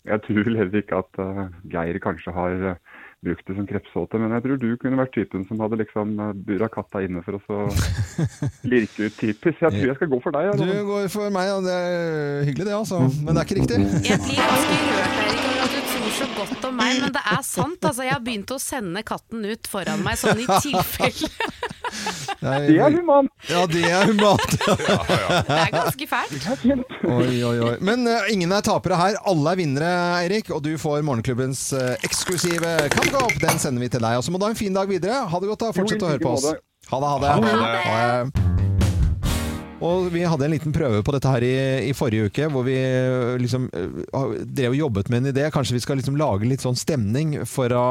Jeg 0.02 0.18
tror 0.24 0.48
heller 0.48 0.80
ikke 0.80 0.96
at 0.98 1.18
eh, 1.22 1.42
Geir 1.70 1.98
kanskje 2.02 2.32
har 2.34 2.56
brukt 3.22 3.44
det 3.46 3.54
som 3.54 3.68
krepsåte, 3.70 4.18
men 4.18 4.32
jeg 4.34 4.42
tror 4.42 4.56
du 4.58 4.72
kunne 4.82 4.98
vært 4.98 5.12
typen 5.14 5.44
som 5.46 5.60
hadde 5.62 5.78
liksom 5.78 6.16
bura 6.42 6.66
katta 6.72 7.04
inne 7.06 7.22
for 7.22 7.38
å 7.38 7.42
så 7.44 7.60
lirke 8.72 9.06
ut 9.06 9.14
typisk. 9.20 9.60
Jeg 9.62 9.76
tror 9.76 9.92
jeg 9.92 9.98
skal 10.00 10.10
gå 10.10 10.18
for 10.24 10.34
deg. 10.34 10.56
Du 10.58 10.72
går 10.88 11.06
for 11.12 11.30
meg, 11.36 11.52
og 11.54 11.68
det 11.68 11.76
er 11.76 12.42
hyggelig 12.48 12.66
det, 12.72 12.74
altså. 12.80 13.04
Men 13.22 13.30
det 13.36 13.44
er 13.44 13.46
ikke 13.46 13.60
riktig. 13.60 13.80
Jeg 14.08 14.18
blir 14.26 14.42
ganske 14.42 14.82
rørt 14.90 15.51
du 15.72 15.80
tror 15.88 16.10
så 16.16 16.26
godt 16.36 16.64
om 16.68 16.76
meg, 16.76 16.98
men 17.00 17.12
det 17.14 17.22
er 17.32 17.42
sant. 17.46 17.78
Altså, 17.80 18.04
jeg 18.04 18.12
har 18.14 18.22
begynt 18.24 18.52
å 18.52 18.58
sende 18.60 19.02
katten 19.06 19.44
ut 19.48 19.70
foran 19.70 20.02
meg, 20.04 20.18
sånn 20.20 20.42
i 20.42 20.46
tilfelle. 20.64 21.30
det 22.42 22.76
er 22.76 22.96
humant! 22.98 23.32
Ja, 23.48 23.64
det 23.70 23.84
er 23.88 24.10
humant. 24.10 24.56
Det 25.52 25.58
er 25.58 25.72
ganske 25.74 26.08
fælt. 26.08 26.46
Oi, 27.08 27.42
oi, 27.44 27.56
oi. 27.66 27.74
Men 27.84 28.06
uh, 28.08 28.28
ingen 28.32 28.52
er 28.54 28.64
tapere 28.64 28.98
her. 28.98 29.18
Alle 29.28 29.52
er 29.54 29.60
vinnere, 29.60 29.92
Eirik. 30.22 30.50
Og 30.54 30.62
du 30.64 30.72
får 30.80 31.04
morgenklubbens 31.06 31.64
uh, 31.76 31.92
eksklusive 32.06 32.74
kampkopp. 32.94 33.36
Den 33.42 33.60
sender 33.62 33.84
vi 33.84 33.92
til 33.92 34.04
deg. 34.04 34.18
Og 34.20 34.26
så 34.26 34.34
må 34.34 34.40
du 34.40 34.48
ha 34.48 34.52
en 34.54 34.58
fin 34.58 34.74
dag 34.74 34.90
videre. 34.90 35.24
Ha 35.28 35.42
det 35.42 35.52
godt, 35.52 35.66
da. 35.66 35.72
Fortsett 35.76 36.04
å 36.04 36.12
høre 36.14 36.24
på 36.24 36.36
oss. 36.38 36.52
Ha 36.92 37.02
det, 37.02 37.14
ha 37.14 37.22
det. 37.22 37.32
Ha 37.32 37.40
det. 37.46 37.80
Ha 37.86 38.04
det. 38.24 38.71
Og 39.82 40.06
vi 40.14 40.22
hadde 40.28 40.46
en 40.46 40.52
liten 40.54 40.72
prøve 40.74 41.00
på 41.02 41.12
dette 41.16 41.30
her 41.32 41.42
i, 41.46 41.54
i 41.88 41.92
forrige 41.96 42.28
uke, 42.30 42.46
hvor 42.52 42.62
vi 42.66 42.76
eh, 42.78 43.34
liksom 43.42 43.64
eh, 43.74 44.36
drev 44.46 44.72
og 44.74 44.78
jobbet 44.78 45.10
med 45.10 45.22
en 45.24 45.30
idé. 45.32 45.48
Kanskje 45.54 45.74
vi 45.76 45.82
skal 45.82 45.98
liksom 45.98 46.16
lage 46.20 46.46
litt 46.48 46.62
sånn 46.62 46.78
stemning 46.78 47.34
for 47.50 47.72
å 47.74 47.86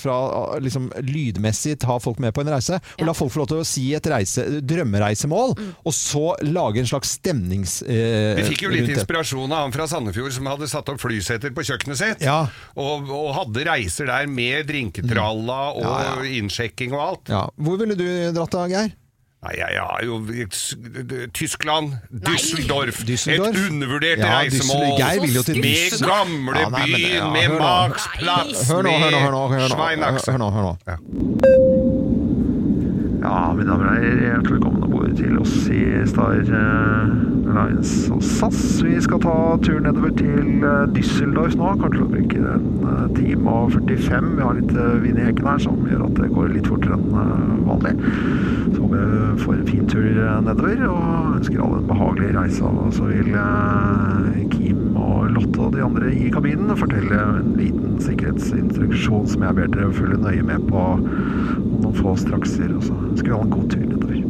fra, 0.00 0.16
liksom 0.64 0.88
lydmessig 1.04 1.76
ta 1.84 1.98
folk 2.02 2.22
med 2.24 2.32
på 2.36 2.44
en 2.44 2.52
reise. 2.54 2.78
Og 2.98 3.04
la 3.08 3.14
folk 3.16 3.34
få 3.34 3.42
lov 3.44 3.50
til 3.52 3.60
å 3.62 3.68
si 3.68 3.84
et 3.96 4.08
reise, 4.10 4.46
drømmereisemål, 4.64 5.54
og 5.84 5.94
så 5.96 6.24
lage 6.48 6.80
en 6.82 6.88
slags 6.90 7.14
stemnings... 7.20 7.78
Eh, 7.84 8.40
Vi 8.40 8.48
fikk 8.54 8.66
jo 8.66 8.72
litt 8.74 8.90
inspirasjon 8.96 9.52
av 9.52 9.66
han 9.66 9.74
fra 9.76 9.86
Sandefjord 9.90 10.32
som 10.36 10.48
hadde 10.50 10.68
satt 10.70 10.88
opp 10.92 11.02
flyseter 11.04 11.52
på 11.54 11.66
kjøkkenet 11.68 12.00
sitt. 12.00 12.24
Ja. 12.24 12.40
Og, 12.80 13.10
og 13.12 13.30
hadde 13.36 13.66
reiser 13.68 14.08
der 14.10 14.28
med 14.30 14.68
drinketralla 14.72 15.60
og 15.76 15.84
Ja, 15.84 15.94
ja. 16.08 16.28
innsjekking 16.40 16.94
og 16.96 17.02
alt. 17.10 17.32
Ja. 17.32 17.44
Hvor 17.60 17.80
ville 17.80 17.96
du 17.98 18.06
dratt 18.34 18.54
da, 18.54 18.64
Geir? 18.70 18.94
Nei, 19.44 19.54
jeg 19.60 19.80
har 19.80 20.00
jo 20.04 20.14
Tyskland, 21.36 21.92
Düsseldorf. 22.28 23.02
Düsseldorf? 23.04 23.56
Et 23.56 23.70
undervurdert 23.70 24.18
Ja, 24.18 24.38
reisemål. 24.40 24.80
Düsseldorf. 24.80 25.02
Geir 25.02 25.20
vil 25.20 25.34
jo 25.34 25.42
til 25.42 25.60
Med 25.60 25.98
gamle 26.00 26.58
Ja, 26.58 26.68
nei, 26.68 26.80
men 26.80 26.96
byen, 26.96 27.10
ja, 27.12 27.30
med 27.30 27.48
hør 27.52 27.58
nå. 27.60 27.84
Hør 28.68 28.82
nå, 28.82 28.96
hør 28.98 29.10
nå, 29.10 29.20
hør 29.20 29.30
nå. 29.30 29.42
Hør 29.52 30.38
nå, 30.38 30.50
hør 30.56 30.62
nå, 30.64 30.74
hør 30.80 31.60
nå. 31.60 31.73
Ja. 33.24 33.54
Mine 33.56 33.70
damer 33.70 33.86
og 33.88 33.94
herrer, 33.94 34.18
hjertelig 34.20 34.58
velkommen 34.58 34.82
om 34.84 34.90
bord 34.92 35.12
til 35.16 35.38
oss 35.40 35.52
i 35.72 35.80
Star 36.10 36.42
Lines 36.44 37.92
og 38.12 38.20
SAS. 38.20 38.58
Vi 38.84 38.98
skal 39.00 39.22
ta 39.22 39.36
turen 39.64 39.86
nedover 39.88 40.12
til 40.18 40.60
eh, 40.60 40.82
Düsseldorf 40.92 41.54
nå. 41.56 41.70
Kommer 41.80 41.94
til 41.94 42.04
å 42.04 42.10
bruke 42.10 42.42
en 42.42 42.84
eh, 42.84 43.06
time 43.16 43.54
og 43.54 43.72
45. 43.78 44.28
Vi 44.34 44.44
har 44.44 44.58
litt 44.58 44.74
eh, 44.76 44.98
vind 45.06 45.22
i 45.22 45.24
hekken 45.30 45.48
her 45.48 45.62
som 45.64 45.80
gjør 45.88 46.04
at 46.10 46.20
det 46.20 46.28
går 46.34 46.52
litt 46.52 46.68
fortere 46.68 46.98
enn 46.98 47.16
eh, 47.22 47.54
vanlig. 47.70 47.94
Så 48.74 48.82
håper 48.82 49.00
jeg 49.00 49.40
får 49.46 49.56
en 49.56 49.70
fin 49.72 49.88
tur 49.94 50.10
eh, 50.10 50.36
nedover 50.50 50.84
og 50.90 51.38
ønsker 51.38 51.64
alle 51.64 51.80
en 51.80 51.90
behagelig 51.94 52.32
reise. 52.36 52.74
Og 52.74 52.92
så 52.98 53.08
vil 53.08 53.32
eh, 53.40 54.42
Kim 54.52 55.00
og 55.00 55.32
Lotte 55.32 55.64
og 55.64 55.72
de 55.78 55.86
andre 55.86 56.12
i 56.12 56.28
kabinen 56.34 56.76
fortelle 56.76 57.24
en 57.40 57.54
liten 57.56 57.96
sikkerhetsinstruksjon 58.04 59.32
som 59.32 59.48
jeg 59.48 59.60
ber 59.62 59.72
dere 59.72 59.94
følge 59.96 60.20
nøye 60.20 60.44
med 60.44 60.68
på 60.68 60.84
noen 61.82 61.96
få 61.98 62.14
strakser. 62.20 62.70
Og 62.76 62.82
så 62.86 62.94
skulle 63.18 63.30
vi 63.30 63.36
alle 63.36 63.46
en 63.48 63.54
god 63.54 63.70
tur 63.70 63.84
nedover. 63.90 64.20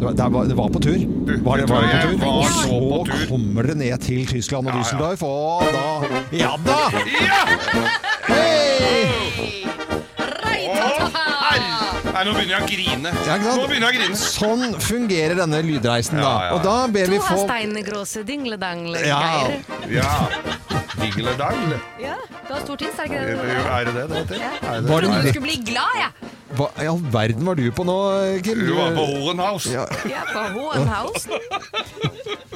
Det 0.00 0.06
var, 0.06 0.12
det 0.16 0.26
var, 0.32 0.44
det 0.48 0.56
var 0.56 0.68
på 0.72 0.80
tur. 0.80 1.00
Var 1.44 1.60
det, 1.60 1.64
var 1.68 1.82
det 1.84 1.88
på 1.90 1.98
tur? 2.08 2.18
var 2.22 2.28
Og 2.30 2.44
så 2.44 2.62
så 2.62 2.78
på 2.80 3.00
tur. 3.10 3.24
kommer 3.28 3.62
det 3.68 3.76
ned 3.76 3.98
til 4.00 4.22
Tyskland 4.30 4.68
og 4.70 4.78
Düsseldorf, 4.78 5.22
og 5.22 5.62
da 5.76 5.86
Ja 6.40 6.54
da! 6.64 6.78
Ja! 7.20 7.42
Hei! 8.30 9.66
Nei, 12.10 12.22
nå 12.26 12.32
begynner 12.34 12.54
jeg 12.56 12.62
å 12.64 12.68
grine. 12.68 13.12
Ja. 13.26 13.36
Nå 13.40 13.66
begynner 13.68 13.86
jeg 13.86 13.92
å 13.92 13.98
grine. 14.00 14.16
Sånn 14.18 14.64
fungerer 14.82 15.36
denne 15.38 15.60
lydreisen, 15.64 16.18
da. 16.20 16.24
Ja, 16.24 16.32
ja, 16.32 16.48
ja. 16.48 16.56
Og 16.56 16.64
da 16.66 16.74
ber 16.92 17.06
Du 17.08 17.14
vi 17.14 17.20
har 17.22 17.36
få 17.36 17.44
steingrosse 17.46 18.24
dingledangle, 18.28 19.00
Ja. 19.06 19.20
Geir. 19.20 20.00
Ja. 20.00 20.79
Digledangle. 20.98 21.80
Ja, 22.00 22.14
du 22.48 22.52
har 22.54 22.60
stor 22.64 22.76
tiss, 22.76 22.98
er 22.98 23.02
det 23.02 23.10
ikke 23.10 23.42
det? 23.42 23.56
er 23.56 23.84
det 23.84 23.94
det 23.94 24.08
det 24.10 24.16
heter? 24.16 24.34
Er 24.34 24.50
det 24.60 24.62
Var 24.62 24.74
Jeg 24.74 24.82
det 24.82 24.88
trodde 24.90 25.22
du 25.22 25.28
skulle 25.28 25.48
bli 25.50 25.58
glad, 25.72 25.92
jeg. 26.02 26.30
Hva 26.58 26.66
i 26.82 26.86
all 26.90 26.98
verden 27.14 27.46
var 27.46 27.54
du 27.58 27.66
på 27.74 27.84
nå, 27.86 27.96
Kim? 28.44 28.58
Du 28.66 28.72
var 28.74 28.94
på 28.96 29.04
Horenhaus. 29.12 29.66
Ja. 29.70 29.86
Ja, 30.10 30.24
på 30.32 30.46
Hohenhaus. 30.58 31.28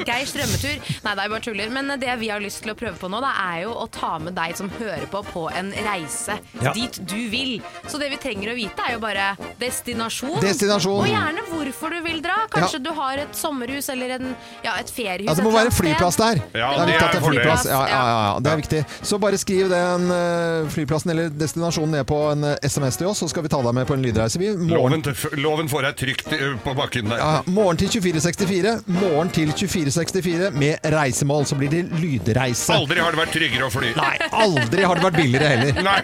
Geir 0.04 0.26
Strømmetur. 0.28 0.80
Nei, 1.04 1.12
det 1.16 1.22
er 1.24 1.30
bare 1.32 1.42
tuller. 1.44 1.70
Men 1.72 1.92
det 2.00 2.14
vi 2.20 2.28
har 2.32 2.42
lyst 2.42 2.60
til 2.64 2.72
å 2.72 2.76
prøve 2.76 2.98
på 3.00 3.08
nå, 3.08 3.20
da, 3.24 3.30
er 3.54 3.62
jo 3.64 3.74
å 3.78 3.86
ta 3.92 4.16
med 4.20 4.34
deg 4.36 4.56
som 4.58 4.68
hører 4.78 5.06
på, 5.12 5.22
på 5.30 5.44
en 5.56 5.70
reise 5.86 6.36
Ja. 6.60 6.72
dit 6.76 6.98
du 7.08 7.16
vil. 7.32 7.54
Så 7.88 8.00
det 8.02 8.10
vi 8.12 8.18
trenger 8.20 8.52
å 8.52 8.56
vite, 8.58 8.84
er 8.84 8.96
jo 8.96 9.00
bare 9.04 9.30
destinasjon. 9.62 10.40
Destinasjon. 10.42 10.98
Og 11.04 11.08
gjerne 11.08 11.44
hvorfor 11.48 11.94
du 11.94 12.00
vil 12.04 12.20
dra. 12.24 12.36
Kanskje 12.52 12.82
du 12.84 12.90
har 12.98 13.22
et 13.24 13.38
sommerhus 13.38 13.88
eller 13.94 14.16
en, 14.18 14.34
ja, 14.66 14.74
et 14.82 14.90
feriehus. 14.92 15.30
Ja, 15.30 15.36
det 15.38 15.46
må 15.46 15.54
være 15.54 15.70
en 15.70 15.76
flyplass 15.78 16.18
der. 16.20 16.42
Ja, 16.52 16.72
det 16.74 16.82
er 16.82 16.90
det 16.90 16.92
viktig 16.92 17.06
er 17.06 17.14
det 17.14 17.22
er 17.22 17.26
flyplass. 17.30 17.66
Ja, 17.70 17.80
ja, 17.88 18.02
ja, 18.02 18.20
ja, 18.26 18.34
det 18.44 18.52
er 18.52 18.60
viktig. 18.60 18.82
Så 19.06 19.20
bare 19.22 19.40
skriv 19.40 19.70
den 19.72 20.10
eh, 20.18 20.68
flyplassen 20.74 21.14
eller 21.14 21.32
destinasjonen 21.32 21.96
ned 22.00 22.08
på 22.10 22.20
en 22.34 22.44
eh, 22.52 22.58
SMS 22.68 23.00
til 23.00 23.08
oss, 23.12 23.22
så 23.24 23.30
skal 23.32 23.46
vi 23.46 23.52
ta 23.54 23.62
deg 23.64 23.76
med 23.78 23.83
på 23.88 23.94
en 23.96 24.02
lydreise. 24.04 24.38
Vi, 24.40 24.50
morgen, 24.56 25.02
Loven, 25.04 25.38
loven 25.42 25.68
får 25.70 25.86
deg 25.88 25.96
trygt 26.00 26.32
eh, 26.36 26.54
på 26.64 26.74
bakken 26.78 27.08
der. 27.12 27.18
ja, 27.22 27.42
morgen 27.46 27.76
til 27.80 27.88
2464. 27.94 28.74
Morgen 29.00 29.30
til 29.34 29.52
2464 29.52 30.50
med 30.54 30.88
reisemål. 30.94 31.46
Så 31.46 31.58
blir 31.60 31.70
det 31.72 31.84
lydreise. 32.00 32.72
Aldri 32.74 33.00
har 33.04 33.14
det 33.14 33.20
vært 33.22 33.34
tryggere 33.36 33.68
å 33.68 33.72
fly. 33.74 33.92
Nei, 33.98 34.14
aldri 34.44 34.82
har 34.86 35.00
det 35.00 35.06
vært 35.08 35.18
billigere 35.20 35.52
heller. 35.54 35.82
Nei. 35.84 36.00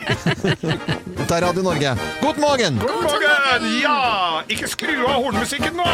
Dette 1.21 1.37
er 1.37 1.45
Radio 1.47 1.63
Norge. 1.67 1.95
God 2.23 2.39
morgen! 2.43 2.79
God 2.83 3.03
morgen! 3.05 3.67
Ja! 3.83 3.97
Ikke 4.51 4.69
skru 4.71 4.95
av 5.07 5.21
hornmusikken 5.25 5.77
nå! 5.79 5.87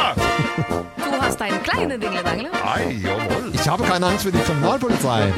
Du 1.07 1.13
har 1.23 1.31
Stein 1.33 1.55
Kleine 1.65 1.97
dingledangle. 2.03 2.51
Nei, 2.53 2.97
jawohl. 3.05 3.51
Ich 3.55 3.69
habe 3.69 3.85
keine 3.85 4.07
Angst 4.07 4.25
für 4.27 4.33
die 4.33 4.39
Kriminalpolizei. 4.41 5.33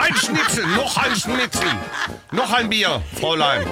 Ein 0.00 0.14
Schnitzel, 0.16 0.66
noch 0.76 0.96
ein 0.96 1.14
Schnitzel. 1.16 1.68
Noch 2.32 2.52
ein 2.52 2.68
Bier, 2.70 3.02
Fräulein. 3.20 3.66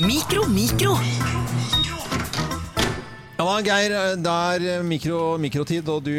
Mikro, 0.00 0.44
mikro. 0.48 0.94
Ja 3.38 3.44
da, 3.46 3.54
Geir, 3.62 3.92
det 4.18 4.32
er 4.66 4.82
mikro, 4.86 5.18
mikrotid, 5.38 5.86
og 5.90 6.02
du 6.06 6.14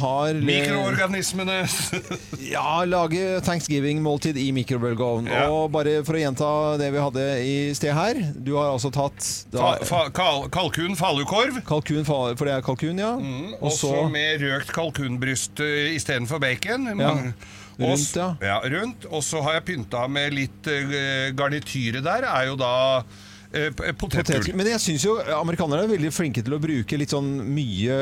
har 0.00 0.38
Mikroorganismene. 0.40 1.58
Ja, 2.52 2.82
lage 2.88 3.38
thanksgiving-måltid 3.46 4.36
i 4.40 4.48
mikrobølgeovn. 4.56 5.28
Ja. 5.30 5.46
Og 5.52 5.68
bare 5.72 5.98
for 6.04 6.16
å 6.18 6.22
gjenta 6.22 6.48
det 6.80 6.88
vi 6.92 7.00
hadde 7.04 7.26
i 7.44 7.54
sted 7.76 7.94
her 7.96 8.18
Du 8.44 8.50
har 8.58 8.72
altså 8.74 8.90
tatt 8.92 9.28
da, 9.54 9.74
fa, 9.88 10.02
kal, 10.16 10.48
kalkun 10.52 10.96
falukorv. 10.98 11.60
kalkun, 11.68 12.02
fa- 12.08 12.34
for 12.36 12.48
det 12.48 12.56
er 12.58 12.64
kalkun, 12.66 13.00
ja. 13.00 13.14
Mm, 13.20 13.54
og 13.60 13.72
så 13.72 13.92
Også 13.92 14.08
med 14.12 14.42
røkt 14.44 14.72
kalkunbryst 14.76 15.62
uh, 15.64 15.92
istedenfor 15.96 16.40
bacon. 16.42 16.88
Ja, 16.98 17.12
Og 17.14 17.32
rundt, 17.78 18.16
ja. 18.16 18.30
ja. 18.40 18.60
rundt. 18.76 19.06
Og 19.10 19.22
så 19.24 19.42
har 19.42 19.58
jeg 19.60 19.68
pynta 19.72 20.06
med 20.08 20.34
litt 20.36 20.68
uh, 20.72 21.30
garnityre 21.36 22.02
der. 22.04 22.26
Er 22.28 22.48
jo 22.50 22.56
da 22.60 22.72
uh, 23.02 23.92
potetgull. 24.00 24.52
Men 24.56 24.70
jeg 24.72 24.80
syns 24.80 25.04
jo 25.04 25.16
amerikanere 25.36 25.84
er 25.86 25.90
veldig 25.92 26.12
flinke 26.14 26.44
til 26.44 26.56
å 26.56 26.60
bruke 26.62 26.96
litt 27.00 27.12
sånn 27.12 27.28
mye 27.52 27.96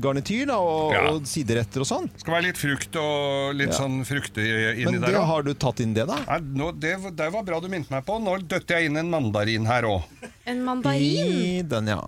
garnityr 0.00 0.46
da, 0.48 0.56
og, 0.60 0.92
Ja. 0.96 1.02
og 1.12 1.26
sideretter 1.28 1.84
og 1.84 1.88
sånn. 1.90 2.08
Skal 2.20 2.36
være 2.38 2.46
litt 2.48 2.60
frukt 2.60 2.96
og 3.00 3.54
litt 3.58 3.72
Ja. 3.74 3.78
sånn 3.82 4.00
frukter 4.08 4.72
inni 4.74 4.92
Men 4.92 5.00
der 5.04 5.18
det 5.18 5.24
har 5.32 5.42
du 5.44 5.52
tatt 5.54 5.80
inn 5.84 5.92
det, 5.96 6.06
da? 6.08 6.16
Nei, 6.28 6.40
nå, 6.62 6.72
det, 6.80 6.96
var- 7.04 7.16
det 7.20 7.30
var 7.36 7.42
bra 7.48 7.60
du 7.60 7.68
minte 7.68 7.92
meg 7.92 8.06
på. 8.08 8.16
Nå 8.22 8.38
døtte 8.48 8.78
jeg 8.78 8.88
inn 8.90 8.96
en 8.96 9.10
mandarin 9.12 9.66
her 9.68 9.82
òg. 9.88 10.04
En 10.48 10.62
mandarin. 10.64 11.32
I 11.44 11.62
den, 11.68 11.90
ja. 11.92 12.00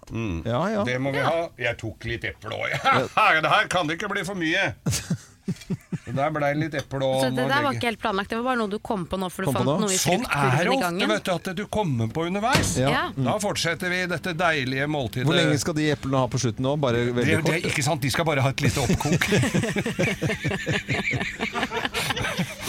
Ja, 0.48 0.62
ja. 0.72 0.84
Det 0.88 0.96
må 1.02 1.12
vi 1.12 1.20
ha. 1.20 1.50
Jeg 1.60 1.76
tok 1.82 2.06
litt 2.08 2.24
eple 2.24 2.56
òg. 2.56 2.72
Det 3.40 3.50
her 3.52 3.68
kan 3.68 3.86
det 3.86 3.98
ikke 3.98 4.08
bli 4.12 4.24
for 4.24 4.34
mye. 4.40 4.70
Så 6.04 6.12
Der 6.16 6.30
ble 6.34 6.48
det 6.48 6.58
litt 6.60 6.74
eple 6.80 7.04
og 7.06 7.20
Så 7.24 7.30
det 7.34 7.44
der 7.50 7.62
var 7.64 7.72
ikke 7.76 7.90
helt 7.90 8.00
planlagt, 8.02 8.30
det 8.32 8.38
var 8.40 8.46
bare 8.50 8.60
noe 8.62 8.70
du 8.72 8.78
kom 8.82 9.02
på 9.10 9.18
nå, 9.20 9.28
for 9.32 9.44
du 9.44 9.50
Kom 9.50 9.58
fant 9.58 9.82
noe 9.84 9.90
i 9.92 9.98
Sånn 10.00 10.24
er 10.24 10.64
det 10.64 10.72
ofte, 10.74 11.08
vet 11.12 11.24
du, 11.26 11.32
at 11.34 11.50
du 11.58 11.64
kommer 11.72 12.06
på 12.14 12.24
underveis. 12.30 12.72
Ja. 12.80 12.88
Ja. 12.94 13.02
Da 13.16 13.34
fortsetter 13.42 13.92
vi 13.92 14.00
dette 14.10 14.34
deilige 14.38 14.86
måltidet. 14.90 15.26
Hvor 15.28 15.36
lenge 15.38 15.58
skal 15.62 15.76
de 15.78 15.90
eplene 15.94 16.22
ha 16.24 16.30
på 16.32 16.40
slutten 16.42 16.66
nå? 16.66 16.72
Bare 16.80 16.96
det, 17.00 17.14
veldig 17.18 17.30
det 17.30 17.38
er 17.38 17.44
kort? 17.46 17.70
ikke 17.72 17.84
sant, 17.86 18.00
de 18.04 18.10
skal 18.12 18.24
bare 18.28 18.44
ha 18.44 18.50
et 18.54 18.64
lite 18.64 18.80
oppkok. 18.84 19.22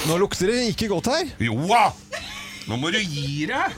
Nå 0.10 0.18
lukter 0.22 0.52
det 0.52 0.60
ikke 0.72 0.90
godt 0.92 1.12
her. 1.14 1.26
jo 1.46 1.56
da! 1.70 1.84
Nå 2.70 2.78
må 2.82 2.92
du 2.94 3.00
gi 3.02 3.46
deg! 3.50 3.74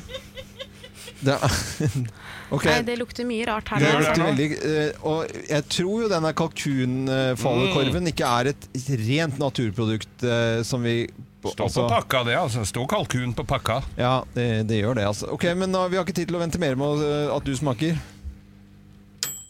Det, 1.23 1.37
ok. 2.49 2.65
Nei, 2.65 2.79
det 2.87 2.95
lukter 2.99 3.27
mye 3.27 3.45
rart 3.47 3.69
her 3.73 3.83
Det 3.83 3.91
lukter 3.99 4.23
veldig 4.27 4.47
eh, 4.69 5.03
Og 5.09 5.35
jeg 5.49 5.65
tror 5.71 6.01
jo 6.03 6.09
denne 6.11 6.31
kalkunfallekorven 6.37 8.09
ikke 8.11 8.31
er 8.39 8.51
et 8.53 8.67
rent 9.03 9.39
naturprodukt 9.41 10.25
eh, 10.27 10.63
som 10.67 10.83
vi 10.85 11.07
Stå 11.43 11.65
altså- 11.65 11.83
på 11.83 11.89
pakka, 11.91 12.23
det. 12.23 12.35
altså. 12.39 12.61
Stå 12.63 12.85
kalkun 12.87 13.33
på 13.35 13.43
pakka. 13.43 13.81
Ja, 13.99 14.23
det, 14.33 14.63
det 14.69 14.77
gjør 14.79 14.95
det, 14.95 15.03
altså. 15.09 15.27
Ok, 15.35 15.43
men 15.59 15.73
nå, 15.75 15.81
vi 15.91 15.97
har 15.99 16.05
ikke 16.07 16.15
tid 16.15 16.29
til 16.29 16.37
å 16.37 16.39
vente 16.39 16.59
mer 16.61 16.77
med 16.79 17.03
eh, 17.03 17.35
at 17.35 17.43
du 17.43 17.51
smaker. 17.59 17.97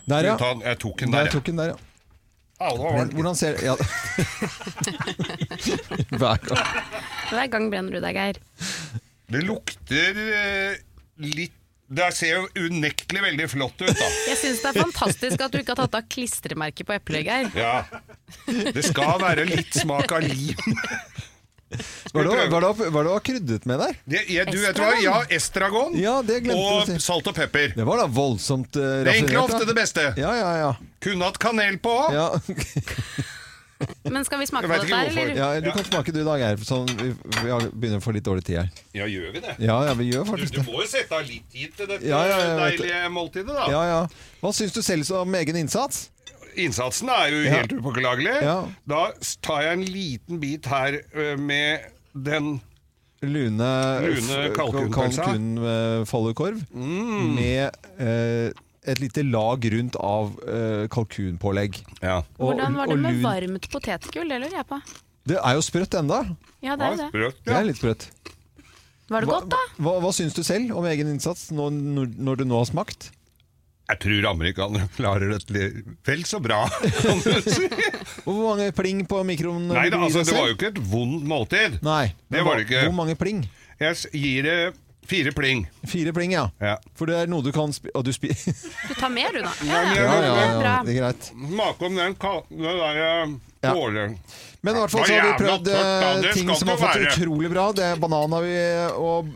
Der, 0.09 0.25
ja. 0.25 0.33
Jeg 0.65 0.79
tok 0.81 0.99
den 0.99 1.13
Der 1.13 1.19
der, 1.19 1.29
ja. 1.29 1.33
tok 1.37 1.45
den 1.51 1.61
der, 1.61 1.75
ja. 1.75 1.79
Men, 2.63 3.09
hvordan 3.13 3.35
ser 3.35 3.57
ja. 3.61 3.73
Hver 6.19 6.41
gang. 6.47 6.61
Hver 7.29 7.47
gang 7.51 7.69
brenner 7.71 7.97
du 7.97 7.99
deg, 8.03 8.15
Geir. 8.17 8.39
Det 9.33 9.41
lukter 9.43 10.19
eh, 10.23 10.81
litt 11.23 11.55
Det 11.87 12.07
ser 12.15 12.39
jo 12.39 12.67
unektelig 12.69 13.21
veldig 13.25 13.49
flott 13.51 13.81
ut, 13.83 13.91
da. 13.91 14.07
Jeg 14.29 14.39
syns 14.39 14.63
det 14.63 14.71
er 14.71 14.79
fantastisk 14.79 15.43
at 15.43 15.53
du 15.53 15.59
ikke 15.59 15.75
har 15.75 15.83
tatt 15.83 15.99
av 15.99 16.07
klistremerket 16.09 16.87
på 16.87 16.95
eplet, 16.95 17.27
Geir. 17.27 17.51
Ja. 17.57 17.83
Det 18.47 18.85
skal 18.87 19.19
være 19.21 19.45
litt 19.49 19.75
smak 19.83 20.15
av 20.15 20.23
lim. 20.25 20.77
Hva 22.13 22.21
er 22.21 22.27
det 22.29 23.03
du 23.05 23.11
krydret 23.25 23.63
med 23.69 23.79
der? 23.81 23.95
Det, 24.05 24.23
jeg, 24.29 24.45
du 24.51 24.59
vet 24.61 24.77
hva? 24.77 24.89
Ja, 25.01 25.15
estragon 25.33 25.95
Ja, 25.97 26.19
det 26.25 26.43
glemte 26.45 26.59
du 26.59 26.65
å 26.69 26.81
og 26.83 26.89
si. 26.89 26.97
salt 27.01 27.29
og 27.29 27.37
pepper. 27.37 27.73
Det 27.77 27.85
var 27.87 28.03
da 28.03 28.07
voldsomt 28.13 28.77
uh, 28.77 28.83
Det 29.01 29.09
er 29.09 29.15
egentlig 29.17 29.41
ofte 29.41 29.63
det 29.69 29.77
beste. 29.77 30.05
Ja, 30.21 30.33
ja, 30.37 30.51
ja. 30.61 30.71
Kunne 31.03 31.31
hatt 31.31 31.41
kanel 31.41 31.79
på. 31.83 31.95
ja. 32.13 32.29
Men 34.11 34.25
skal 34.25 34.39
vi 34.39 34.45
smake 34.49 34.67
på 34.67 34.77
dette, 34.81 34.99
eller? 35.09 35.35
ja 35.35 35.49
du 35.61 35.69
kan 35.71 35.83
smake 35.87 36.11
du 36.13 36.23
dag, 36.23 36.39
Geir. 36.39 36.57
Sånn, 36.67 36.87
vi, 36.99 37.11
vi 37.43 37.49
har- 37.49 37.67
begynner 37.71 37.99
å 37.99 38.03
få 38.05 38.13
litt 38.13 38.23
dårlig 38.25 38.43
tid 38.47 38.57
her. 38.61 38.69
Ja, 38.93 39.05
gjør 39.05 39.31
vi 39.33 39.39
det? 39.45 39.55
Ja, 39.59 39.77
ja, 39.87 39.93
vi 39.99 40.09
gjør 40.11 40.25
Du, 40.25 40.31
faktisk 40.31 40.53
du 40.53 40.59
det. 40.61 40.65
må 40.71 40.81
jo 40.81 40.87
sette 40.87 41.11
av 41.19 41.23
litt 41.27 41.45
tid 41.51 41.75
til 41.77 41.87
dette 41.87 42.05
Ja, 42.07 42.23
ja, 42.27 42.37
jeg 42.39 42.57
vet 42.59 42.77
det. 42.77 42.89
deilige 42.89 43.09
måltidet, 43.15 43.47
da. 43.53 43.67
Ja, 43.71 43.83
ja. 43.91 44.01
Hva 44.41 44.51
syns 44.53 44.73
du 44.75 44.81
selv 44.81 45.11
om 45.21 45.35
egen 45.35 45.55
innsats? 45.55 46.09
Innsatsen 46.55 47.09
er 47.09 47.29
jo 47.33 47.43
Ja. 47.47 47.55
helt 47.57 47.71
upåklagelig. 47.73 48.35
Ja. 48.43 48.59
Da 48.87 49.11
tar 49.41 49.61
jeg 49.63 49.73
en 49.79 49.85
liten 49.85 50.39
bit 50.39 50.65
her 50.69 50.99
ø, 51.15 51.35
med 51.37 51.79
den 52.13 52.61
Lune, 53.23 53.69
Lune 54.03 54.19
f- 54.19 54.53
kalkunpølsa. 54.57 55.23
kalkunfalukorv 55.23 56.59
med 56.75 57.71
eh, 57.97 58.51
et 58.85 58.99
lite 58.99 59.23
lag 59.23 59.63
rundt 59.73 59.95
av 59.99 60.33
uh, 60.43 60.87
kalkunpålegg. 60.91 61.79
Ja. 62.01 62.17
Og- 62.37 62.51
Hvordan 62.53 62.75
var 62.75 62.87
det 62.91 62.97
med 62.99 63.15
lun- 63.15 63.23
varmt 63.23 63.69
potetgull? 63.71 64.27
Det 64.29 64.39
lurer 64.43 64.57
jeg 64.59 64.67
på. 64.69 64.81
Det 65.25 65.37
er 65.39 65.53
jo 65.55 65.61
sprøtt 65.63 65.95
enda. 65.95 66.21
Ja, 66.61 66.75
det 66.75 66.85
er 66.91 66.95
det. 66.99 67.09
Sprøtt, 67.13 67.43
Det 67.47 67.53
er 67.55 67.63
litt 67.69 67.79
sprøtt. 67.79 68.07
Var 69.09 69.21
det 69.21 69.27
Hva, 69.29 69.39
godt, 69.39 69.49
da? 69.51 69.57
hva, 69.83 69.93
hva 70.03 70.11
syns 70.15 70.33
du 70.35 70.43
selv 70.43 70.71
om 70.79 70.85
egen 70.89 71.07
innsats 71.11 71.49
når, 71.51 71.71
når, 71.75 72.13
når 72.17 72.35
du 72.41 72.43
nå 72.49 72.57
har 72.61 72.65
smakt? 72.69 73.11
Jeg 73.91 73.99
tror 73.99 74.25
amerikanere 74.31 74.87
klarer 74.95 75.33
dette 75.35 75.51
li- 75.53 75.83
vel 76.07 76.23
så 76.27 76.39
bra. 76.41 76.61
kan 77.03 77.19
du 77.19 77.49
si. 77.51 77.67
Hvor 78.23 78.39
mange 78.55 78.69
pling 78.75 79.03
på 79.07 79.19
mikroen? 79.27 79.67
Nei, 79.71 79.89
da, 79.91 79.99
altså, 80.07 80.23
det 80.23 80.33
var 80.37 80.47
jo 80.49 80.55
ikke 80.55 80.71
et 80.71 80.79
vondt 80.91 81.27
måltid. 81.27 81.79
Nei, 81.83 82.13
Det 82.31 82.39
var, 82.39 82.47
var 82.47 82.61
det 82.61 82.67
ikke. 82.69 82.85
Hvor 82.87 82.95
mange 83.03 83.15
pling? 83.19 83.43
Jeg 83.83 83.95
gir 84.15 84.43
det 84.47 84.57
fire 85.07 85.31
pling. 85.35 85.65
Fire 85.87 86.13
pling, 86.15 86.31
ja. 86.35 86.47
Ja. 86.61 86.77
For 86.95 87.05
det 87.09 87.15
er 87.23 87.31
noe 87.31 87.43
du 87.45 87.51
kan 87.55 87.73
spi... 87.75 87.89
Og 87.95 88.03
du 88.07 88.13
spi... 88.15 88.29
Du 88.89 88.93
tar 88.97 89.09
mer, 89.13 89.31
du, 89.35 89.41
da. 89.43 89.51
Ja, 89.63 89.81
men 89.83 89.95
Ja, 89.95 90.03
jeg- 90.03 90.05
ja, 90.05 90.35
ja, 90.45 90.59
Bra. 90.61 90.75
det 90.85 90.93
er 90.95 91.01
greit. 91.01 91.31
Smake 91.33 91.89
om 91.89 91.95
den, 91.99 92.15
ka- 92.15 92.43
den 92.49 92.63
der 92.63 93.03
eh, 93.07 93.35
Ja. 93.63 93.73
Men 94.63 94.75
i 94.75 94.79
hvert 94.79 94.91
fall 94.91 95.03
så 95.03 95.11
har 95.11 95.11
vi 95.11 95.15
jævla 95.15 95.35
prøvd 95.39 95.65
tørt, 95.67 95.75
da. 95.75 95.79
eh, 96.07 96.21
Det 96.23 96.31
ting 96.37 96.47
skal 96.47 96.57
som 96.59 96.67
det 96.67 96.73
har 96.73 96.79
fått 96.81 96.95
være. 97.01 97.11
utrolig 97.11 97.49
bra. 97.51 97.63
Det 97.75 97.83
er 97.83 97.99
banan 97.99 98.31
har 98.35 98.43
vi, 98.45 98.53
og, 98.95 99.31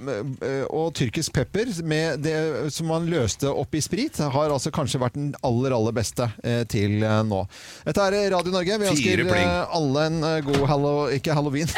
eh, 0.47 0.63
og 0.71 0.93
tyrkisk 0.95 1.33
pepper 1.35 1.71
med 1.83 2.21
det 2.23 2.37
som 2.75 2.87
man 2.91 3.07
løste 3.11 3.51
opp 3.51 3.75
i 3.75 3.81
sprit, 3.83 4.19
har 4.23 4.53
altså 4.55 4.71
kanskje 4.75 5.01
vært 5.03 5.15
den 5.19 5.33
aller, 5.47 5.75
aller 5.75 5.95
beste 5.95 6.29
eh, 6.47 6.63
til 6.71 7.03
eh, 7.03 7.21
nå. 7.27 7.41
Dette 7.87 8.07
er 8.07 8.17
Radio 8.37 8.55
Norge. 8.55 8.79
Vi 8.83 8.87
ønsker 8.93 9.19
Fire 9.19 9.27
pling. 9.31 9.51
eh, 9.51 9.75
alle 9.81 10.05
en 10.13 10.21
eh, 10.31 10.39
god 10.47 10.63
hallo... 10.71 10.95
Ikke 11.19 11.35
halloween. 11.35 11.67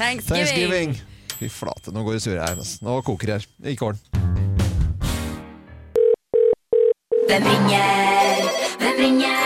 Thanksgiving. 0.00 0.26
Thanksgiving. 0.26 0.98
Fy 1.40 1.48
flate, 1.48 1.92
nå 1.94 2.02
går 2.04 2.18
det 2.18 2.22
surre 2.26 2.44
her. 2.44 2.58
altså. 2.60 2.82
Nå 2.84 2.98
koker 3.06 3.30
det 3.30 3.36
her 3.40 3.72
i 3.72 3.76
kålen. 3.80 4.00
Hvem 7.30 7.46
ringer? 7.46 8.50
Hvem 8.80 8.98
ringer? 9.00 9.36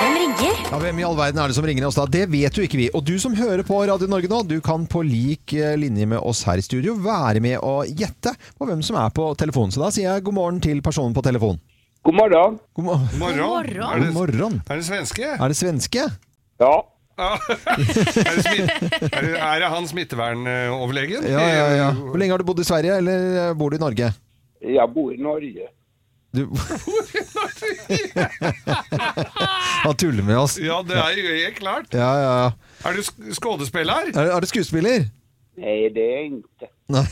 Hvem 0.00 0.16
ringer? 0.18 0.58
Ja, 0.68 0.78
Hvem 0.82 0.98
i 1.00 1.04
all 1.06 1.16
verden 1.16 1.40
er 1.40 1.48
det 1.52 1.56
som 1.56 1.64
ringer 1.68 1.86
oss 1.88 1.96
da? 1.96 2.04
Det 2.10 2.24
vet 2.32 2.58
jo 2.58 2.64
ikke 2.66 2.80
vi. 2.80 2.88
Og 2.92 3.04
du 3.06 3.14
som 3.22 3.36
hører 3.38 3.62
på 3.66 3.78
Radio 3.88 4.08
Norge 4.10 4.28
nå, 4.28 4.42
du 4.50 4.56
kan 4.64 4.84
på 4.90 5.04
lik 5.06 5.54
eh, 5.56 5.76
linje 5.80 6.08
med 6.10 6.18
oss 6.20 6.42
her 6.48 6.60
i 6.60 6.64
studio 6.66 6.96
være 7.00 7.40
med 7.44 7.56
og 7.62 7.86
gjette 7.88 8.34
på 8.58 8.68
hvem 8.68 8.82
som 8.84 8.98
er 9.00 9.14
på 9.14 9.30
telefonen. 9.40 9.72
Så 9.72 9.80
da 9.84 9.92
sier 9.94 10.10
jeg 10.10 10.26
god 10.26 10.36
morgen 10.42 10.60
til 10.64 10.82
personen 10.84 11.14
på 11.16 11.22
telefonen. 11.24 11.62
God 12.04 12.18
morgen. 12.18 12.58
God, 12.76 12.84
mo 12.84 12.98
Morgen. 13.16 13.38
morgen. 14.12 14.58
Er, 14.68 14.74
det, 14.74 14.74
er 14.74 14.82
det 14.82 14.88
svenske? 14.90 15.30
Er 15.38 15.48
det 15.48 15.56
svenske? 15.56 16.02
Ja. 16.60 16.74
Er, 17.14 17.38
det 17.46 18.26
er, 18.26 19.22
det, 19.22 19.38
er 19.38 19.60
det 19.62 19.68
han 19.70 19.86
smittevernoverlegen? 19.86 21.22
Ja, 21.30 21.44
ja, 21.46 21.66
ja. 21.78 21.88
Hvor 21.94 22.18
lenge 22.18 22.34
har 22.34 22.42
du 22.42 22.48
bodd 22.48 22.58
i 22.62 22.66
Sverige, 22.66 22.96
eller 23.02 23.18
eh, 23.50 23.52
bor 23.58 23.70
du 23.70 23.76
i 23.78 23.82
Norge? 23.82 24.08
Jeg 24.64 24.88
bor 24.94 25.12
i 25.14 25.20
Norge. 25.22 25.68
Du... 26.34 26.48
Han 29.84 29.94
tuller 29.96 30.22
med 30.26 30.38
oss. 30.38 30.56
Ja, 30.58 30.80
det 30.82 30.96
er 30.98 31.18
jo 31.20 31.34
helt 31.36 31.58
klart. 31.60 31.86
Ja, 31.94 32.08
ja, 32.18 32.32
ja. 32.44 32.50
Er 32.88 32.96
du 32.96 33.02
sk- 33.06 33.34
skuespiller? 33.36 34.08
Er, 34.14 34.32
er 34.34 34.40
du 34.42 34.46
skuespiller? 34.50 35.06
Nei, 35.60 35.76
det 35.94 36.02
er 36.02 36.16
jeg 36.18 36.32
ikke. 36.40 36.70
Nei. 36.90 37.04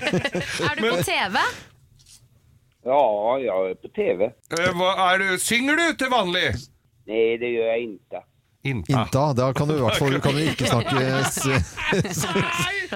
Er 0.68 0.76
du 0.76 0.84
på 0.90 0.98
TV? 1.06 1.38
Ja, 2.84 3.00
jeg 3.40 3.48
er 3.70 3.78
på 3.80 3.88
tv. 3.96 4.28
Eh, 4.52 4.70
hva 4.76 4.90
er 5.14 5.22
du, 5.22 5.28
synger 5.40 5.78
du 5.80 5.86
til 6.02 6.10
vanlig? 6.12 6.44
Nei, 7.08 7.24
det 7.40 7.48
gjør 7.54 7.70
jeg 7.72 7.86
inte. 7.88 8.20
Inta. 8.64 8.92
Inta. 9.02 9.24
Da 9.36 9.50
kan 9.52 9.68
du 9.68 9.74
i 9.76 9.80
hvert 9.82 9.96
fall 10.00 10.14
kan 10.24 10.32
du 10.34 10.40
ikke 10.40 10.66
snakke 10.70 10.94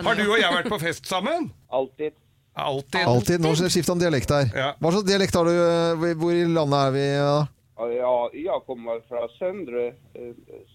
Har 0.09 0.15
du 0.17 0.23
og 0.31 0.39
jeg 0.41 0.53
vært 0.55 0.69
på 0.73 0.79
fest 0.81 1.07
sammen? 1.11 1.51
Alltid. 1.71 2.13
Alltid. 2.59 3.05
alltid. 3.07 3.41
Nå 3.45 3.53
skifter 3.61 3.93
han 3.93 4.01
dialekt 4.03 4.31
her. 4.35 4.49
Ja. 4.57 4.71
Hva 4.81 4.91
slags 4.95 5.07
dialekt 5.07 5.35
har 5.39 5.45
du? 5.47 5.53
eh, 5.55 6.15
Hvor 6.19 6.33
i 6.35 6.45
landet 6.49 6.79
er 6.87 6.91
vi? 6.97 7.05
da? 7.21 7.39
Ja, 7.79 7.85
jag, 7.95 8.31
jag 8.45 8.59
kommer 8.67 8.97
fra 9.09 9.21
Søndre 9.39 9.93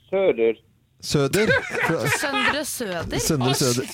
Søder. 0.10 0.54
Søder? 1.04 1.48
Fra- 1.88 2.08
Søndre 2.24 2.62
Søder? 2.66 3.20
Søndre 3.20 3.54
Søder. 3.60 3.86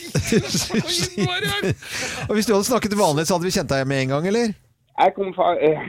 Og 2.29 2.33
hvis 2.37 2.45
du 2.45 2.53
hadde 2.53 2.67
snakket 2.69 2.93
vanlig, 2.99 3.25
så 3.25 3.33
hadde 3.39 3.47
vi 3.49 3.55
kjent 3.55 3.69
deg 3.73 3.87
med 3.89 3.97
en 4.03 4.09
gang, 4.13 4.27
eller? 4.29 4.47
Jag 4.99 5.15
kommer 5.15 5.33
fra 5.33 5.55
Eh, 5.57 5.79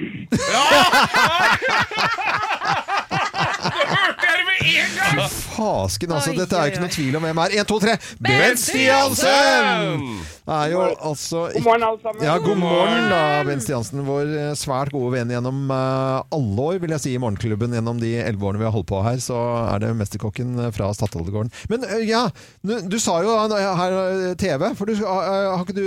Hørte 3.11 4.01
jeg 4.01 4.13
det 4.23 4.30
en 4.61 4.93
gang? 4.97 5.21
Fasken, 5.31 6.13
altså. 6.15 6.35
Dette 6.37 6.57
er 6.57 6.69
jo 6.69 6.75
ikke 6.75 6.83
noe 6.85 6.93
tvil 6.95 7.19
om 7.19 7.27
hvem 7.27 7.41
er. 7.45 7.55
Én, 7.61 7.69
to, 7.69 7.79
tre. 7.83 7.97
Bent 8.23 8.61
Stiansen! 8.63 10.05
Er 10.51 10.73
jo 10.73 10.81
altså 10.83 11.45
god 11.55 11.67
morgen 11.67 11.85
alle 11.87 12.01
sammen. 12.03 12.25
Ja, 12.27 12.37
god 12.43 12.59
morgen 12.59 13.09
da, 13.13 13.21
Bent 13.47 13.65
Stiansen. 13.65 14.03
Vår 14.07 14.33
eh, 14.35 14.53
svært 14.59 14.95
gode 14.95 15.13
venn 15.15 15.33
gjennom 15.35 15.63
eh, 15.75 16.37
alle 16.39 16.67
år, 16.67 16.81
vil 16.83 16.95
jeg 16.97 17.05
si, 17.05 17.15
i 17.15 17.23
Morgenklubben. 17.23 17.77
Gjennom 17.79 18.03
de 18.03 18.15
elleve 18.23 18.51
årene 18.51 18.63
vi 18.63 18.69
har 18.69 18.75
holdt 18.75 18.91
på 18.91 19.03
her, 19.07 19.21
så 19.23 19.39
er 19.67 19.85
det 19.85 19.93
Mesterkokken 19.99 20.57
eh, 20.67 20.73
fra 20.77 20.91
Stadholdegården. 20.97 21.53
Men 21.73 21.87
ja, 22.07 22.27
du, 22.67 22.77
du 22.91 22.99
sa 23.03 23.21
jo 23.25 23.37
her 23.37 24.35
TV, 24.41 24.67
for 24.79 24.91
du, 24.91 24.99
har 25.07 25.63
ikke 25.63 25.79
du 25.79 25.87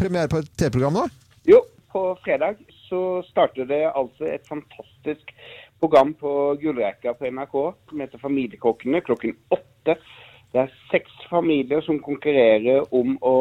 premiere 0.00 0.30
på 0.32 0.42
et 0.42 0.52
TV-program 0.60 1.00
nå? 1.00 1.08
Jo, 1.48 1.64
på 1.92 2.12
fredag 2.24 2.60
så 2.92 3.22
starter 3.30 3.64
det 3.68 3.84
altså 3.88 4.28
et 4.28 4.44
fantastisk 4.48 5.32
program 5.82 6.14
på 6.14 6.54
Gullrekka 6.62 7.14
på 7.18 7.26
NRK 7.26 7.56
som 7.90 8.00
heter 8.00 8.22
Familiekokkene 8.22 9.02
klokken 9.02 9.34
åtte. 9.50 9.96
Det 10.52 10.60
er 10.60 10.74
seks 10.92 11.12
familier 11.30 11.80
som 11.82 11.98
konkurrerer 12.04 12.84
om 12.94 13.16
å 13.24 13.36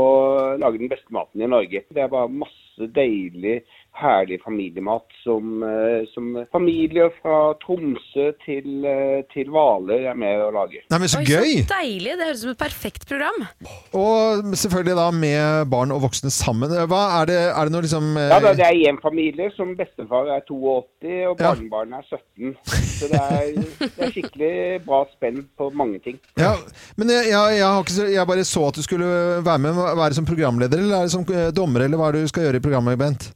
lage 0.57 0.79
den 0.79 0.89
beste 0.89 1.11
maten 1.13 1.43
i 1.43 1.49
Norge. 1.51 1.83
Det 1.91 2.01
er 2.01 2.11
bare 2.11 2.31
masse 2.31 2.87
deilig, 2.95 3.59
herlig 3.93 4.39
familiemat 4.43 5.05
som, 5.23 5.63
eh, 5.63 6.07
som 6.13 6.45
familier 6.51 7.11
fra 7.21 7.53
Tromsø 7.61 8.31
til, 8.45 8.85
eh, 8.85 9.21
til 9.33 9.51
Hvaler 9.51 10.07
er 10.11 10.15
med 10.17 10.39
å 10.39 10.49
lage. 10.55 10.81
Nei, 10.89 10.99
men 10.99 11.11
så 11.11 11.19
Oi, 11.19 11.25
gøy! 11.27 11.51
Så 11.61 11.69
deilig. 11.69 12.15
Det 12.17 12.27
høres 12.27 12.39
ut 12.39 12.45
som 12.45 12.53
et 12.55 12.63
perfekt 12.63 13.07
program. 13.09 13.47
Og 13.93 14.55
selvfølgelig 14.55 14.95
da 14.95 15.07
med 15.11 15.69
barn 15.69 15.91
og 15.91 16.01
voksne 16.07 16.31
sammen. 16.31 16.71
Hva 16.71 17.03
er 17.21 17.29
det, 17.29 17.39
er 17.51 17.67
det 17.67 17.75
noe 17.75 17.85
liksom 17.85 18.15
eh, 18.17 18.29
Ja, 18.31 18.39
da, 18.39 18.53
Det 18.57 18.67
er 18.69 18.79
én 18.91 19.01
familie 19.01 19.51
som 19.57 19.75
bestefar 19.75 20.31
er 20.37 20.45
82 20.47 21.27
og 21.27 21.37
barnebarnet 21.37 21.99
er 21.99 22.17
17. 22.17 22.55
Så 22.95 23.11
det 23.11 23.19
er, 23.19 23.51
det 23.81 24.07
er 24.07 24.15
skikkelig 24.15 24.53
bra 24.87 25.03
spenn 25.11 25.43
på 25.57 25.69
mange 25.75 25.99
ting. 25.99 26.17
Ja, 26.39 26.55
men 26.97 27.11
jeg, 27.11 27.29
jeg, 27.33 27.59
jeg, 27.59 27.67
har 27.67 27.83
ikke, 27.83 28.07
jeg 28.15 28.27
bare 28.31 28.47
så 28.47 28.65
at 28.71 28.79
du 28.79 28.85
skulle 28.87 29.11
være 29.43 29.59
med. 29.59 29.83
Være 30.01 30.15
som 30.15 30.25
programleder, 30.25 30.79
eller 30.79 31.03
er 31.03 31.09
det 31.09 31.13
som 31.13 31.27
dommer, 31.55 31.85
eller 31.85 31.99
hva 31.99 32.09
er 32.09 32.17
det 32.17 32.25
du 32.25 32.31
skal 32.31 32.47
gjøre 32.47 32.61
i 32.61 32.65
programmet, 32.65 32.99
Bent? 33.01 33.31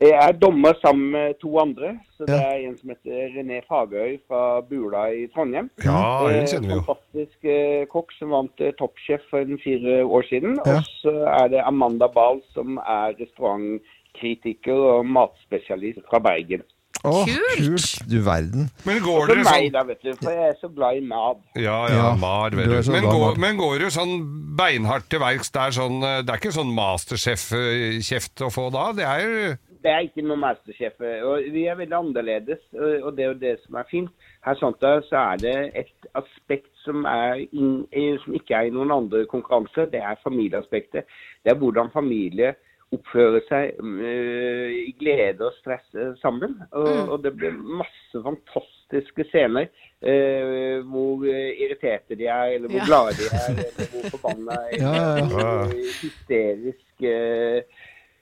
Jeg 0.00 0.14
er 0.14 0.32
dommer 0.38 0.74
sammen 0.80 1.10
med 1.10 1.34
to 1.42 1.58
andre. 1.58 1.98
så 2.16 2.26
Det 2.26 2.34
Ja. 2.34 2.52
er 2.54 2.68
en 2.68 2.76
som 2.78 2.88
heter 2.90 3.32
René 3.34 3.60
Fagøy 3.66 4.18
fra 4.28 4.60
Bula 4.60 5.06
i 5.10 5.26
Trondheim. 5.34 5.70
Ja, 5.84 6.26
Eh, 6.26 6.32
den 6.34 6.46
kjenner 6.46 6.68
vi 6.68 6.74
jo. 6.74 6.82
Fantastisk 6.86 7.44
eh, 7.44 7.86
kokk 7.90 8.12
som 8.18 8.30
vant 8.30 8.60
eh, 8.60 8.72
Toppsjef 8.78 9.20
for 9.30 9.38
en 9.40 9.58
fire 9.58 10.04
år 10.06 10.22
siden. 10.30 10.58
Ja. 10.66 10.76
Og 10.78 10.84
så 11.02 11.14
er 11.42 11.48
det 11.48 11.62
Amanda 11.66 12.06
Bahl 12.06 12.40
som 12.54 12.78
er 12.78 13.14
restaurantkritiker 13.18 14.74
og 14.98 15.06
matspesialist 15.06 15.98
fra 16.10 16.18
Bergen. 16.22 16.62
Åh, 17.04 17.26
Kult! 17.26 17.58
kult! 17.58 18.10
Du 18.10 18.18
verden. 18.26 18.70
Men 18.84 18.98
går 19.02 19.26
For 19.26 19.34
sånn... 19.38 19.44
meg, 19.46 19.72
da, 19.72 19.82
vet 19.86 20.00
du, 20.02 20.14
for 20.18 20.30
jeg 20.34 20.48
er 20.50 20.56
så 20.60 20.68
glad 20.74 20.96
i 20.96 21.04
mat. 21.06 21.38
Ja, 21.54 21.86
ja, 21.86 21.94
Ja, 21.94 22.14
mar, 22.18 22.50
du 22.50 22.56
vel. 22.56 22.72
er 22.74 22.90
Men, 22.90 23.02
går, 23.06 23.36
men 23.38 23.56
går 23.56 23.78
du 23.78 23.86
sånn 23.90 24.16
beinhardt 24.58 25.06
til 25.10 25.20
verks? 25.22 25.50
Det 25.54 25.60
er, 25.62 25.70
sånn, 25.70 26.02
eh, 26.02 26.22
det 26.22 26.30
er 26.34 26.40
ikke 26.42 26.54
sånn 26.58 26.74
masterchef-kjeft 26.74 28.42
å 28.42 28.50
få 28.50 28.70
da? 28.74 28.90
Det 28.92 29.04
er 29.06 29.20
jo 29.22 29.56
Det 29.82 29.90
er 29.90 30.06
ikke 30.06 30.24
noe 30.26 30.40
masterchef. 30.42 31.00
og 31.00 31.48
Vi 31.54 31.64
er 31.66 31.78
veldig 31.78 31.96
annerledes, 31.96 32.62
og 33.02 33.16
det 33.16 33.24
er 33.24 33.28
jo 33.32 33.40
det 33.42 33.56
som 33.64 33.78
er 33.80 33.90
fint. 33.90 34.10
Her 34.46 34.54
sånt 34.58 34.82
at 34.86 35.04
så 35.08 35.16
er 35.32 35.42
det 35.42 35.56
et 35.82 36.08
aspekt 36.18 36.70
som, 36.84 37.04
er 37.04 37.44
eh, 37.46 38.16
som 38.24 38.34
ikke 38.34 38.54
er 38.54 38.68
i 38.68 38.74
noen 38.74 38.90
andre 38.94 39.26
konkurranser. 39.26 39.90
Det 39.92 40.00
er 40.00 40.22
familieaspektet. 40.24 41.04
Det 41.44 41.52
er 41.52 41.60
hvordan 41.60 41.92
familie 41.92 42.54
oppfører 42.92 43.42
seg 43.48 43.80
øh, 43.84 44.70
i 44.88 44.94
glede 45.00 45.44
og 45.44 45.52
stress 45.58 45.84
øh, 45.94 46.14
sammen. 46.22 46.56
Og, 46.70 47.08
og 47.12 47.24
det 47.24 47.34
blir 47.36 47.52
masse 47.52 48.22
fantastiske 48.24 49.26
scener 49.28 49.68
uh, 50.00 50.78
hvor 50.88 51.26
irriterte 51.28 52.16
de 52.16 52.24
er, 52.24 52.54
eller 52.56 52.68
hvor 52.68 52.80
Ja. 52.80 52.86
glade 52.88 53.18
de 53.18 53.26
er, 53.28 53.48
eller 53.50 53.90
hvor 53.92 54.14
forbanna 54.14 54.56
Ja, 54.84 54.94
ja, 55.20 55.66
hysterisk 56.00 57.04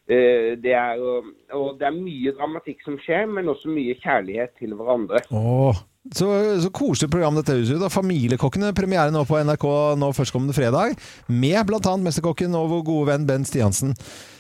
det 0.07 0.73
er. 0.79 1.01
Og, 1.03 1.73
det 1.81 1.89
er 1.89 1.95
mye 1.97 2.33
dramatikk 2.37 2.85
som 2.87 2.99
skjer, 3.03 3.27
men 3.27 3.49
også 3.51 3.73
mye 3.73 3.97
kjærlighet 4.03 4.53
til 4.61 4.75
hverandre. 4.79 5.23
Åh, 5.35 5.81
så, 6.15 6.29
så 6.63 6.71
koselig 6.75 7.11
program 7.11 7.39
dette 7.39 7.57
høres 7.57 7.73
ut. 7.75 7.87
Familiekokkene 7.91 8.75
premiere 8.77 9.11
nå 9.15 9.25
på 9.27 9.41
NRK 9.43 9.67
nå 9.99 10.13
førstkommende 10.15 10.55
fredag, 10.57 10.95
med 11.27 11.59
bl.a. 11.67 11.97
Mesterkokken 12.03 12.55
og 12.59 12.71
vår 12.75 12.87
gode 12.87 13.09
venn 13.11 13.27
Bent 13.27 13.51
Stiansen. 13.51 13.97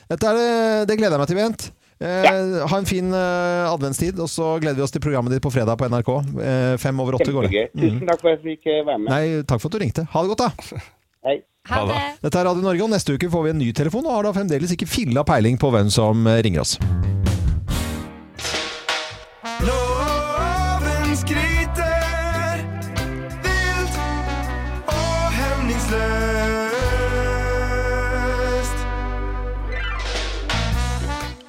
Dette 0.06 0.30
er 0.30 0.38
det, 0.38 0.52
det 0.92 1.00
gleder 1.00 1.16
jeg 1.16 1.24
meg 1.24 1.32
til, 1.32 1.40
Bent. 1.42 1.66
Eh, 1.96 2.66
Ha 2.68 2.78
en 2.78 2.86
fin 2.88 3.08
eh, 3.16 3.66
adventstid, 3.72 4.18
og 4.20 4.28
så 4.30 4.56
gleder 4.60 4.78
vi 4.78 4.84
oss 4.84 4.92
til 4.94 5.02
programmet 5.02 5.32
ditt 5.32 5.42
på 5.44 5.50
fredag 5.54 5.78
på 5.80 5.88
NRK. 5.90 6.12
Eh, 6.44 6.74
fem 6.82 7.00
over 7.02 7.18
åtte 7.18 7.32
går 7.32 7.48
det. 7.48 7.54
Kjempegøy. 7.56 7.82
Tusen 7.96 8.10
takk 8.12 8.22
for 8.22 8.30
at 8.30 8.36
jeg 8.36 8.44
fikk 8.52 8.70
øh, 8.70 8.80
være 8.86 9.02
med. 9.02 9.10
Nei, 9.10 9.42
takk 9.48 9.62
for 9.62 9.70
at 9.70 9.76
du 9.78 9.82
ringte. 9.82 10.06
Ha 10.12 10.22
det 10.22 10.34
godt, 10.34 10.44
da. 10.44 10.82
Hei. 11.26 11.38
Ha 11.70 11.82
det. 11.90 12.02
Dette 12.22 12.40
er 12.40 12.48
Radio 12.48 12.62
Norge, 12.64 12.84
og 12.84 12.92
neste 12.92 13.16
uke 13.16 13.30
får 13.32 13.46
vi 13.46 13.54
en 13.54 13.60
ny 13.62 13.72
telefon, 13.76 14.06
og 14.06 14.18
har 14.18 14.28
da 14.28 14.36
fremdeles 14.36 14.74
ikke 14.76 14.88
filla 14.90 15.26
peiling 15.26 15.58
på 15.60 15.72
hvem 15.74 15.90
som 15.92 16.26
eh, 16.30 16.42
ringer 16.46 16.62
oss. 16.62 16.76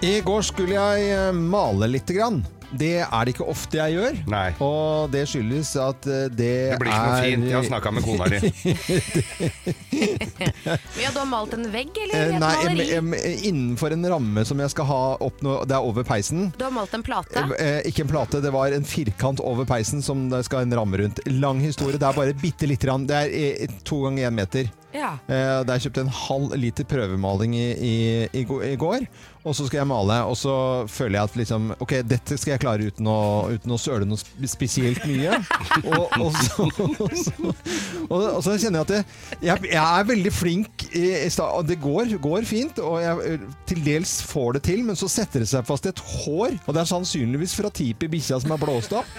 I 0.02 0.20
går 0.22 0.42
skulle 0.46 0.76
jeg 0.78 1.10
eh, 1.10 1.32
male 1.34 1.88
lite 1.90 2.14
grann. 2.14 2.44
det 2.78 3.00
er 3.00 3.24
det 3.26 3.32
ikke 3.34 3.46
ofte 3.50 3.78
jeg 3.80 3.94
gjør. 3.96 4.18
Og 4.62 5.08
det 5.14 5.22
skyldes 5.32 5.70
at 5.82 6.06
eh, 6.12 6.26
det, 6.30 6.50
Det 6.74 6.80
blir 6.82 6.92
ikke 6.92 7.06
noe 7.08 7.18
er 7.18 7.24
fint. 7.26 7.46
Jeg 7.48 7.56
har 7.56 7.66
snakket 7.66 7.96
med 7.96 8.04
kona 8.06 8.26
di. 8.30 8.38
Ja, 11.02 11.10
du 11.14 11.18
har 11.22 11.26
malt 11.30 11.54
en 11.56 11.66
vegg, 11.74 11.96
eller 12.04 12.16
Eh, 12.18 12.36
et 12.36 12.40
Nei, 12.42 12.56
maleri? 12.68 12.88
em- 12.98 13.14
em- 13.16 13.46
innenfor 13.50 13.94
en 13.96 14.06
ramme 14.12 14.44
som 14.46 14.60
jeg 14.62 14.70
skal 14.74 14.86
ha 14.90 15.00
oppnå 15.24 15.56
Det 15.70 15.74
er 15.78 15.86
over 15.90 16.04
peisen. 16.06 16.50
Du 16.58 16.66
har 16.68 16.74
malt 16.76 16.94
en 16.94 17.04
plate? 17.08 17.44
Eh, 17.58 17.80
ikke 17.90 18.04
en 18.06 18.12
plate, 18.12 18.42
det 18.44 18.52
var 18.54 18.74
en 18.76 18.86
firkant 18.86 19.40
over 19.42 19.66
peisen 19.66 20.04
som 20.06 20.28
det 20.30 20.44
skal 20.46 20.66
en 20.68 20.76
ramme 20.78 20.98
rundt. 21.02 21.24
Lang 21.32 21.60
historie. 21.64 21.98
Det 21.98 22.06
er 22.10 22.14
bare 22.20 22.36
bitte 22.38 22.68
lite 22.70 22.86
grann. 22.86 23.08
Det 23.10 23.16
er 23.32 23.74
to 23.88 24.04
ganger 24.06 24.28
én 24.30 24.38
meter. 24.44 24.70
Ja. 24.94 25.16
Eh, 25.30 25.64
Der 25.64 25.78
jeg 25.78 25.88
kjøpte 25.88 26.04
en 26.06 26.14
halv 26.20 26.54
liter 26.60 26.84
prøvemaling 26.90 27.56
i, 27.56 27.66
i, 27.80 28.44
i 28.44 28.76
går, 28.80 29.08
og 29.48 29.56
så 29.58 29.68
skal 29.68 29.82
jeg 29.82 29.90
male. 29.90 30.18
Og 30.28 30.36
så 30.40 30.54
føler 30.92 31.20
jeg 31.20 31.30
at 31.30 31.38
liksom 31.42 31.70
Ok, 31.84 31.94
dette 32.08 32.38
skal 32.40 32.56
jeg 32.56 32.62
klare 32.64 32.88
uten 32.90 33.08
å, 33.10 33.18
uten 33.54 33.74
å 33.74 33.80
søle 33.82 34.08
noe 34.08 34.20
spesielt 34.50 35.04
mye. 35.08 35.40
Og, 35.88 36.14
og, 36.20 36.34
så, 36.34 36.66
og, 36.84 37.14
så, 37.16 37.32
og, 38.10 38.22
og 38.38 38.40
så 38.44 38.56
kjenner 38.60 38.82
jeg 38.82 38.86
at 38.88 38.92
jeg, 38.92 39.06
jeg, 39.46 39.70
jeg 39.72 39.82
er 40.02 40.08
veldig 40.10 40.32
flink 40.34 40.84
i, 40.90 41.04
i 41.22 41.30
sta- 41.32 41.48
og 41.58 41.68
Det 41.70 41.78
går, 41.82 42.16
går 42.24 42.48
fint, 42.50 42.80
og 42.84 42.98
jeg 43.04 43.38
til 43.70 43.82
dels 43.86 44.14
får 44.28 44.58
det 44.58 44.62
til, 44.68 44.82
men 44.88 44.98
så 45.00 45.10
setter 45.12 45.44
det 45.44 45.50
seg 45.52 45.66
fast 45.68 45.88
i 45.88 45.92
et 45.94 46.02
hår. 46.02 46.58
Og 46.66 46.76
det 46.76 46.82
er 46.82 46.90
sannsynligvis 46.90 47.54
fra 47.58 47.72
tipet 47.74 48.08
i 48.08 48.12
bikkja 48.18 48.40
som 48.44 48.54
er 48.56 48.62
blåst 48.62 48.96
opp. 48.98 49.10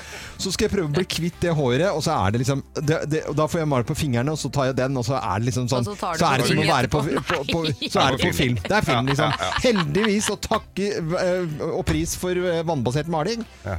Så 0.40 0.52
skal 0.54 0.68
jeg 0.68 0.74
prøve 0.74 0.90
å 0.90 0.96
bli 0.98 1.06
kvitt 1.08 1.38
det 1.42 1.54
håret, 1.56 1.88
og 1.92 2.02
så 2.04 2.16
er 2.18 2.34
det 2.34 2.42
liksom 2.44 2.62
det, 2.78 2.98
det, 3.12 3.22
og 3.30 3.38
Da 3.38 3.46
får 3.50 3.62
jeg 3.62 3.70
male 3.70 3.86
på 3.88 3.96
fingrene, 3.98 4.34
og 4.34 4.40
så 4.40 4.50
tar 4.54 4.64
jeg 4.70 4.76
den, 4.78 4.98
og 4.98 5.04
så 5.06 5.14
er 5.20 5.38
det 5.40 5.48
liksom 5.50 5.70
sånn 5.70 5.86
så 5.86 5.94
Så 5.96 6.26
er 6.32 6.42
det 6.42 6.48
som 6.50 6.62
å 6.62 6.66
være 6.68 6.90
på, 6.92 7.02
på, 7.06 7.22
på, 7.30 7.38
på, 7.52 7.64
så 7.92 8.02
er 8.04 8.16
det 8.18 8.26
på 8.26 8.32
film. 8.36 8.58
Det 8.66 8.76
er 8.80 8.86
film, 8.86 9.06
liksom. 9.12 9.30
Heldigvis, 9.64 10.17
og 10.32 10.40
takke 10.42 10.90
eh, 10.98 11.56
og 11.70 11.84
pris 11.88 12.16
for 12.18 12.34
eh, 12.34 12.64
vannbasert 12.66 13.10
maling. 13.12 13.46
Ja. 13.64 13.78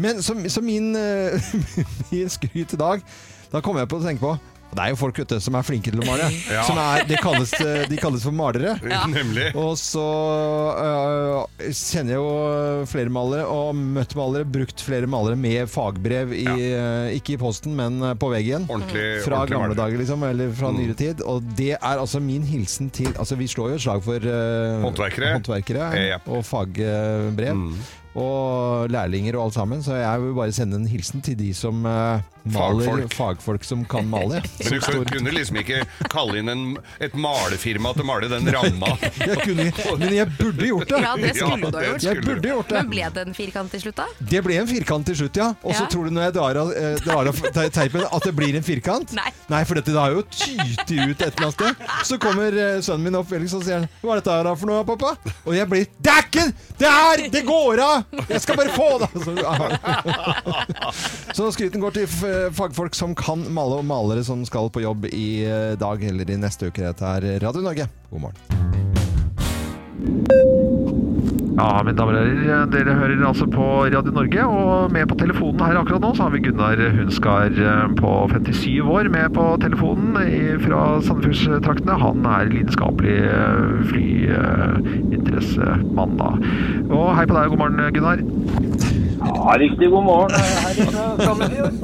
Men 0.00 0.22
så, 0.22 0.36
så 0.48 0.62
min, 0.64 0.94
eh, 0.96 1.52
min 2.12 2.30
skryt 2.30 2.72
i 2.72 2.80
dag, 2.80 3.02
da 3.50 3.60
kommer 3.60 3.82
jeg 3.82 3.90
på 3.90 3.98
å 3.98 4.04
tenke 4.04 4.22
på 4.22 4.36
det 4.70 4.82
er 4.84 4.92
jo 4.92 4.96
folk 5.00 5.18
vet 5.18 5.28
du, 5.34 5.40
som 5.42 5.56
er 5.58 5.64
flinke 5.66 5.90
til 5.90 6.00
å 6.02 6.06
male. 6.06 6.28
Ja. 6.54 6.62
Som 6.66 6.78
er, 6.78 7.04
de, 7.08 7.16
kalles, 7.20 7.50
de 7.90 7.96
kalles 8.00 8.22
for 8.26 8.34
malere. 8.34 8.76
Ja. 8.86 9.02
Og 9.64 9.74
så 9.80 10.04
uh, 10.78 11.46
kjenner 11.70 12.14
jeg 12.14 12.20
jo 12.20 12.86
flere 12.90 13.12
malere, 13.12 13.44
og 13.50 13.74
møtt 13.78 14.14
malere, 14.18 14.46
brukt 14.46 14.82
flere 14.84 15.08
malere 15.10 15.38
med 15.40 15.68
fagbrev, 15.70 16.32
i, 16.36 16.46
øh, 16.70 17.10
ikke 17.16 17.34
i 17.34 17.40
posten, 17.40 17.74
men 17.78 17.98
øh, 18.02 18.14
på 18.20 18.30
veggen. 18.32 18.66
Ordentlig- 18.70 19.20
fra 19.24 19.40
ordentlig 19.42 19.58
gamle 19.58 19.78
dager, 19.78 19.98
liksom, 20.02 20.24
eller 20.30 20.52
fra 20.56 20.70
Mm. 20.70 20.78
nyere 20.80 20.94
tid. 20.98 21.22
Og 21.26 21.42
det 21.58 21.72
er 21.76 21.98
altså 21.98 22.20
min 22.22 22.42
hilsen 22.46 22.90
til 22.94 23.10
Altså, 23.18 23.34
vi 23.36 23.46
slår 23.50 23.72
jo 23.74 23.74
et 23.80 23.82
slag 23.82 24.02
for 24.06 24.22
uh, 24.22 24.82
Håndverkere. 24.86 25.32
håndverkere 25.38 25.88
Eh, 25.98 26.06
ja. 26.14 26.18
og 26.30 26.44
fagbrev. 26.46 27.64
Og 28.18 28.88
lærlinger 28.90 29.36
og 29.38 29.44
alt 29.44 29.54
sammen, 29.54 29.82
så 29.86 29.94
jeg 30.00 30.20
vil 30.24 30.32
bare 30.34 30.52
sende 30.52 30.76
en 30.80 30.86
hilsen 30.90 31.20
til 31.22 31.36
de 31.38 31.52
som 31.54 31.84
øh, 31.86 32.18
maler 32.50 32.82
Fagfolk. 32.88 33.12
fagfolk 33.14 33.64
som 33.64 33.84
kan 33.86 34.08
male. 34.10 34.40
Men 34.58 34.72
du 34.72 34.80
står- 34.80 35.04
kunne 35.12 35.30
liksom 35.30 35.60
ikke 35.60 35.84
kalle 36.10 36.40
inn 36.40 36.48
en, 36.50 36.64
et 37.00 37.14
malefirma 37.14 37.92
til 37.94 38.02
å 38.02 38.08
male 38.08 38.30
den 38.32 38.50
ramma. 38.50 38.90
jeg 39.30 39.38
kunne, 39.44 39.68
men 40.00 40.14
jeg 40.16 40.26
burde 40.40 40.66
gjort 40.66 40.88
det. 40.90 41.00
Ja, 41.04 41.12
det 41.20 41.34
skulle 41.36 41.70
du 41.70 41.78
ha 41.78 41.84
gjort. 41.86 42.02
Jeg 42.08 42.24
burde 42.26 42.50
gjort 42.50 42.68
det. 42.72 42.80
Men 42.80 42.90
ble 42.90 43.10
det 43.14 43.24
en 43.28 43.36
firkant 43.38 43.70
til 43.76 43.84
slutt, 43.84 44.00
da? 44.02 44.08
Det 44.34 44.42
ble 44.48 44.58
en 44.64 44.68
firkant 44.72 45.06
til 45.06 45.18
slutt, 45.22 45.38
ja. 45.44 45.48
Og 45.62 45.74
så 45.76 45.84
Ja. 45.86 45.88
tror 45.94 46.10
du 46.10 46.14
når 46.16 46.26
jeg 46.26 46.34
drar 46.40 46.60
av, 46.64 46.72
eh, 46.74 46.96
drar 47.06 47.30
av 47.30 47.40
teipen 47.78 48.04
at 48.10 48.22
det 48.26 48.34
blir 48.36 48.56
en 48.58 48.66
firkant? 48.66 49.14
Nei. 49.14 49.64
for 49.64 49.74
dette 49.78 49.94
har 49.94 50.10
jo 50.16 50.22
tytet 50.34 50.90
ut 50.90 51.22
et 51.22 51.30
eller 51.36 51.46
annet 51.46 51.54
sted. 51.54 51.86
Så 52.10 52.18
kommer 52.18 52.50
eh, 52.58 52.80
sønnen 52.82 53.06
min 53.06 53.14
opp 53.20 53.28
Felix, 53.30 53.54
og 53.54 53.62
sier 53.62 53.86
Hva 54.02 54.16
er 54.16 54.20
dette 54.22 54.34
her 54.34 54.44
da 54.50 54.54
for 54.58 54.66
noe, 54.66 54.82
pappa? 54.84 55.14
Og 55.46 55.54
jeg 55.54 55.68
blir 55.70 55.86
Det 56.00 56.10
er 56.10 56.26
ikke 56.26 56.46
Det 56.80 56.88
er 56.90 57.28
Det 57.30 57.44
går 57.46 57.82
av! 57.84 57.99
Jeg 58.30 58.40
skal 58.44 58.54
bare 58.60 58.72
få 58.74 58.88
det! 59.02 59.10
Så, 59.24 59.32
så 61.36 61.42
skryten 61.54 61.80
går 61.82 61.92
til 61.98 62.06
fagfolk 62.56 62.94
som 62.98 63.10
kan 63.18 63.40
male, 63.52 63.74
og 63.80 63.86
malere 63.88 64.22
som 64.26 64.38
skal 64.48 64.66
på 64.72 64.84
jobb 64.84 65.00
i 65.10 65.28
eh, 65.46 65.78
dag 65.80 65.98
eller 66.10 66.26
i 66.30 66.40
neste 66.40 66.62
uke. 66.70 66.82
Dette 66.86 67.04
er 67.18 67.22
Radio 67.44 67.62
Norge. 67.66 67.84
God 68.10 68.20
morgen. 68.28 70.68
Ja, 71.60 71.82
mine 71.84 71.92
damer 71.92 72.16
og 72.16 72.24
herrer, 72.24 72.62
dere 72.72 72.94
hører 72.96 73.20
altså 73.28 73.44
på 73.52 73.64
Radio 73.92 74.08
Norge, 74.16 74.40
og 74.48 74.88
med 74.94 75.04
på 75.10 75.16
telefonen 75.20 75.60
her 75.66 75.76
akkurat 75.76 76.00
nå 76.00 76.14
så 76.16 76.24
har 76.24 76.32
vi 76.32 76.40
Gunnar 76.46 76.80
Hunskar 76.96 77.52
eh, 77.52 77.84
på 77.98 78.12
57 78.32 78.80
år 78.80 79.10
med 79.12 79.28
på 79.36 79.44
telefonen 79.60 80.16
fra 80.64 80.80
Sandefjordstraktene. 81.04 81.98
Han 82.00 82.24
er 82.32 82.48
lidenskapelig 82.54 83.18
eh, 83.28 83.84
flyinteressemann 83.92 86.16
da. 86.22 86.30
Og 86.88 87.12
hei 87.18 87.26
på 87.28 87.36
deg, 87.36 87.52
god 87.52 87.60
morgen 87.66 87.92
Gunnar. 87.98 88.24
Ja, 89.20 89.52
riktig 89.60 89.84
god 89.92 90.04
morgen 90.06 90.32
her 90.32 90.80
fra 90.88 91.04
Sandefjord. 91.20 91.76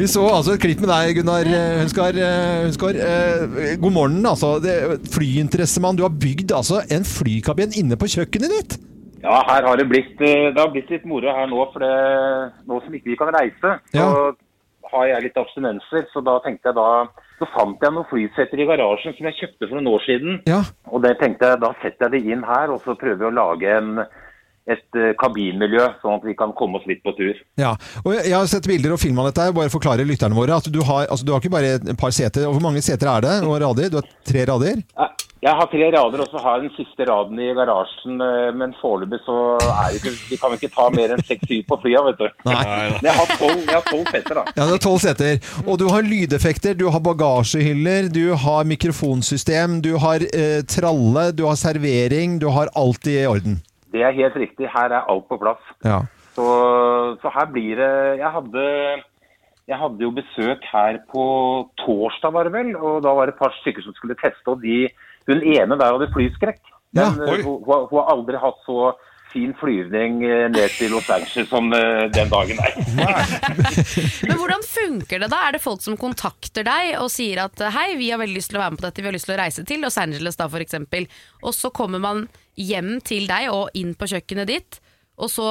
Vi 0.00 0.06
så 0.08 0.22
altså 0.30 0.52
et 0.54 0.60
klipp 0.62 0.78
med 0.84 0.88
deg, 0.92 1.16
Gunnar 1.18 1.42
Hunskar. 1.82 2.14
eh, 2.14 2.62
Hunskar. 2.68 2.94
God 3.82 3.92
morgen, 3.98 4.22
altså. 4.30 4.48
Flyinteressemann. 5.10 5.98
Du 5.98 6.04
har 6.06 6.14
bygd 6.22 6.54
altså 6.54 6.76
en 6.86 6.99
flykabin 7.06 7.72
inne 7.76 7.96
på 8.00 8.08
kjøkkenet 8.10 8.54
ditt. 8.56 8.78
Ja, 9.22 9.42
her 9.44 9.66
har 9.68 9.76
det 9.76 9.88
blitt, 9.90 10.14
eh, 10.24 10.48
det 10.52 10.56
har 10.58 10.70
blitt 10.72 10.88
litt 10.90 11.04
moro 11.04 11.28
her 11.28 11.46
nå, 11.50 11.64
for 11.72 11.84
det, 11.84 12.52
nå 12.66 12.78
som 12.84 12.94
ikke 12.96 13.12
vi 13.12 13.16
kan 13.20 13.32
reise, 13.36 13.74
så 13.92 14.06
har 14.90 15.06
jeg 15.06 15.22
litt 15.26 15.36
abstinenser, 15.38 16.06
så 16.12 16.22
da 16.24 16.38
tenkte 16.42 16.70
jeg 16.70 16.74
da, 16.78 16.86
så 17.38 17.46
fant 17.54 17.84
jeg 17.84 17.92
noen 17.94 18.08
flysetter 18.10 18.58
i 18.58 18.66
garasjen 18.66 19.14
som 19.16 19.28
jeg 19.28 19.36
kjøpte 19.38 19.68
for 19.68 19.76
noen 19.76 19.92
år 19.92 20.02
siden, 20.06 20.40
Ja. 20.48 20.62
og 20.90 21.02
det 21.04 21.18
tenkte 21.20 21.46
jeg, 21.52 21.60
da 21.60 21.70
setter 21.82 22.08
jeg 22.08 22.12
det 22.16 22.32
inn 22.32 22.42
her, 22.42 22.72
og 22.72 22.80
så 22.80 22.96
prøver 22.98 23.20
vi 23.20 23.28
å 23.28 23.36
lage 23.36 23.76
en, 23.76 24.04
et 24.68 24.98
eh, 24.98 25.12
kabinmiljø, 25.20 25.86
sånn 26.02 26.18
at 26.18 26.26
vi 26.26 26.36
kan 26.38 26.52
komme 26.56 26.80
oss 26.80 26.88
litt 26.90 27.02
på 27.06 27.14
tur. 27.18 27.38
Ja, 27.60 27.74
og 28.04 28.12
jeg 28.18 28.34
har 28.34 28.50
sett 28.50 28.68
bilder 28.68 28.96
og 28.96 29.02
film 29.02 29.22
av 29.22 29.30
dette. 29.30 29.46
her, 29.48 29.56
Bare 29.56 29.72
forklare 29.72 30.06
lytterne 30.08 30.36
våre 30.36 30.60
at 30.60 30.68
du 30.70 30.82
har, 30.84 31.06
altså, 31.08 31.26
du 31.26 31.32
har 31.34 31.42
ikke 31.42 31.56
bare 31.56 31.78
et 31.80 31.96
par 32.00 32.14
seter. 32.14 32.46
Hvor 32.50 32.62
mange 32.64 32.84
seter 32.84 33.10
er 33.10 33.26
det? 33.26 33.36
Og 33.46 33.58
rader? 33.62 33.90
Du 33.90 34.00
har 34.00 34.12
tre 34.26 34.46
rader? 34.50 34.84
Jeg 35.40 35.56
har 35.56 35.68
tre 35.72 35.86
rader, 35.88 36.20
og 36.20 36.28
så 36.28 36.40
har 36.44 36.58
jeg 36.58 36.66
den 36.66 36.72
siste 36.76 37.04
raden 37.08 37.38
i 37.40 37.46
garasjen, 37.56 38.18
eh, 38.20 38.50
men 38.60 38.74
foreløpig 38.76 39.22
så 39.24 39.36
er 39.56 39.86
det 39.88 40.00
ikke, 40.02 40.12
vi 40.28 40.38
kan 40.42 40.56
ikke 40.56 40.68
ta 40.74 40.88
mer 40.92 41.14
enn 41.14 41.22
seks-syv 41.24 41.62
på 41.70 41.78
flya, 41.80 42.02
vet 42.10 42.20
du. 42.20 42.26
Nei. 42.50 42.64
Men 42.98 43.08
jeg 43.08 43.16
har 43.16 43.32
tolv, 43.40 44.10
setter, 44.10 44.36
da. 44.36 44.44
Ja, 44.52 44.66
det 44.66 44.76
er 44.76 44.84
tolv 44.84 45.00
seter. 45.00 45.40
Og 45.64 45.80
du 45.80 45.86
har 45.88 46.04
lydeffekter, 46.04 46.76
du 46.76 46.90
har 46.92 47.00
bagasjehyller, 47.08 48.12
du 48.12 48.36
har 48.44 48.68
mikrofonsystem, 48.68 49.80
du 49.80 49.94
har 50.04 50.28
eh, 50.28 50.60
tralle, 50.68 51.30
du 51.32 51.46
har 51.48 51.56
servering, 51.56 52.36
du 52.44 52.50
har 52.52 52.68
alt 52.76 53.08
i 53.08 53.22
orden. 53.24 53.62
Det 53.92 54.02
er 54.06 54.16
helt 54.16 54.36
riktig. 54.38 54.68
Her 54.70 54.92
er 54.94 55.08
alt 55.10 55.28
på 55.28 55.38
plass. 55.40 55.62
Ja. 55.84 56.00
Så, 56.36 56.46
så 57.22 57.32
her 57.34 57.48
blir 57.50 57.80
det 57.80 57.92
Jeg 58.20 58.30
hadde, 58.30 58.64
jeg 59.68 59.78
hadde 59.78 60.04
jo 60.04 60.10
besøk 60.14 60.66
her 60.72 61.00
på 61.10 61.24
torsdag, 61.82 62.32
var 62.32 62.48
det 62.48 62.54
vel. 62.54 62.74
Og 62.76 63.02
da 63.04 63.14
var 63.16 63.26
det 63.26 63.36
et 63.36 63.42
par 63.42 63.54
stykker 63.60 63.86
som 63.86 63.96
skulle 63.98 64.18
teste, 64.20 64.46
og 64.46 64.62
de, 64.62 64.86
hun 65.30 65.42
ene 65.42 65.78
der 65.78 65.96
hadde 65.96 66.12
flyskrekk. 66.14 66.62
Men 66.92 67.02
Ja, 67.02 67.08
eh, 67.26 67.44
hun, 67.46 67.62
hun 67.66 67.86
hun 67.90 67.98
har 68.00 68.12
aldri 68.14 68.38
hatt 68.42 68.62
så 68.66 68.92
fin 69.32 69.54
flyvning 69.54 70.20
eh, 70.26 70.46
ned 70.50 70.74
til 70.74 70.92
Los 70.94 71.08
Angeles 71.10 71.48
som 71.50 71.72
eh, 71.76 72.04
den 72.14 72.30
dagen 72.32 72.60
der. 72.60 72.76
Men 74.28 74.38
hvordan 74.38 74.64
funker 74.66 75.22
det 75.22 75.30
da? 75.32 75.40
Er 75.46 75.56
det 75.56 75.62
folk 75.64 75.82
som 75.84 75.98
kontakter 76.00 76.66
deg 76.66 76.96
og 77.00 77.10
sier 77.12 77.44
at 77.46 77.64
hei, 77.76 77.94
vi 78.00 78.10
har 78.12 78.20
veldig 78.22 78.38
lyst 78.38 78.52
til 78.52 78.60
å 78.60 78.64
være 78.64 78.74
med 78.74 78.82
på 78.82 78.88
dette, 78.88 79.02
vi 79.04 79.10
har 79.10 79.16
lyst 79.16 79.30
til 79.30 79.36
å 79.36 79.40
reise 79.42 79.66
til 79.68 79.84
Los 79.84 79.98
Angeles 80.00 80.40
da 80.40 80.48
eksempel. 80.60 81.08
Og 81.42 81.54
så 81.56 81.72
kommer 81.74 82.02
man 82.02 82.26
hjem 82.60 82.98
til 83.06 83.28
deg 83.30 83.50
og 83.54 83.70
inn 83.78 83.94
på 83.96 84.08
kjøkkenet 84.10 84.50
ditt, 84.50 84.80
og 85.20 85.30
så 85.32 85.50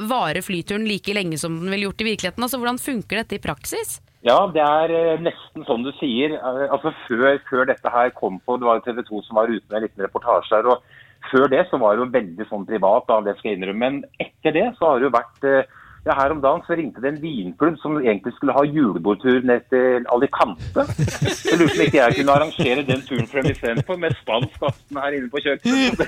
varer 0.00 0.42
flyturen 0.42 0.88
like 0.88 1.14
lenge 1.14 1.38
som 1.38 1.60
den 1.60 1.70
ville 1.70 1.88
gjort 1.88 2.02
i 2.02 2.10
virkeligheten. 2.10 2.42
Altså 2.42 2.58
hvordan 2.60 2.82
funker 2.82 3.22
dette 3.22 3.38
i 3.38 3.42
praksis? 3.42 4.00
Ja, 4.24 4.38
det 4.48 4.62
er 4.64 4.92
eh, 4.94 5.22
nesten 5.22 5.66
sånn 5.68 5.84
du 5.84 5.92
sier. 5.98 6.38
Altså 6.72 6.94
Før, 7.04 7.36
før 7.50 7.68
dette 7.68 7.92
her 7.92 8.12
kom 8.16 8.38
på, 8.40 8.56
det 8.56 8.68
var 8.68 8.80
jo 8.80 8.86
TV 8.86 9.02
2 9.04 9.24
som 9.26 9.40
var 9.40 9.52
ute 9.52 9.66
med 9.68 9.78
en 9.78 9.84
liten 9.84 10.06
reportasje 10.06 10.56
her. 10.56 10.70
og 10.72 11.02
Før 11.30 11.48
det 11.52 11.64
så 11.70 11.80
var 11.80 11.94
det 11.94 12.04
jo 12.04 12.12
veldig 12.14 12.46
sånn 12.50 12.66
privat, 12.68 13.06
da, 13.08 13.20
det 13.24 13.36
skal 13.38 13.52
jeg 13.52 13.60
innrømme. 13.60 13.80
Men 13.84 14.22
etter 14.22 14.54
det 14.56 14.66
så 14.78 14.90
har 14.90 15.00
det 15.00 15.08
jo 15.08 15.14
vært 15.14 15.48
eh, 15.48 15.72
ja, 16.04 16.14
Her 16.18 16.34
om 16.34 16.40
dagen 16.44 16.60
så 16.66 16.76
ringte 16.76 17.00
det 17.00 17.14
en 17.14 17.20
vinklubb 17.22 17.78
som 17.80 17.96
egentlig 17.96 18.34
skulle 18.36 18.52
ha 18.56 18.64
julebordtur 18.68 19.40
ned 19.48 19.64
til 19.72 20.04
Alicante. 20.12 20.84
Jeg 21.44 21.56
lurte 21.60 21.72
på 21.72 21.78
om 21.78 21.84
ikke 21.86 22.00
jeg 22.00 22.16
kunne 22.18 22.34
arrangere 22.34 22.84
den 22.84 23.04
turen 23.08 23.28
for 23.30 23.40
dem 23.40 23.54
istedenfor, 23.54 23.98
med 24.02 24.16
spansk 24.20 24.66
aften 24.68 25.00
her 25.00 25.16
inne 25.16 25.30
på 25.32 25.40
kjøkkenet. 25.44 26.02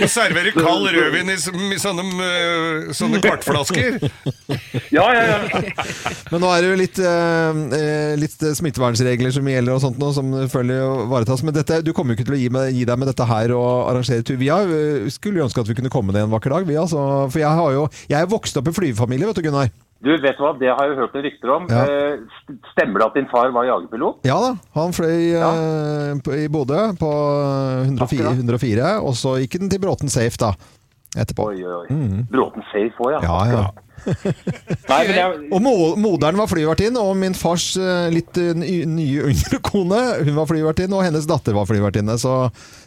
Og 0.00 0.08
serverer 0.12 0.56
kald 0.56 0.88
rødvin 0.94 1.32
i, 1.34 1.36
i 1.36 1.80
sånne, 1.82 2.06
øh, 2.28 2.90
sånne 2.96 3.20
kvartflasker. 3.24 3.98
Ja, 4.90 5.04
ja, 5.14 5.24
ja. 5.28 5.62
Men 6.32 6.42
nå 6.42 6.48
er 6.50 6.64
det 6.64 6.70
jo 6.70 6.78
litt, 6.80 6.98
eh, 7.04 7.60
eh, 7.76 8.14
litt 8.18 8.42
smittevernregler 8.58 9.34
som 9.34 9.46
gjelder 9.52 9.76
og 9.76 9.82
sånt 9.84 10.00
nå, 10.00 10.10
som 10.16 10.32
følger 10.50 11.04
varetas. 11.10 11.44
Men 11.46 11.56
dette, 11.56 11.82
du 11.84 11.92
kommer 11.96 12.14
jo 12.14 12.20
ikke 12.20 12.28
til 12.30 12.38
å 12.38 12.40
gi, 12.40 12.48
med, 12.56 12.72
gi 12.74 12.86
deg 12.88 13.00
med 13.00 13.10
dette 13.12 13.28
her 13.28 13.54
og 13.56 13.90
arrangere 13.92 14.24
tur. 14.26 14.40
Vi 14.40 14.50
har, 14.50 14.64
eh, 14.64 15.10
skulle 15.12 15.42
jo 15.42 15.46
ønske 15.46 15.62
at 15.62 15.70
vi 15.70 15.76
kunne 15.78 15.92
komme 15.92 16.16
ned 16.16 16.24
en 16.24 16.34
vakker 16.34 16.56
dag, 16.56 16.66
vi 16.68 16.80
altså. 16.80 17.04
For 17.30 17.42
jeg 17.42 17.52
har 17.60 17.76
jo, 17.76 17.86
jeg 18.10 18.18
er 18.18 18.30
vokst 18.30 18.56
opp 18.56 18.70
i 18.70 18.74
flyfamilie, 19.10 19.26
vet 19.26 19.36
du 19.36 19.42
Gunnar. 19.42 19.70
Du, 20.00 20.10
vet 20.16 20.36
du 20.38 20.40
hva, 20.42 20.54
det 20.56 20.70
har 20.72 20.86
jeg 20.88 20.96
hørt 20.96 21.12
noen 21.14 21.24
rykter 21.26 21.50
om. 21.52 21.66
Ja. 21.68 21.82
Eh, 21.84 22.54
Stemmer 22.72 23.02
det 23.02 23.06
at 23.10 23.16
din 23.18 23.26
far 23.28 23.50
var 23.52 23.66
jagerpilot? 23.68 24.22
Ja 24.24 24.38
da, 24.40 24.54
han 24.78 24.94
fløy 24.96 25.34
eh, 25.36 26.40
i 26.40 26.48
Bodø 26.48 26.86
på 26.96 27.10
104, 27.84 28.32
104, 28.38 28.94
og 29.04 29.12
så 29.18 29.34
gikk 29.42 29.58
den 29.60 29.68
til 29.72 29.82
Bråten 29.82 30.08
Safe 30.08 30.40
da. 30.40 30.54
etterpå. 31.20 31.50
Oi, 31.52 31.60
oi, 31.60 31.74
oi. 31.82 31.86
Mm. 31.92 32.22
Bråten 32.32 32.64
safe 32.72 32.96
òg, 33.02 33.18
ja. 33.18 33.20
Ja, 33.26 33.38
ja. 33.50 33.68
Nei, 34.88 35.00
jeg, 35.12 35.40
Og 35.52 35.60
mo 35.60 35.72
moderen 36.00 36.38
var 36.40 36.48
flyvertinne, 36.48 37.02
og 37.04 37.18
min 37.20 37.34
fars 37.36 37.74
eh, 37.76 38.06
litt 38.14 38.38
eh, 38.40 38.54
nye 38.56 39.26
yngre 39.28 39.60
kone, 39.68 40.00
hun 40.24 40.32
var 40.38 40.48
flyvertinne, 40.48 40.96
og 40.96 41.04
hennes 41.04 41.28
datter 41.28 41.52
var 41.58 41.68
flyvertinne. 41.68 42.16
Så, 42.16 42.38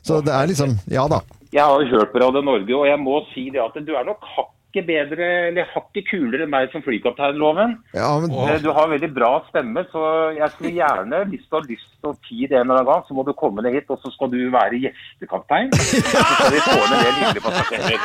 så 0.01 0.23
det 0.25 0.33
er 0.33 0.49
liksom 0.49 0.79
Ja 0.89 1.05
da. 1.11 1.21
jeg 1.53 1.61
har 1.61 1.85
hørt 1.93 2.09
på 2.15 2.23
Radio 2.25 2.41
Norge, 2.41 2.73
og 2.73 2.89
jeg 2.89 2.97
må 3.05 3.21
si 3.35 3.51
det 3.53 3.61
at 3.61 3.77
du 3.85 3.93
er 3.93 4.09
nok 4.09 4.25
hakket 4.73 4.87
bedre, 4.87 5.25
eller 5.51 5.67
hakket 5.69 6.07
kulere 6.09 6.43
enn 6.43 6.49
meg 6.49 6.71
som 6.73 6.81
flykaptein, 6.81 7.37
Loven. 7.37 7.75
Ja, 7.93 8.17
men, 8.19 8.31
Eh, 8.33 8.59
Du 8.63 8.71
har 8.73 8.87
veldig 8.89 9.13
bra 9.13 9.43
stemme, 9.49 9.83
så 9.91 10.33
jeg 10.35 10.49
skulle 10.55 10.71
gjerne, 10.73 11.29
hvis 11.29 11.43
du 11.49 11.55
har 11.57 11.61
lyst 11.69 11.85
til 12.01 12.09
å 12.09 12.15
tid 12.27 12.51
en 12.51 12.61
eller 12.65 12.79
annen 12.81 12.85
gang, 12.89 13.03
så 13.07 13.13
må 13.13 13.23
du 13.25 13.33
komme 13.33 13.61
ned 13.61 13.73
hit, 13.73 13.85
og 13.89 13.99
så 14.01 14.11
skal 14.13 14.29
du 14.31 14.49
være 14.51 14.79
gjestekaptein. 14.81 15.69
Så 15.73 16.01
skal 16.01 16.51
vi 16.51 16.59
få 16.65 16.79
ned 16.89 17.03
det 17.03 17.13
lille 17.19 17.41
passasjerer. 17.45 17.99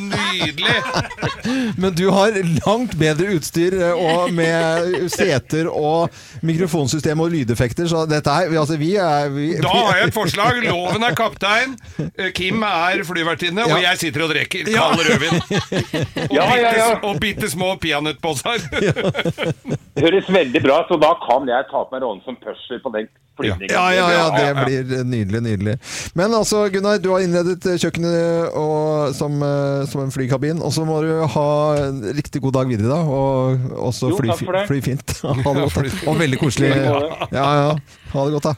Nydelig! 0.00 1.74
men 1.80 1.94
du 1.96 2.10
har 2.12 2.36
langt 2.66 2.94
bedre 3.00 3.32
utstyr 3.38 3.74
eh, 3.80 3.96
og 3.96 4.32
med 4.36 5.08
seter 5.10 5.70
og 5.70 6.10
mikrofonsystem 6.46 7.20
og 7.24 7.30
lydeffekter, 7.32 7.88
så 7.90 8.04
dette 8.08 8.30
her 8.30 8.50
Altså, 8.60 8.76
vi 8.76 8.92
er 9.00 9.30
vi, 9.32 9.54
Da 9.62 9.68
har 9.72 9.96
jeg 10.02 10.08
et 10.10 10.14
forslag. 10.14 10.58
Loven 10.66 11.02
er 11.06 11.14
kaptein, 11.16 11.76
eh, 12.18 12.30
Kim 12.36 12.62
er 12.66 13.00
flyvertinne, 13.08 13.64
og 13.64 13.80
jeg 13.80 13.98
sitter 14.04 14.26
og 14.26 14.34
drikker 14.34 14.68
Ja. 14.70 14.90
kald 14.90 15.06
rødvin. 15.08 15.40
Og, 16.16 16.28
Ja, 16.34 16.44
ja, 16.56 16.56
ja. 16.56 16.70
bitte- 16.94 17.04
og 17.04 17.20
bitte 17.20 17.50
små 17.50 17.74
peanøttposer. 17.76 18.58
Det 19.96 20.04
høres 20.06 20.28
veldig 20.30 20.60
bra, 20.62 20.82
så 20.88 20.96
da 21.02 21.14
kan 21.24 21.48
jeg 21.50 21.66
ta 21.70 21.82
på 21.82 21.94
meg 21.96 22.04
rollen 22.04 22.22
som 22.26 22.36
pusher 22.38 22.78
på 22.82 22.92
den 22.94 23.08
flyvningen. 23.40 23.72
Ja, 23.74 23.86
ja, 23.94 24.06
ja, 24.12 24.24
det 24.36 24.64
blir 24.64 25.04
nydelig, 25.08 25.40
nydelig. 25.42 25.74
Men 26.18 26.34
altså, 26.36 26.60
Gunnar, 26.70 27.00
du 27.02 27.08
har 27.10 27.24
innredet 27.24 27.64
kjøkkenet 27.80 28.54
og, 28.58 29.14
som, 29.18 29.38
eh, 29.42 29.86
som 29.90 30.04
en 30.04 30.12
flykabin, 30.14 30.60
og 30.62 30.70
så 30.76 30.84
må 30.86 31.00
du 31.02 31.10
ha 31.34 31.46
en 31.88 32.02
riktig 32.16 32.42
god 32.44 32.54
dag 32.60 32.70
videre, 32.70 32.90
da. 32.92 33.00
Og 33.02 33.80
også 33.90 34.12
Jo, 34.12 34.20
fly, 34.20 34.36
fly 34.68 34.80
fint. 34.84 35.16
Ha 35.24 35.34
det 35.56 35.64
godt, 35.64 35.80
da. 35.80 35.94
Og 36.12 36.20
veldig 36.20 36.38
koselig. 36.40 36.70
Ja. 36.70 37.00
Ja. 37.34 37.72
Ha 38.12 38.26
det 38.26 38.34
godt, 38.36 38.46
da. 38.50 38.54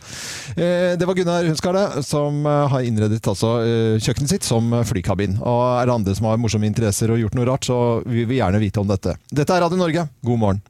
Eh, 0.57 0.91
Det 1.01 1.09
var 1.09 1.16
Gunnar 1.16 1.49
Hunskarle 1.49 1.87
som 2.07 2.43
eh, 2.45 2.66
har 2.74 2.89
innredet 2.89 3.22
altså, 3.28 3.55
kjøkkenet 4.03 4.37
sitt 4.37 4.49
som 4.49 4.68
flykabin. 4.89 5.39
Og 5.41 5.62
er 5.78 5.89
det 5.89 5.97
andre 5.97 6.18
som 6.18 6.28
har 6.28 6.41
morsomme 6.43 6.68
interesser 6.68 7.12
og 7.14 7.22
gjort 7.22 7.39
noe 7.39 7.49
rart, 7.49 7.68
så 7.70 7.78
vi 8.05 8.26
vil 8.26 8.43
gjerne 8.43 8.61
vite 8.62 8.83
om 8.85 8.91
dette. 8.93 9.16
Dette 9.33 9.57
er 9.57 9.64
Radio 9.64 9.80
Norge. 9.80 10.09
God 10.26 10.45
morgen. 10.45 10.62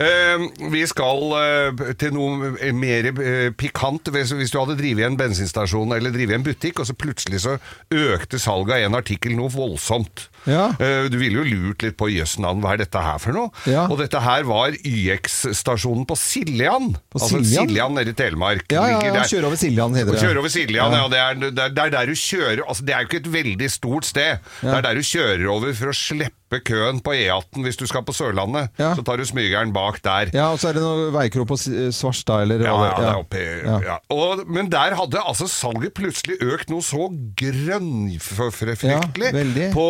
Eh, 0.00 0.42
vi 0.72 0.80
skal 0.88 1.26
eh, 1.36 1.80
til 2.00 2.14
noe 2.16 2.54
mer 2.72 3.10
eh, 3.10 3.50
pikant. 3.52 4.08
Hvis 4.14 4.52
du 4.52 4.56
hadde 4.56 4.78
drevet 4.78 5.04
en 5.04 5.18
bensinstasjon 5.20 5.92
eller 5.92 6.14
drevet 6.14 6.38
en 6.38 6.46
butikk, 6.46 6.80
og 6.80 6.88
så 6.88 6.96
plutselig 6.96 7.42
så 7.44 7.58
økte 7.92 8.40
salget 8.40 8.78
av 8.78 8.86
en 8.86 9.00
artikkel 9.02 9.36
noe 9.36 9.52
voldsomt. 9.52 10.30
Ja. 10.48 10.70
Eh, 10.80 11.08
du 11.12 11.18
ville 11.20 11.40
jo 11.42 11.44
lurt 11.44 11.82
litt 11.84 11.96
på 12.00 12.08
jøssnavn, 12.12 12.62
hva 12.64 12.72
er 12.76 12.82
dette 12.84 13.02
her 13.04 13.18
for 13.20 13.32
noe? 13.36 13.50
Ja. 13.68 13.86
Og 13.90 13.98
dette 14.00 14.20
her 14.24 14.44
var 14.48 14.72
YX-stasjonen 14.78 16.06
på 16.08 16.16
Siljan. 16.18 16.94
På 17.12 17.20
altså 17.20 17.40
Siljan? 17.42 17.68
Siljan 17.68 17.94
nede 17.98 18.14
i 18.14 18.18
Telemark. 18.18 18.64
Ja, 18.72 18.86
ja, 18.94 19.00
ja. 19.10 19.24
Kjøre 19.28 19.50
over 19.50 19.60
Siljan, 19.60 19.94
heter 19.98 20.14
det. 20.16 20.22
Kjøre 20.24 20.40
over 20.42 20.52
Siljan, 20.52 20.96
ja. 20.96 21.06
Det, 21.12 21.18
er, 21.20 21.34
det, 21.42 21.50
er, 21.66 21.74
det 21.76 21.84
er 21.86 21.94
der 21.98 22.06
du 22.10 22.16
kjører 22.16 22.62
altså 22.66 22.84
Det 22.86 22.94
er 22.96 23.02
jo 23.04 23.10
ikke 23.10 23.20
et 23.24 23.32
veldig 23.34 23.70
stort 23.72 24.08
sted. 24.08 24.38
Det 24.62 24.74
er 24.78 24.86
der 24.88 24.94
du 25.00 25.04
kjører 25.06 25.46
over 25.52 25.74
for 25.76 25.92
å 25.92 25.96
slippe 25.96 26.36
køen 26.66 26.98
på 27.06 27.12
E18 27.14 27.62
hvis 27.62 27.76
du 27.78 27.84
skal 27.86 28.02
på 28.06 28.14
Sørlandet. 28.16 28.72
Så 28.80 29.04
tar 29.06 29.20
du 29.20 29.26
smygeren 29.28 29.70
bak 29.74 30.00
der. 30.02 30.32
Ja, 30.34 30.48
og 30.50 30.58
så 30.58 30.70
er 30.72 30.78
det 30.78 30.82
noe 30.82 31.10
veikro 31.14 31.44
på 31.46 31.54
S- 31.60 31.68
Svarstad, 31.94 32.42
eller 32.46 32.64
Ja, 32.66 32.74
ja, 32.88 32.94
det 32.98 33.06
er 33.12 33.20
oppi, 33.20 33.44
Ja. 33.86 33.98
Og, 34.10 34.42
men 34.50 34.66
der 34.72 34.96
hadde 34.98 35.22
altså 35.22 35.46
salget 35.50 35.94
plutselig 35.94 36.40
økt 36.42 36.72
noe 36.72 36.82
så 36.82 37.06
grønnfryktelig 37.38 38.90
Ja, 38.90 39.00
veldig. 39.32 39.68
på 39.74 39.86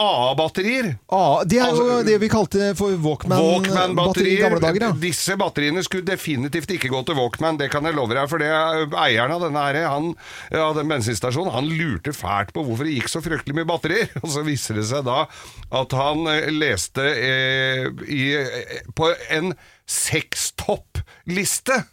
AA-batterier. 0.00 0.88
Ah, 1.14 1.44
det 1.46 1.58
er 1.60 1.70
jo 1.70 1.84
Altså, 1.84 1.98
det 2.06 2.16
vi 2.22 2.28
kalte 2.32 2.70
for 2.78 2.94
Walkman-batteri 3.04 4.32
i 4.34 4.40
gamle 4.40 4.60
dager. 4.62 4.88
Ja. 4.88 4.90
Disse 4.98 5.36
batteriene 5.38 5.84
skulle 5.86 6.06
definitivt 6.06 6.72
ikke 6.74 6.90
gå 6.92 7.02
til 7.06 7.18
Walkman, 7.18 7.58
det 7.60 7.70
kan 7.72 7.86
jeg 7.86 7.96
love 7.96 8.14
deg. 8.14 8.26
For 8.30 8.42
det, 8.42 8.50
eieren 9.04 9.34
av 9.36 9.44
denne 9.46 9.64
her, 9.68 9.78
han, 9.92 10.10
ja, 10.54 10.66
den 10.76 10.90
bensinstasjonen 10.90 11.54
han 11.54 11.70
lurte 11.70 12.14
fælt 12.16 12.54
på 12.56 12.64
hvorfor 12.66 12.88
det 12.88 12.96
gikk 12.96 13.12
så 13.12 13.22
fryktelig 13.24 13.58
mye 13.60 13.70
batterier. 13.70 14.10
Og 14.24 14.30
så 14.34 14.44
viser 14.46 14.80
det 14.80 14.88
seg 14.90 15.06
da 15.06 15.24
at 15.74 15.96
han 15.98 16.26
eh, 16.32 16.50
leste 16.54 17.06
eh, 17.14 17.86
i, 18.10 18.24
eh, 18.40 18.82
på 18.96 19.12
en 19.34 19.54
sextoppliste. 19.90 21.84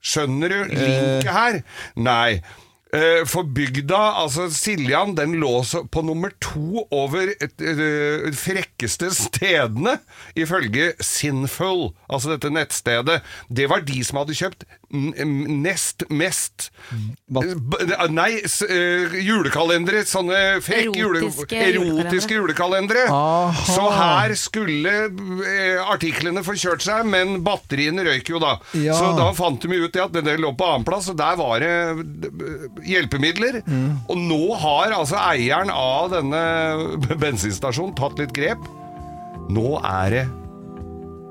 Skjønner 0.00 0.52
du 0.52 0.58
linket 0.72 1.32
her? 1.34 1.62
Nei. 2.00 2.40
Eh, 2.90 3.22
For 3.30 3.46
bygda, 3.46 3.98
altså 4.24 4.48
Siljan, 4.50 5.14
den 5.14 5.36
lå 5.38 5.52
på 5.94 6.02
nummer 6.02 6.32
to 6.42 6.86
over 6.90 7.30
et, 7.36 7.54
eh, 7.62 8.32
frekkeste 8.34 9.12
stedene, 9.14 10.00
ifølge 10.34 10.92
Sinful, 10.98 11.92
altså 12.10 12.34
dette 12.34 12.50
nettstedet. 12.50 13.20
Det 13.48 13.68
var 13.70 13.86
de 13.86 14.02
som 14.02 14.18
hadde 14.18 14.34
kjøpt 14.34 14.66
nest 14.92 16.02
mest 16.10 16.70
Eh, 16.90 18.08
Nei, 18.10 18.40
s- 18.44 18.62
eh, 18.66 19.12
julekalendere. 19.22 20.00
Sånne 20.08 20.58
frekk 20.64 20.96
jule, 20.98 21.20
Erotiske 21.22 21.60
erotiske 21.62 22.34
julekalendere. 22.34 23.04
Aha. 23.08 23.52
Så 23.70 23.84
her 23.94 24.34
skulle 24.34 24.94
eh, 25.06 25.78
artiklene 25.92 26.42
få 26.42 26.56
kjørt 26.58 26.82
seg, 26.82 27.06
men 27.06 27.38
batteriene 27.46 28.02
røyk 28.08 28.32
jo 28.32 28.40
da. 28.42 28.56
Ja. 28.74 28.94
Så 28.98 29.12
da 29.16 29.30
fant 29.38 29.62
de 29.62 29.78
ut 29.84 29.96
at 30.02 30.12
det 30.18 30.36
lå 30.42 30.50
på 30.58 30.66
annenplass, 30.72 31.08
og 31.12 31.16
der 31.22 31.38
var 31.38 31.60
det 31.62 31.72
hjelpemidler. 32.90 33.60
Mm. 33.66 34.00
Og 34.10 34.18
nå 34.18 34.42
har 34.58 34.96
altså 34.98 35.20
eieren 35.30 35.70
av 35.70 36.10
denne 36.16 37.16
bensinstasjonen 37.20 37.94
tatt 37.98 38.18
litt 38.18 38.34
grep. 38.36 38.66
Nå 39.50 39.78
er 39.86 40.10
det 40.18 40.26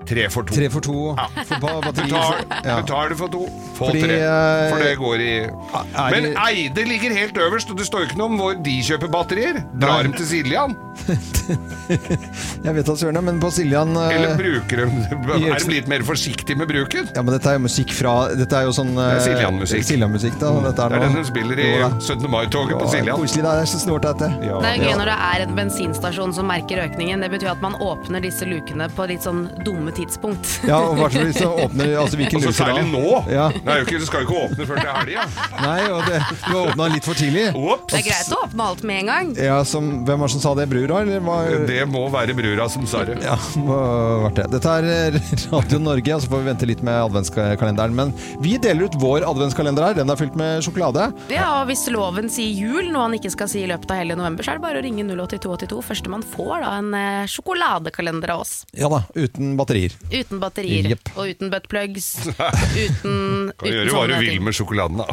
tre 0.09 0.25
for 0.33 0.43
to. 0.49 0.55
Tre 0.57 0.69
for 0.73 0.81
to. 0.85 0.95
Ja. 1.17 1.27
For 1.45 1.61
ba- 1.63 1.79
batteri, 1.85 2.09
Betal, 2.09 2.43
ja. 2.65 2.79
betal 2.81 3.09
det 3.13 3.17
for 3.21 3.33
to, 3.35 3.43
få 3.77 3.89
Fordi, 3.91 4.01
tre. 4.03 4.17
eh, 4.25 4.69
For 4.73 4.83
det 4.83 4.93
går 4.99 5.23
i 5.25 5.31
er 5.45 6.11
Men 6.15 6.29
Eide 6.47 6.85
ligger 6.89 7.13
helt 7.15 7.37
øverst, 7.37 7.69
og 7.71 7.77
det 7.79 7.85
står 7.87 8.07
ikke 8.09 8.17
noe 8.19 8.31
om 8.33 8.37
hvor 8.41 8.57
de 8.65 8.75
kjøper 8.89 9.11
batterier. 9.13 9.61
Drar 9.79 10.03
dem 10.07 10.13
til 10.17 10.25
Siljan? 10.33 10.75
Jeg 11.89 12.73
vet 12.75 12.85
da 12.89 12.93
søren, 12.99 13.17
men 13.25 13.39
på 13.41 13.49
Siljan 13.53 13.95
eh, 13.97 14.11
Eller 14.17 14.35
bruker 14.37 14.81
de 14.83 15.45
Er 15.47 15.55
de 15.63 15.71
litt 15.71 15.87
mer 15.89 16.03
forsiktige 16.05 16.57
med 16.59 16.69
bruken? 16.69 17.07
Ja, 17.15 17.23
men 17.23 17.33
dette 17.33 17.49
er 17.49 17.57
jo 17.57 17.63
musikk 17.65 17.93
fra 17.95 18.13
Dette 18.37 18.57
er 18.59 18.67
jo 18.67 18.73
sånn 18.75 18.91
eh, 18.99 19.15
Siljan-musikk. 19.25 19.85
Siljan-musikk, 19.87 20.35
da. 20.41 20.51
Dette 20.67 20.87
Det 20.91 20.99
er 20.99 21.05
den 21.07 21.17
hun 21.19 21.27
spiller 21.29 21.61
i 21.63 21.69
17. 22.03 22.27
mai-toget 22.29 22.75
på 22.79 22.89
Siljan. 22.91 23.17
Koselig. 23.19 23.45
Det 23.47 23.53
er 23.63 23.69
så 23.71 23.81
snålt, 23.81 24.05
dette. 24.05 24.29
Det 24.43 24.73
er 24.73 24.83
gøy 24.83 24.93
når 24.99 25.11
det 25.13 25.17
er 25.29 25.45
en 25.47 25.55
bensinstasjon 25.57 26.35
som 26.37 26.49
merker 26.51 26.83
økningen. 26.85 27.23
Det 27.25 27.31
betyr 27.33 27.53
at 27.55 27.63
man 27.65 27.77
åpner 27.83 28.23
disse 28.23 28.45
lukene 28.49 28.89
på 28.95 29.07
litt 29.09 29.25
sånn 29.25 29.45
dumme 29.65 29.93
tidspunkt. 29.99 30.55
Ja, 30.69 30.79
og 30.85 30.97
hvert 30.99 31.15
fall 31.15 31.25
hvis 31.29 31.39
du 31.39 31.47
åpner 31.49 31.93
altså, 32.01 32.17
hvilken 32.19 32.37
Og 32.39 32.43
så 32.43 32.49
luke 32.49 32.57
da? 32.57 32.65
særlig 32.65 32.83
nå! 32.91 33.13
Ja. 33.33 33.45
Nei, 33.65 33.77
jo 33.79 33.85
ikke, 33.87 33.99
det 34.01 34.07
skal 34.09 34.23
jo 34.23 34.27
ikke 34.27 34.41
åpne 34.47 34.67
før 34.69 34.81
til 34.83 34.91
helga. 34.95 35.23
Nei, 35.59 35.79
og 35.89 36.01
det, 36.09 36.19
du 36.43 36.49
har 36.51 36.59
åpna 36.73 36.87
litt 36.93 37.07
for 37.09 37.17
tidlig. 37.19 37.45
Ops! 37.57 37.87
Det 37.93 37.99
er 38.01 38.05
greit 38.09 38.33
å 38.35 38.41
åpne 38.45 38.67
alt 38.69 38.83
med 38.89 39.01
en 39.03 39.09
gang. 39.13 39.31
Ja, 39.49 39.57
som, 39.67 39.89
hvem 40.07 40.21
var 40.23 40.29
det 40.29 40.35
som 40.35 40.43
sa 40.43 40.53
det? 40.59 40.67
Brura, 40.71 41.01
eller? 41.05 41.23
Var, 41.25 41.49
Det 41.69 41.79
må 41.89 42.03
være 42.13 42.35
brura 42.37 42.67
som 42.71 42.85
sa 42.89 43.01
det. 43.07 43.17
Ja, 43.25 43.37
må 43.59 43.79
vært 44.27 44.39
det. 44.41 44.47
Dette 44.55 44.75
er 44.81 44.89
eh, 44.93 45.19
Radio 45.53 45.79
Norge, 45.83 46.15
og 46.17 46.23
så 46.25 46.31
får 46.31 46.43
vi 46.43 46.49
vente 46.51 46.69
litt 46.69 46.83
med 46.85 46.99
adventskalenderen. 47.09 47.95
Men 47.97 48.13
vi 48.43 48.55
deler 48.61 48.87
ut 48.89 48.99
vår 49.01 49.25
adventskalender 49.27 49.89
her. 49.89 49.97
Den 50.01 50.13
er 50.13 50.19
fylt 50.19 50.37
med 50.39 50.63
sjokolade. 50.65 51.09
Ja, 51.33 51.47
og 51.61 51.69
Hvis 51.71 51.85
loven 51.93 52.29
sier 52.33 52.53
jul, 52.53 52.91
noe 52.93 53.07
han 53.07 53.17
ikke 53.17 53.31
skal 53.33 53.49
si 53.51 53.63
i 53.65 53.69
løpet 53.69 53.91
av 53.93 54.01
hele 54.03 54.17
november, 54.19 54.45
så 54.45 54.53
er 54.55 54.59
det 54.61 54.65
bare 54.67 54.81
å 54.81 54.85
ringe 54.85 55.05
08282. 55.09 55.81
Førstemann 55.89 56.25
får 56.35 56.55
da 56.65 56.71
en 56.79 56.93
eh, 56.97 57.27
sjokoladekalender 57.29 58.35
av 58.35 58.45
oss. 58.45 58.53
Ja 58.77 58.89
da, 58.91 59.03
uten 59.17 59.55
batterier. 59.59 59.88
Uten 60.11 60.39
batterier 60.41 60.89
Yep. 60.93 61.11
og 61.15 61.29
uten 61.33 61.51
buttplugs. 61.53 62.07
Uten, 62.83 63.51
Kan 63.59 63.71
gjøre 63.73 63.93
hva 63.95 64.05
du 64.09 64.15
vil 64.21 64.41
med 64.45 64.55
sjokoladen, 64.57 65.01
da. 65.01 65.07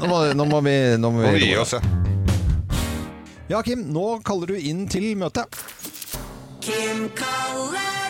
Nå 0.00 0.06
må, 0.10 0.20
nå 0.34 0.44
må, 0.44 0.44
nå 0.44 0.48
må 0.54 0.60
vi, 0.66 0.76
nå 1.00 1.10
må 1.14 1.24
Må 1.24 1.34
vi 1.34 1.42
vi 1.44 1.50
gi 1.52 1.58
oss, 1.60 1.74
ja. 1.78 1.82
Ja, 3.50 3.62
Kim, 3.66 3.88
nå 3.90 4.20
kaller 4.26 4.52
du 4.52 4.58
inn 4.60 4.84
til 4.90 5.08
møte. 5.18 5.42
Kim 6.62 7.08
kaller 7.18 8.09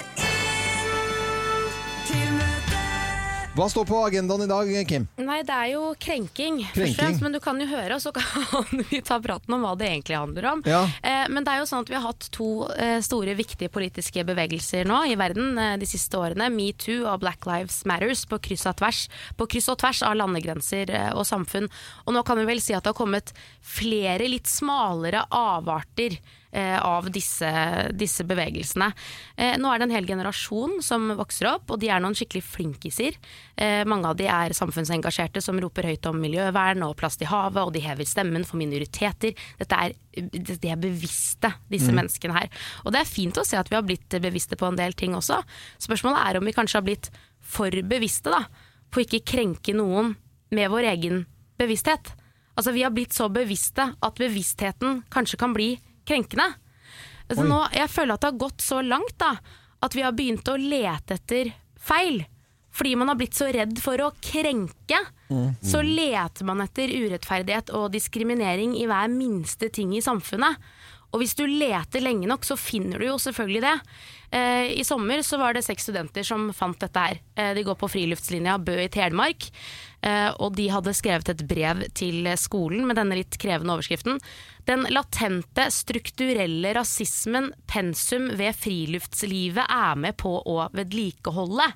Hva 3.61 3.67
står 3.69 3.85
på 3.85 3.99
agendaen 4.07 4.41
i 4.41 4.47
dag, 4.49 4.69
Kim? 4.89 5.03
Nei, 5.21 5.43
det 5.45 5.53
er 5.53 5.67
jo 5.75 5.91
krenking, 6.01 6.63
Krenking. 6.73 6.95
fremst, 6.97 7.21
men 7.21 7.35
du 7.35 7.41
kan 7.45 7.59
jo 7.61 7.67
høre, 7.69 7.99
og 7.99 8.01
så 8.01 8.09
kan 8.17 8.81
vi 8.89 9.03
ta 9.05 9.19
praten 9.21 9.53
om 9.53 9.67
hva 9.67 9.75
det 9.77 9.91
egentlig 9.91 10.17
handler 10.17 10.47
om. 10.49 10.63
Ja. 10.65 10.79
Eh, 11.05 11.27
men 11.29 11.45
det 11.45 11.53
er 11.53 11.61
jo 11.61 11.67
sånn 11.69 11.85
at 11.85 11.93
vi 11.93 11.99
har 11.99 12.07
hatt 12.07 12.31
to 12.33 12.49
eh, 12.73 13.03
store, 13.05 13.35
viktige 13.37 13.69
politiske 13.69 14.25
bevegelser 14.25 14.89
nå 14.89 15.03
i 15.13 15.19
verden 15.21 15.61
eh, 15.61 15.75
de 15.83 15.91
siste 15.91 16.17
årene. 16.17 16.49
Metoo 16.55 17.05
og 17.05 17.21
Black 17.21 17.45
Lives 17.51 17.83
Matters 17.85 18.25
på 18.31 18.41
kryss, 18.49 18.65
og 18.71 18.81
tvers, 18.81 19.03
på 19.37 19.51
kryss 19.53 19.69
og 19.69 19.77
tvers 19.85 20.01
av 20.09 20.17
landegrenser 20.23 20.97
eh, 20.97 21.13
og 21.13 21.29
samfunn. 21.29 21.69
Og 22.07 22.17
nå 22.17 22.25
kan 22.25 22.41
vi 22.41 22.49
vel 22.49 22.65
si 22.65 22.73
at 22.73 22.87
det 22.89 22.95
har 22.95 23.03
kommet 23.03 23.35
flere 23.61 24.25
litt 24.33 24.49
smalere 24.49 25.27
avarter 25.37 26.17
av 26.83 27.07
disse, 27.15 27.49
disse 27.95 28.25
bevegelsene. 28.27 28.91
Eh, 29.37 29.57
nå 29.61 29.71
er 29.71 29.79
det 29.79 29.87
en 29.89 29.95
hel 29.95 30.09
generasjon 30.09 30.81
som 30.83 31.09
vokser 31.19 31.47
opp, 31.53 31.71
og 31.71 31.81
de 31.81 31.91
er 31.93 32.01
noen 32.03 32.17
skikkelig 32.19 32.43
flinkiser. 32.43 33.17
Eh, 33.57 33.85
mange 33.85 34.11
av 34.11 34.17
de 34.19 34.27
er 34.27 34.55
samfunnsengasjerte 34.57 35.43
som 35.43 35.59
roper 35.63 35.87
høyt 35.91 36.07
om 36.11 36.19
miljøvern 36.21 36.83
og 36.89 36.97
plast 37.01 37.23
i 37.23 37.29
havet, 37.31 37.63
og 37.63 37.73
de 37.73 37.85
hever 37.85 38.09
stemmen 38.09 38.45
for 38.45 38.59
minoriteter. 38.59 39.35
Dette 39.61 39.79
er, 39.79 39.95
de 40.15 40.71
er 40.71 40.81
bevisste, 40.81 41.53
disse 41.71 41.91
Mm. 41.91 42.01
menneskene 42.03 42.35
her. 42.35 42.49
Og 42.85 42.93
det 42.93 43.01
er 43.01 43.05
fint 43.15 43.37
å 43.39 43.47
se 43.47 43.57
at 43.57 43.69
vi 43.71 43.77
har 43.77 43.83
blitt 43.87 44.09
bevisste 44.21 44.57
på 44.57 44.67
en 44.67 44.77
del 44.77 44.93
ting 44.93 45.15
også. 45.15 45.43
Spørsmålet 45.79 46.27
er 46.27 46.39
om 46.39 46.45
vi 46.45 46.53
kanskje 46.53 46.79
har 46.79 46.83
blitt 46.83 47.11
for 47.41 47.71
bevisste 47.71 48.31
da, 48.31 48.45
på 48.91 49.05
ikke 49.07 49.25
krenke 49.25 49.73
noen 49.75 50.17
med 50.51 50.71
vår 50.71 50.97
egen 50.97 51.27
bevissthet. 51.59 52.13
Altså 52.57 52.73
Vi 52.75 52.83
har 52.83 52.91
blitt 52.91 53.15
så 53.15 53.31
bevisste 53.33 53.95
at 54.03 54.15
bevisstheten 54.17 55.05
kanskje 55.11 55.39
kan 55.39 55.55
bli 55.55 55.79
krenkende. 56.09 56.49
Altså, 57.31 57.45
nå, 57.47 57.61
jeg 57.77 57.91
føler 57.93 58.15
at 58.17 58.21
det 58.25 58.31
har 58.33 58.41
gått 58.43 58.65
så 58.65 58.81
langt 58.83 59.17
da, 59.23 59.37
at 59.83 59.95
vi 59.95 60.03
har 60.03 60.13
begynt 60.13 60.49
å 60.51 60.57
lete 60.59 61.15
etter 61.21 61.53
feil. 61.79 62.25
Fordi 62.75 62.93
man 62.99 63.09
har 63.11 63.17
blitt 63.19 63.35
så 63.35 63.49
redd 63.53 63.79
for 63.83 63.99
å 63.99 64.13
krenke, 64.23 64.99
Mm. 65.31 65.55
så 65.63 65.79
leter 65.87 66.43
man 66.45 66.61
etter 66.61 66.91
urettferdighet 66.91 67.71
og 67.79 67.93
diskriminering 67.95 68.73
i 68.77 68.87
hver 68.91 69.07
minste 69.09 69.69
ting 69.71 69.93
i 69.95 70.01
samfunnet. 70.03 70.57
Og 71.13 71.21
hvis 71.23 71.37
du 71.39 71.45
leter 71.47 72.03
lenge 72.03 72.27
nok, 72.27 72.43
så 72.43 72.57
finner 72.59 72.99
du 72.99 73.07
jo 73.07 73.15
selvfølgelig 73.19 73.61
det. 73.63 73.77
Eh, 74.33 74.73
I 74.79 74.83
sommer 74.87 75.23
så 75.27 75.39
var 75.39 75.55
det 75.55 75.63
seks 75.67 75.87
studenter 75.87 76.23
som 76.27 76.53
fant 76.55 76.79
dette 76.79 76.99
her. 76.99 77.21
Eh, 77.37 77.55
de 77.55 77.63
går 77.67 77.79
på 77.79 77.89
friluftslinja 77.91 78.59
Bø 78.63 78.77
i 78.79 78.89
Telemark. 78.89 79.51
Eh, 80.03 80.31
og 80.41 80.55
de 80.57 80.69
hadde 80.73 80.95
skrevet 80.97 81.29
et 81.35 81.45
brev 81.49 81.85
til 81.99 82.25
skolen 82.41 82.87
med 82.89 82.97
denne 83.01 83.19
litt 83.19 83.37
krevende 83.41 83.75
overskriften. 83.77 84.21
Den 84.69 84.85
latente, 84.93 85.67
strukturelle 85.73 86.73
rasismen 86.77 87.51
pensum 87.69 88.29
ved 88.39 88.55
friluftslivet 88.61 89.65
er 89.67 89.97
med 89.99 90.17
på 90.21 90.35
å 90.47 90.57
vedlikeholde. 90.77 91.67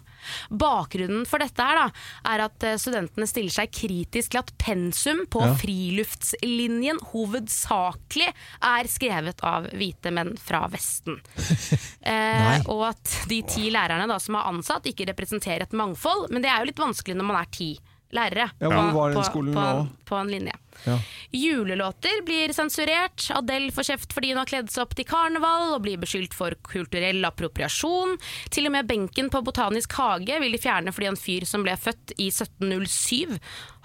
Bakgrunnen 0.54 1.24
for 1.28 1.42
dette 1.42 1.64
her 1.64 1.80
da, 1.80 1.86
er 2.32 2.44
at 2.46 2.64
eh, 2.68 2.78
studentene 2.80 3.28
stiller 3.28 3.52
seg 3.56 3.72
kritisk 3.74 4.32
til 4.34 4.40
at 4.44 4.52
pensum 4.60 5.24
på 5.32 5.42
Ja. 5.44 5.52
friluftslinjen 5.60 7.00
hovedsakelig 7.12 8.30
er 8.64 8.88
skrevet 8.88 9.42
av 9.44 9.68
hvite 9.74 10.12
menn 10.14 10.34
fra 10.40 10.64
Vesten. 10.72 11.20
Eh, 12.04 12.58
og 12.68 12.82
at 12.90 13.12
de 13.30 13.38
ti 13.48 13.70
lærerne 13.72 14.04
da, 14.10 14.18
som 14.20 14.36
er 14.36 14.48
ansatt, 14.50 14.84
ikke 14.90 15.06
representerer 15.08 15.64
et 15.64 15.72
mangfold. 15.76 16.26
Men 16.30 16.44
det 16.44 16.50
er 16.52 16.60
jo 16.60 16.68
litt 16.68 16.82
vanskelig 16.82 17.16
når 17.16 17.28
man 17.30 17.38
er 17.40 17.48
ti 17.54 17.68
lærere 18.14 18.50
Ja, 18.60 18.70
den 18.70 19.24
skolen 19.26 19.56
på, 19.56 19.86
på 20.08 20.18
en 20.20 20.30
linje. 20.30 20.54
Ja. 20.84 20.98
Julelåter 21.30 22.22
blir 22.26 22.52
sensurert. 22.52 23.30
Adele 23.34 23.72
får 23.72 23.88
kjeft 23.88 24.14
fordi 24.14 24.32
hun 24.32 24.40
har 24.42 24.50
kledd 24.50 24.72
seg 24.72 24.84
opp 24.84 24.94
til 24.98 25.06
karneval 25.08 25.74
og 25.76 25.84
blir 25.86 26.00
beskyldt 26.02 26.34
for 26.36 26.56
kulturell 26.66 27.24
appropriasjon. 27.26 28.16
Til 28.54 28.68
og 28.68 28.74
med 28.76 28.90
benken 28.90 29.30
på 29.32 29.42
Botanisk 29.46 29.96
hage 29.98 30.38
vil 30.42 30.54
de 30.56 30.62
fjerne 30.62 30.94
fordi 30.94 31.10
en 31.12 31.20
fyr 31.20 31.48
som 31.48 31.64
ble 31.66 31.76
født 31.80 32.14
i 32.18 32.28
1707 32.30 33.38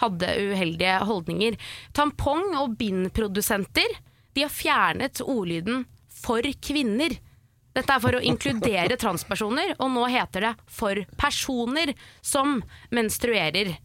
hadde 0.04 0.36
uheldige 0.50 1.00
holdninger. 1.10 1.58
Tampong- 1.98 2.58
og 2.60 2.78
bindprodusenter 2.80 3.98
de 4.36 4.46
har 4.46 4.54
fjernet 4.54 5.22
ordlyden 5.26 5.86
'for 6.10 6.42
kvinner'. 6.42 7.18
Dette 7.76 7.94
er 7.94 8.00
for 8.00 8.18
å 8.18 8.22
inkludere 8.22 8.98
transpersoner, 9.00 9.76
og 9.80 9.92
nå 9.94 10.08
heter 10.10 10.42
det 10.42 10.56
'for 10.68 11.06
personer 11.18 11.94
som 12.22 12.62
menstruerer'. 12.92 13.78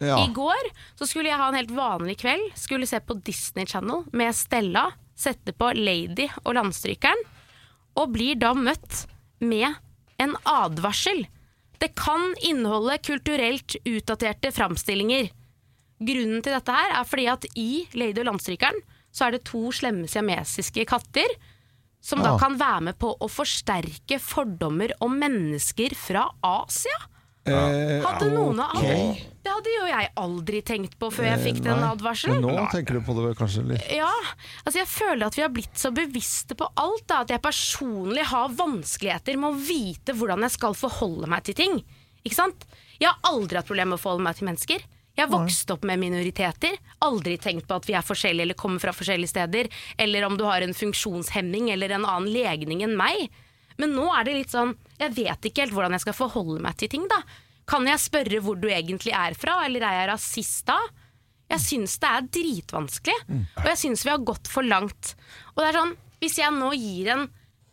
Ja. 0.00 0.16
I 0.24 0.30
går 0.32 0.70
så 0.96 1.06
skulle 1.08 1.28
jeg 1.28 1.38
ha 1.40 1.48
en 1.50 1.58
helt 1.58 1.74
vanlig 1.76 2.18
kveld. 2.22 2.46
Skulle 2.56 2.88
se 2.88 3.00
på 3.04 3.18
Disney 3.26 3.66
Channel 3.68 4.06
med 4.16 4.34
Stella. 4.36 4.86
Sette 5.20 5.52
på 5.52 5.72
Lady 5.76 6.28
og 6.44 6.54
Landstrykeren. 6.56 7.20
Og 8.00 8.14
blir 8.14 8.38
da 8.40 8.54
møtt 8.56 9.02
med 9.44 9.74
en 10.20 10.32
advarsel. 10.48 11.26
Det 11.80 11.92
kan 11.96 12.32
inneholde 12.44 12.96
kulturelt 13.04 13.76
utdaterte 13.88 14.52
framstillinger. 14.56 15.30
Grunnen 16.00 16.40
til 16.44 16.54
dette 16.56 16.72
her 16.72 16.94
er 16.96 17.04
fordi 17.08 17.26
at 17.28 17.44
i 17.60 17.68
Lady 17.92 18.22
og 18.22 18.30
Landstrykeren 18.30 18.80
så 19.12 19.26
er 19.26 19.36
det 19.36 19.44
to 19.48 19.68
slemme 19.74 20.08
siamesiske 20.08 20.84
katter 20.88 21.28
som 22.00 22.22
da 22.24 22.32
Ah. 22.34 22.38
kan 22.40 22.56
være 22.56 22.80
med 22.88 22.98
på 22.98 23.10
å 23.20 23.28
forsterke 23.28 24.16
fordommer 24.22 24.92
om 25.04 25.18
mennesker 25.20 25.92
fra 25.98 26.30
Asia. 26.40 26.96
Eh, 27.48 28.02
Hadde 28.04 28.26
noen 28.34 28.58
av 28.60 28.74
okay. 28.76 29.14
Det 29.40 29.48
hadde 29.48 29.72
jo 29.72 29.84
jeg 29.88 30.08
aldri 30.20 30.58
tenkt 30.68 30.98
på 31.00 31.08
før 31.08 31.24
jeg 31.30 31.38
Eh, 31.38 31.44
fikk 31.46 31.62
den 31.64 31.80
advarselen. 31.86 32.42
Men 32.44 32.58
nå 32.58 32.66
tenker 32.68 32.98
du 32.98 33.00
på 33.06 33.14
det 33.16 33.30
kanskje 33.38 33.64
litt 33.70 33.86
Ja, 33.96 34.10
altså 34.66 34.82
jeg 34.82 34.90
føler 34.92 35.26
at 35.30 35.38
vi 35.38 35.42
har 35.46 35.54
blitt 35.54 35.80
så 35.80 35.88
bevisste 35.96 36.54
på 36.54 36.68
alt 36.76 37.06
da, 37.08 37.22
at 37.24 37.32
jeg 37.32 37.40
personlig 37.40 38.26
har 38.28 38.52
vanskeligheter 38.52 39.40
med 39.40 39.54
å 39.54 39.56
vite 39.56 40.12
hvordan 40.12 40.44
jeg 40.44 40.56
skal 40.58 40.76
forholde 40.76 41.30
meg 41.32 41.48
til 41.48 41.56
ting. 41.56 41.80
Ikke 42.20 42.36
sant? 42.36 42.66
Jeg 43.00 43.08
har 43.08 43.32
aldri 43.32 43.56
hatt 43.56 43.70
problemer 43.70 43.94
med 43.94 44.00
å 44.00 44.04
forholde 44.04 44.26
meg 44.28 44.36
til 44.36 44.50
mennesker. 44.50 44.84
Jeg 45.16 45.24
har 45.24 45.32
vokst 45.32 45.72
opp 45.72 45.82
med 45.88 45.98
minoriteter, 46.00 46.76
aldri 47.04 47.38
tenkt 47.40 47.66
på 47.68 47.76
at 47.80 47.88
vi 47.88 47.96
er 47.96 48.04
forskjellige 48.04 48.46
eller 48.46 48.56
kommer 48.60 48.80
fra 48.80 48.92
forskjellige 48.92 49.32
steder, 49.32 49.68
eller 49.98 50.24
om 50.28 50.36
du 50.38 50.44
har 50.44 50.62
en 50.64 50.76
funksjonshemming 50.76 51.72
eller 51.72 51.96
en 51.96 52.04
annen 52.04 52.30
legning 52.32 52.84
enn 52.86 52.96
meg. 52.96 53.26
Men 53.80 53.96
nå 53.96 54.06
er 54.12 54.28
det 54.28 54.36
litt 54.36 54.52
sånn, 54.52 54.76
jeg 55.00 55.14
vet 55.16 55.48
ikke 55.48 55.64
helt 55.64 55.74
hvordan 55.76 55.96
jeg 55.96 56.04
skal 56.04 56.16
forholde 56.18 56.60
meg 56.64 56.76
til 56.80 56.90
ting 56.92 57.06
da. 57.10 57.22
Kan 57.70 57.86
jeg 57.88 58.02
spørre 58.02 58.40
hvor 58.44 58.58
du 58.58 58.68
egentlig 58.68 59.14
er 59.14 59.36
fra, 59.38 59.60
eller 59.66 59.84
er 59.86 59.98
jeg 60.00 60.10
rasist 60.10 60.66
da? 60.68 60.78
Jeg 61.50 61.62
syns 61.64 61.96
det 61.98 62.08
er 62.10 62.26
dritvanskelig, 62.36 63.18
og 63.58 63.68
jeg 63.72 63.78
syns 63.80 64.04
vi 64.06 64.12
har 64.12 64.22
gått 64.22 64.46
for 64.50 64.62
langt. 64.66 65.14
Og 65.56 65.62
det 65.62 65.68
er 65.72 65.78
sånn, 65.80 65.96
Hvis 66.20 66.36
jeg 66.36 66.52
nå 66.52 66.66
gir 66.76 67.06
en, 67.14 67.22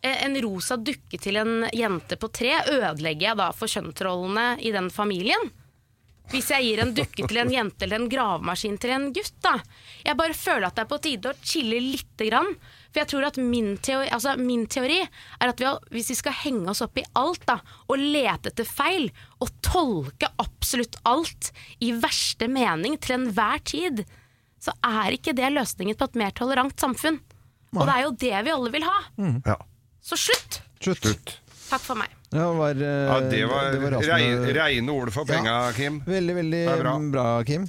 eh, 0.00 0.24
en 0.24 0.34
rosa 0.40 0.78
dukke 0.80 1.18
til 1.20 1.36
en 1.36 1.66
jente 1.68 2.16
på 2.16 2.30
tre, 2.32 2.54
ødelegger 2.64 3.26
jeg 3.28 3.36
da 3.36 3.50
for 3.52 3.68
kjønnsrollene 3.68 4.46
i 4.64 4.72
den 4.72 4.88
familien? 4.88 5.50
Hvis 6.28 6.50
jeg 6.52 6.64
gir 6.66 6.82
en 6.82 6.90
dukke 6.96 7.24
til 7.24 7.38
en 7.40 7.52
jente 7.52 7.86
eller 7.86 8.02
en 8.02 8.10
gravemaskin 8.12 8.76
til 8.80 8.92
en 8.92 9.06
gutt, 9.16 9.32
da. 9.44 9.54
Jeg 10.04 10.18
bare 10.18 10.36
føler 10.36 10.66
at 10.68 10.76
det 10.76 10.84
er 10.84 10.90
på 10.90 10.98
tide 11.06 11.30
å 11.30 11.38
chille 11.40 11.78
lite 11.80 12.28
grann. 12.28 12.50
For 12.88 13.00
jeg 13.00 13.10
tror 13.12 13.26
at 13.28 13.38
min 13.40 13.70
teori, 13.84 14.10
altså 14.12 14.34
min 14.40 14.66
teori 14.68 14.98
er 15.04 15.52
at 15.52 15.60
vi 15.60 15.72
hvis 15.96 16.10
vi 16.12 16.18
skal 16.20 16.36
henge 16.42 16.68
oss 16.72 16.82
opp 16.84 17.00
i 17.00 17.06
alt 17.20 17.46
da, 17.48 17.58
og 17.88 18.00
lete 18.00 18.52
etter 18.52 18.68
feil, 18.68 19.08
og 19.40 19.52
tolke 19.64 20.28
absolutt 20.44 21.00
alt 21.08 21.50
i 21.84 21.94
verste 21.96 22.48
mening 22.52 22.98
til 23.00 23.16
enhver 23.18 23.64
tid, 23.64 24.04
så 24.60 24.74
er 24.84 25.16
ikke 25.16 25.36
det 25.38 25.52
løsningen 25.54 25.96
på 25.96 26.10
et 26.10 26.20
mer 26.24 26.36
tolerant 26.36 26.76
samfunn. 26.80 27.20
Og 27.76 27.84
det 27.84 27.94
er 27.94 28.04
jo 28.04 28.14
det 28.24 28.36
vi 28.44 28.52
alle 28.52 28.72
vil 28.74 28.88
ha. 28.88 28.98
Ja. 29.48 29.58
Så 30.04 30.16
slutt! 30.20 30.62
Slutt. 30.80 31.36
Takk 31.68 31.84
for 31.84 32.00
meg. 32.00 32.17
Ja, 32.30 32.52
var, 32.52 32.70
eh, 32.70 32.88
Ja, 32.88 33.20
det 33.20 33.44
var, 33.46 33.72
rasende- 33.90 34.52
rei- 34.52 34.52
reine 34.58 34.92
ord 34.92 35.12
for 35.12 35.24
penga, 35.24 35.72
Kim. 35.72 36.02
Veldig, 36.06 36.34
veldig 36.34 36.78
bra. 36.80 36.98
bra. 36.98 37.44
Kim. 37.44 37.68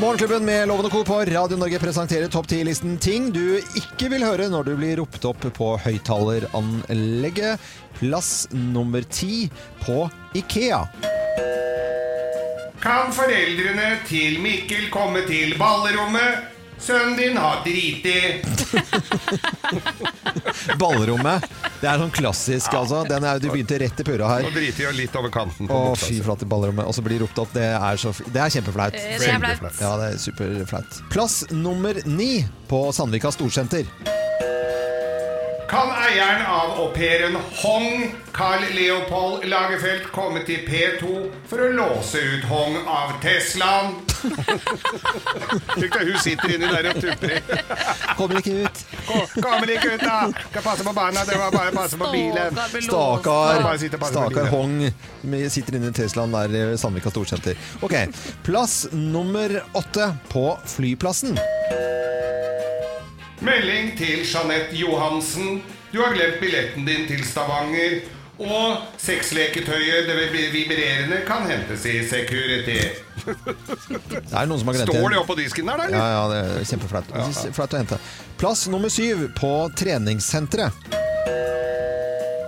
Morgenklubben 0.00 0.44
med 0.44 0.68
Loven 0.68 0.84
og 0.84 0.92
Co. 0.92 1.04
på 1.08 1.16
Radio 1.24 1.56
Norge 1.56 1.78
presenterer 1.80 2.28
topp 2.28 2.46
10-listen 2.50 2.98
ting 3.00 3.30
du 3.32 3.56
ikke 3.78 4.10
vil 4.12 4.24
høre 4.26 4.50
når 4.52 4.66
du 4.68 4.74
blir 4.76 4.98
ropt 5.00 5.24
opp 5.24 5.46
på 5.56 5.70
høyttaleranlegget. 5.80 7.62
Plass 7.96 8.44
nummer 8.52 9.06
ti 9.08 9.46
på 9.86 10.02
Ikea. 10.36 10.82
Kan 12.82 13.08
foreldrene 13.16 13.94
til 14.06 14.36
Mikkel 14.44 14.90
komme 14.92 15.24
til 15.30 15.56
ballerommet? 15.58 16.52
Sønnen 16.78 17.16
din 17.16 17.36
har 17.36 17.62
driti. 17.64 18.42
Ballrommet. 20.80 21.44
Det 21.80 21.88
er 21.88 22.00
sånn 22.00 22.12
klassisk, 22.14 22.74
altså. 22.76 23.02
Den 23.08 23.24
er, 23.26 23.40
du 23.42 23.48
begynte 23.52 23.78
rett 23.80 24.00
i 24.00 24.06
purra 24.06 24.28
her. 24.34 24.48
Og 24.48 24.54
driti 24.56 24.84
jo 24.84 24.92
litt 24.96 25.16
over 25.18 25.32
kanten 25.34 25.68
på 25.70 25.76
Å, 25.76 25.94
fy 25.98 26.18
si. 26.18 26.20
flate 26.24 26.48
ballrommet. 26.48 26.86
Og 26.88 26.96
så 26.96 27.04
blir 27.04 27.18
det 27.18 27.26
ropt 27.26 27.40
opp. 27.44 27.54
Det 27.56 27.66
er, 27.76 28.00
så, 28.00 28.12
det 28.32 28.42
er 28.42 28.54
kjempeflaut. 28.58 28.96
Eh, 28.98 29.16
det 29.16 29.16
er 29.16 29.24
flaut. 29.24 29.32
Kjempeflaut. 29.32 29.80
Ja, 29.82 29.94
det 30.00 30.10
er 30.12 30.20
superflaut. 30.26 31.00
Plass 31.12 31.40
nummer 31.52 32.00
ni 32.08 32.30
på 32.70 32.86
Sandvika 32.96 33.32
Storsenter. 33.34 33.88
Kan 35.68 35.88
eieren 35.90 36.46
av 36.46 36.70
aupairen 36.80 37.36
Hong, 37.62 38.14
Carl 38.32 38.62
Leopold 38.74 39.44
Lagerfeld, 39.44 40.04
komme 40.12 40.44
til 40.46 40.62
P2 40.62 41.14
for 41.50 41.64
å 41.64 41.70
låse 41.74 42.20
ut 42.22 42.44
Hong 42.50 42.76
av 42.86 43.16
Teslaen? 43.22 43.96
Tenk 45.74 45.90
deg, 45.90 46.12
hun 46.12 46.20
sitter 46.22 46.54
inni 46.54 46.70
der 46.70 46.88
og 46.92 47.00
tupper. 47.02 47.34
Kommer 48.18 48.40
ikke 48.40 48.54
ut. 48.62 48.84
Kommer 49.42 49.72
ikke 49.74 49.96
ut, 49.96 50.04
da! 50.04 50.20
Skal 50.52 50.66
passe 50.68 50.86
på 50.86 50.94
barna, 50.96 51.26
det 51.26 51.40
var 51.40 51.54
bare 51.54 51.74
å 51.74 51.78
passe 51.80 51.98
på 52.00 52.12
bilen. 52.14 52.62
Stakkar, 52.86 53.66
stakkar. 54.06 54.50
Hong 54.54 54.78
som 54.86 55.36
sitter 55.58 55.80
inne 55.80 55.90
i 55.90 55.98
Teslaen 55.98 56.34
der 56.36 56.56
i 56.60 56.64
Sandvika 56.78 57.10
Storsenter. 57.10 57.58
Ok, 57.82 57.98
plass 58.46 58.84
nummer 58.94 59.58
åtte 59.74 60.12
på 60.30 60.48
flyplassen. 60.76 61.38
Melding 63.44 63.96
til 63.98 64.22
Jeanette 64.24 64.76
Johansen. 64.76 65.62
Du 65.92 66.00
har 66.02 66.14
glemt 66.14 66.40
billetten 66.40 66.86
din 66.88 67.06
til 67.08 67.24
Stavanger. 67.24 68.00
Og 68.36 68.82
sexleketøyet, 69.00 70.08
det 70.08 70.26
vibrerende, 70.52 71.22
kan 71.26 71.46
hentes 71.48 71.86
i 71.88 72.02
Security. 72.08 72.80
Det 73.26 74.34
er 74.36 74.46
noen 74.46 74.60
som 74.60 74.68
har 74.68 74.76
glemt 74.76 74.92
Står 74.92 75.08
det 75.14 75.18
oppå 75.18 75.34
disken 75.38 75.70
der, 75.70 75.80
eller? 75.86 75.96
Ja, 75.96 76.10
ja, 76.12 76.26
det 76.30 76.60
er 76.60 76.68
kjempeflaut. 76.68 77.08
Flaut 77.56 77.74
å 77.74 77.80
hente. 77.80 77.98
Plass 78.38 78.66
nummer 78.70 78.92
syv 78.92 79.24
på 79.38 79.52
treningssenteret. 79.80 80.86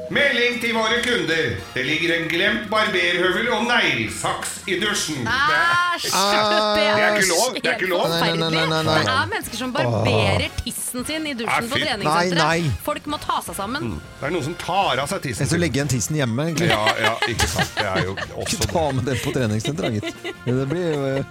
Melding 0.09 0.55
til 0.63 0.73
våre 0.73 1.03
kunder. 1.05 1.49
Det 1.75 1.83
ligger 1.85 2.15
en 2.15 2.29
glemt 2.31 2.69
barberhøvel 2.73 3.49
og 3.53 3.67
neglesaks 3.69 4.55
i 4.65 4.79
dusjen. 4.81 5.27
Æsj! 5.29 6.07
Det 6.09 6.85
er 6.89 7.17
ikke 7.19 7.29
lov. 7.29 7.51
Det 7.59 7.69
er 7.69 7.75
ikke 7.77 7.91
lov. 7.91 8.07
Nei, 8.09 8.31
nei, 8.33 8.49
nei, 8.55 8.65
nei, 8.71 8.83
nei. 8.89 8.95
Det 9.05 9.13
er 9.13 9.29
mennesker 9.35 9.61
som 9.61 9.75
barberer 9.75 10.47
tissen 10.63 11.05
sin 11.09 11.29
i 11.29 11.35
dusjen 11.37 11.69
på 11.69 11.77
treningssenteret. 11.83 12.71
Folk 12.87 13.05
må 13.13 13.21
ta 13.21 13.37
seg 13.45 13.59
sammen. 13.59 13.83
Det 14.21 14.31
er 14.31 14.35
noen 14.39 14.47
som 14.49 14.57
tar 14.63 15.05
av 15.05 15.13
seg 15.13 15.19
tissen. 15.27 15.45
Jeg 15.45 15.53
skal 15.53 15.63
legge 15.67 15.77
igjen 15.83 15.93
tissen 15.93 16.17
hjemme, 16.23 16.49
egentlig. 16.49 16.71
Ja, 16.73 16.85
ja, 17.05 17.13
ikke 17.29 17.49
sant. 17.53 17.77
Det 17.77 17.89
er 17.93 18.09
jo 18.09 18.17
Ikke 18.23 18.41
også 18.47 18.71
ta 18.73 18.85
med 18.97 19.03
den 19.13 19.19
på 19.27 19.37
treningssenteret, 19.37 19.93
gitt. 20.01 20.09
Det 20.49 20.69
blir 20.73 20.87
jo 20.89 21.01
eh, 21.13 21.25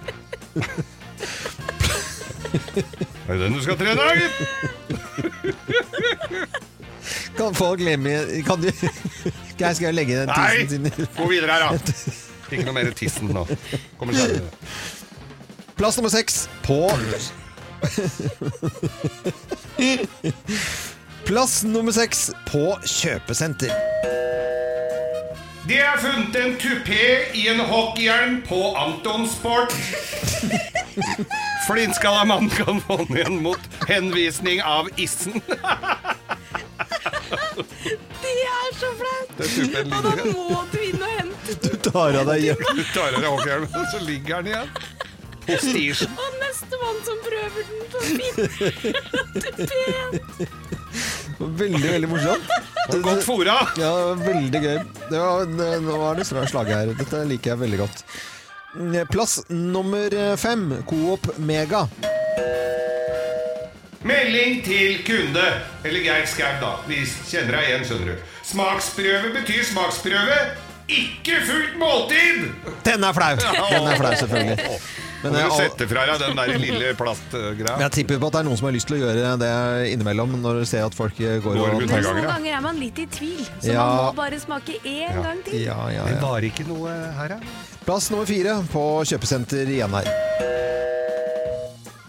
Er 3.26 3.34
det 3.34 3.40
den 3.42 3.58
du 3.58 3.60
skal 3.66 3.76
trene, 3.82 4.02
gitt? 4.22 4.36
Kan 7.38 7.54
folk 7.56 7.80
glemme 7.82 8.42
Kan 8.46 8.62
du 8.62 8.70
Geir, 9.58 9.74
skal 9.74 9.88
jeg 9.88 9.96
legge 9.98 10.20
den 10.20 10.32
tissen 10.34 10.68
sin 10.74 10.82
Nei! 10.88 11.08
Gå 11.16 11.28
videre 11.30 11.58
her, 11.58 11.68
da. 11.68 11.94
Ikke 12.52 12.64
noe 12.64 12.76
mer 12.78 12.92
tissen 12.96 13.28
nå. 13.34 13.42
Kommer 14.00 14.16
senere. 14.16 14.48
Plass 15.76 15.98
nummer 15.98 16.10
seks 16.10 16.46
på 16.64 16.78
Plass 21.28 21.60
nummer 21.68 21.92
seks 21.92 22.30
på 22.48 22.62
kjøpesenter. 22.88 23.74
Det 25.68 25.82
er 25.84 25.98
funnet 26.00 26.36
en 26.40 26.54
tupé 26.56 27.02
i 27.36 27.44
en 27.52 27.60
hockeyhjelm 27.60 28.38
på 28.48 28.62
Anton 28.80 29.26
Sport. 29.28 29.74
Flintskalla 31.66 32.24
mann 32.24 32.48
kan 32.50 32.80
få 32.80 32.96
den 33.02 33.18
igjen 33.18 33.42
mot 33.44 33.60
henvisning 33.90 34.62
av 34.64 34.88
issen. 34.96 35.42
Det 38.22 38.34
er 38.48 38.70
så 38.78 38.88
flaut! 38.98 39.28
Og 39.38 40.02
da 40.04 40.12
må 40.32 40.62
du 40.72 40.78
inn 40.82 41.02
og 41.02 41.10
hente 41.14 41.50
Du 41.64 41.72
tar 41.88 42.16
av 42.20 42.24
deg 42.32 42.38
hjelm. 42.48 42.62
Du 42.78 42.84
tar 42.94 43.10
av 43.12 43.20
deg 43.20 43.28
hockeyhjelmen, 43.32 43.72
og 43.74 43.86
så 43.92 43.98
ligger 44.04 44.32
den 44.42 44.46
igjen. 44.52 44.68
På 45.48 45.56
stisjen. 45.64 46.10
Og 46.20 46.30
nestemann 46.42 46.98
som 47.06 47.16
prøver 47.24 47.62
den 47.68 47.82
på 47.92 47.98
fin. 48.08 48.34
Veldig, 51.38 51.90
veldig 51.92 52.10
morsomt. 52.10 52.44
Godt 53.04 53.22
fora. 53.24 53.56
Ja, 53.78 53.92
veldig 54.18 54.60
gøy. 54.64 54.78
Det 55.08 55.18
var, 55.22 55.46
det, 55.52 55.70
nå 55.86 55.96
er 56.10 56.20
det 56.20 56.26
slaget 56.28 56.74
her. 56.74 56.92
Dette 56.98 57.22
liker 57.30 57.54
jeg 57.54 57.62
veldig 57.62 57.80
godt. 57.84 58.04
Plass 59.12 59.38
nummer 59.48 60.10
fem. 60.36 60.68
Coop 60.90 61.30
Mega. 61.38 61.86
Melding 64.08 64.62
til 64.64 65.02
kunde. 65.06 65.44
Eller 65.84 66.00
Geir 66.06 66.24
Skau, 66.30 66.54
da. 66.62 66.72
Vi 66.88 67.02
kjenner 67.28 67.58
deg 67.58 67.68
igjen, 67.72 67.84
skjønner 67.90 68.14
du. 68.14 68.30
Smaksprøve 68.48 69.34
betyr 69.36 69.66
smaksprøve. 69.72 70.38
Ikke 70.88 71.42
fullt 71.44 71.74
måltid! 71.76 72.46
Den 72.86 73.02
er 73.04 73.12
flau! 73.12 73.34
Den 73.36 73.90
er 73.92 73.98
flau, 74.00 74.12
selvfølgelig. 74.16 74.78
Men 75.18 75.34
du 75.34 75.38
jeg, 75.40 75.50
setter 75.58 75.88
fra 75.90 76.04
deg 76.08 76.20
den 76.22 76.38
der 76.38 76.52
lille 76.62 76.92
plastgreia. 76.96 77.74
jeg 77.82 77.90
tipper 77.96 78.20
på 78.22 78.28
at 78.30 78.36
det 78.36 78.40
er 78.40 78.46
noen 78.46 78.60
som 78.60 78.68
har 78.68 78.74
lyst 78.76 78.86
til 78.88 78.96
å 78.96 79.00
gjøre 79.02 79.32
det 79.42 79.50
innimellom, 79.92 80.36
når 80.40 80.60
du 80.62 80.68
ser 80.70 80.86
at 80.86 80.94
folk 80.96 81.18
går 81.18 81.42
Går 81.44 81.58
og 81.58 81.82
ut 81.82 81.90
noen 81.90 82.22
ganger 82.30 82.54
er 82.54 82.62
man 82.64 82.78
litt 82.80 83.02
i 83.02 83.08
tvil, 83.10 83.42
så 83.58 83.74
Ja. 83.74 83.82
man 83.84 84.04
må 84.06 84.16
bare 84.22 84.38
smake 84.40 84.78
én 84.86 85.18
gang 85.26 85.42
til. 85.44 85.58
Ja, 85.66 85.76
ja, 85.92 86.04
Det 86.06 86.14
ja. 86.16 86.22
var 86.22 86.46
ikke 86.46 86.68
noe 86.70 86.94
her, 87.18 87.34
ja. 87.34 87.40
Plass 87.84 88.08
nummer 88.14 88.30
fire 88.30 88.56
på 88.72 88.84
kjøpesenter 89.10 89.66
igjen 89.74 89.98
her. 89.98 90.08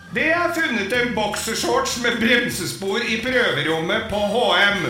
Det 0.09 0.25
er 0.33 0.53
funnet 0.55 0.93
en 0.97 1.11
boksershorts 1.13 1.99
med 2.01 2.15
bremsespor 2.21 3.03
i 3.05 3.19
prøverommet 3.21 4.07
på 4.09 4.21
HM. 4.33 4.87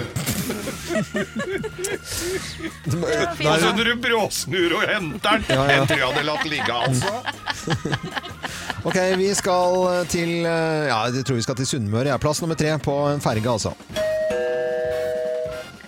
Da 3.43 3.55
når 3.75 3.89
du 3.89 3.95
bråsnur 3.99 4.75
og 4.77 4.85
henter 4.87 5.41
den. 5.41 5.49
Ja, 5.49 5.65
ja. 5.67 5.79
Den 5.81 5.89
tror 5.89 5.99
jeg 5.99 6.07
hadde 6.07 6.23
latt 6.29 6.45
ligge, 6.47 6.73
altså. 6.73 7.11
Ok, 8.87 8.95
vi 9.19 9.27
skal 9.35 10.05
til 10.07 10.29
Ja, 10.47 11.01
jeg 11.11 11.25
tror 11.27 11.35
vi 11.35 11.43
skal 11.43 11.57
til 11.59 11.67
Sunnmøre. 11.67 12.13
Ja. 12.13 12.17
Plass 12.17 12.39
nummer 12.41 12.55
tre 12.55 12.77
på 12.79 12.95
en 13.11 13.19
ferge, 13.21 13.43
altså. 13.51 13.73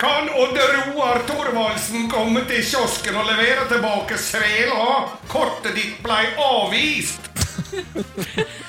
Kan 0.01 0.27
Odd 0.35 0.59
Roar 0.59 1.21
Thorvaldsen 1.29 2.09
komme 2.11 2.43
til 2.49 2.65
kiosken 2.67 3.15
og 3.15 3.31
levere 3.31 3.63
tilbake 3.71 4.19
svela? 4.19 5.05
Kortet 5.31 5.77
ditt 5.77 6.03
blei 6.03 6.25
avvist. 6.35 7.31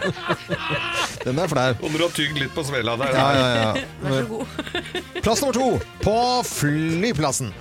Den 1.26 1.38
er 1.38 1.50
flau. 1.52 1.74
Når 1.82 1.98
du 1.98 2.04
har 2.06 2.14
tygd 2.16 2.40
litt 2.40 2.54
på 2.56 2.64
svela 2.66 2.96
der. 3.00 3.12
Ja, 3.16 3.28
ja, 3.36 3.50
ja. 3.56 3.84
Vær 4.06 4.16
så 4.16 4.30
god. 4.30 5.20
Plass 5.20 5.44
nummer 5.44 5.60
to 5.60 5.68
på 6.04 6.16
flyplassen. 6.54 7.52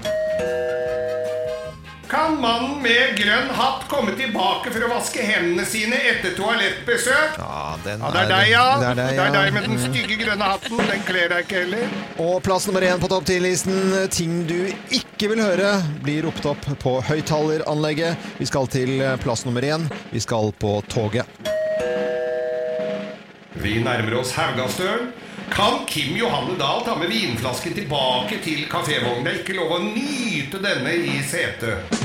Kan 2.10 2.40
mannen 2.42 2.80
med 2.82 3.20
grønn 3.20 3.52
hatt 3.54 3.84
komme 3.90 4.16
tilbake 4.18 4.72
for 4.74 4.82
å 4.82 4.88
vaske 4.96 5.22
hendene 5.22 5.62
sine 5.70 6.00
etter 6.10 6.34
toalettbesøk? 6.34 7.36
Ja, 7.38 7.76
den 7.84 8.02
Ja, 8.02 8.10
det 8.16 8.24
er 8.24 8.32
deg, 8.32 8.48
ja. 8.50 8.64
Det 8.82 8.88
er 8.88 8.98
deg, 8.98 9.12
Det 9.14 9.26
er 9.28 9.36
deg 9.36 9.54
med 9.54 9.68
den 9.68 9.78
stygge 9.84 10.18
grønne 10.24 10.48
hatten. 10.56 10.82
Den 10.90 11.06
kler 11.06 11.30
deg 11.30 11.46
ikke 11.46 11.62
heller. 11.68 11.94
Og 12.26 12.42
plass 12.48 12.66
nummer 12.66 12.88
én 12.88 12.98
på 13.04 13.12
topp 13.14 13.30
ti-listen, 13.30 13.94
Ting 14.10 14.42
du 14.50 14.58
ikke 14.90 15.30
vil 15.36 15.44
høre, 15.46 15.76
blir 16.02 16.26
ropt 16.26 16.50
opp 16.50 16.66
på 16.82 16.98
høyttaleranlegget. 17.12 18.18
Vi 18.42 18.50
skal 18.50 18.66
til 18.74 18.98
plass 19.22 19.46
nummer 19.46 19.62
én. 19.62 19.86
Vi 20.10 20.26
skal 20.26 20.50
på 20.58 20.80
toget. 20.90 21.30
Vi 23.60 23.80
nærmer 23.84 24.14
oss 24.22 24.32
Haugastølen. 24.38 25.10
Kan 25.52 25.82
Kim 25.88 26.16
Johanne 26.16 26.56
Dahl 26.60 26.86
ta 26.86 26.94
med 26.96 27.10
vinflasken 27.12 27.74
tilbake 27.76 28.38
til 28.44 28.62
kafévognen? 28.72 29.26
Det 29.26 29.34
er 29.34 29.40
ikke 29.42 29.58
lov 29.58 29.74
å 29.76 29.80
nyte 29.84 30.62
denne 30.64 30.94
i 30.96 31.18
setet. 31.28 31.98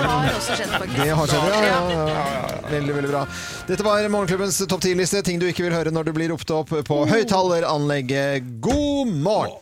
Har 0.00 0.30
også 0.36 0.54
skjedd, 0.56 0.70
faktisk. 0.74 1.00
Det 1.02 1.10
har 1.18 1.32
skjedd, 1.32 1.48
ja, 1.50 1.80
ja, 1.90 2.04
ja. 2.14 2.54
Veldig, 2.70 2.94
veldig 2.94 3.10
bra. 3.10 3.24
Dette 3.66 3.86
var 3.86 4.06
Morgenklubbens 4.12 4.60
topp 4.70 4.84
10-liste. 4.86 5.24
Ting 5.26 5.42
du 5.42 5.48
ikke 5.50 5.66
vil 5.66 5.74
høre 5.74 5.90
når 5.94 6.10
du 6.10 6.14
blir 6.14 6.30
ropt 6.34 6.54
opp 6.54 6.70
på 6.86 7.00
høyttaleranlegget. 7.10 8.46
God 8.62 9.10
morgen! 9.10 9.58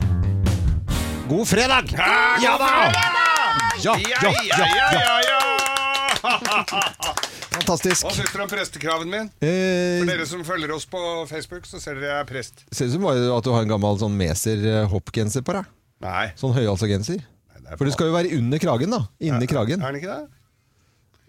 God 1.29 1.49
fredag! 1.49 1.97
Ja 2.45 2.59
da! 2.61 3.38
Ja, 3.85 3.95
ja, 3.95 4.19
ja, 4.23 4.67
ja, 4.99 5.21
ja! 5.23 5.39
Fantastisk. 7.59 8.05
Hva 8.07 8.13
syns 8.15 8.33
dere 8.33 8.45
om 8.45 8.51
prestekraven 8.51 9.11
min? 9.11 9.29
Eh, 9.43 10.01
For 10.01 10.11
dere 10.11 10.27
som 10.29 10.45
følger 10.47 10.73
oss 10.75 10.87
på 10.91 11.01
Facebook, 11.31 11.67
så 11.69 11.81
ser 11.83 11.99
dere 11.99 12.11
jeg 12.11 12.23
er 12.25 12.29
prest. 12.29 12.65
Ser 12.75 12.91
ut 12.91 12.97
som 12.97 13.07
at 13.11 13.45
du 13.47 13.51
har 13.55 13.63
en 13.67 13.71
gammel 13.73 13.99
sånn 14.01 14.17
Meser-hoppgenser 14.19 15.45
på 15.47 15.57
deg. 15.59 15.69
Nei. 16.05 16.27
Sånn 16.39 16.55
høyhalsa-genser. 16.57 17.23
For 17.77 17.85
det 17.85 17.93
skal 17.95 18.09
jo 18.09 18.15
være 18.17 18.33
under 18.39 18.59
kragen, 18.63 18.95
da. 18.95 19.01
Inni 19.21 19.49
kragen. 19.51 19.83
Er 19.85 19.93
den 19.93 20.01
ikke 20.01 20.15
det? 20.15 20.38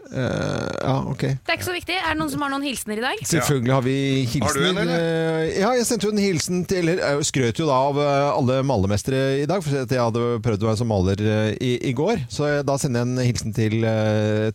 Eh, 0.10 0.70
ja, 0.82 0.94
ok. 1.12 1.22
Det 1.22 1.52
er 1.54 1.58
ikke 1.60 1.68
så 1.68 1.74
viktig. 1.76 1.96
Er 2.00 2.14
det 2.16 2.20
noen 2.22 2.32
som 2.34 2.42
har 2.42 2.50
noen 2.54 2.64
hilsener 2.66 2.98
i 2.98 3.04
dag? 3.04 3.20
Selvfølgelig 3.30 3.74
har 3.76 3.84
vi 3.86 3.96
hilsener. 4.26 4.48
Har 4.48 4.58
du 4.58 4.66
en, 4.70 4.80
eller? 4.84 5.04
Eh, 5.44 5.60
Ja, 5.60 5.70
jeg 5.78 5.86
sendte 5.86 6.08
jo 6.08 6.12
en 6.16 6.22
hilsen 6.24 6.64
til 6.70 6.78
Eller 6.90 7.02
jeg 7.04 7.28
skrøt 7.30 7.60
jo 7.62 7.68
da 7.70 7.78
av 7.90 8.00
eh, 8.02 8.30
alle 8.34 8.58
malermestere 8.66 9.22
i 9.44 9.46
dag, 9.50 9.62
for 9.66 9.78
jeg 9.84 10.02
hadde 10.02 10.26
prøvd 10.46 10.66
å 10.66 10.70
være 10.72 10.82
som 10.82 10.90
maler 10.90 11.24
i, 11.62 11.72
i 11.90 11.94
går. 11.94 12.26
Så 12.32 12.48
jeg- 12.50 12.66
da 12.66 12.78
sender 12.82 13.04
jeg 13.04 13.10
en 13.12 13.26
hilsen 13.30 13.54
til, 13.54 13.80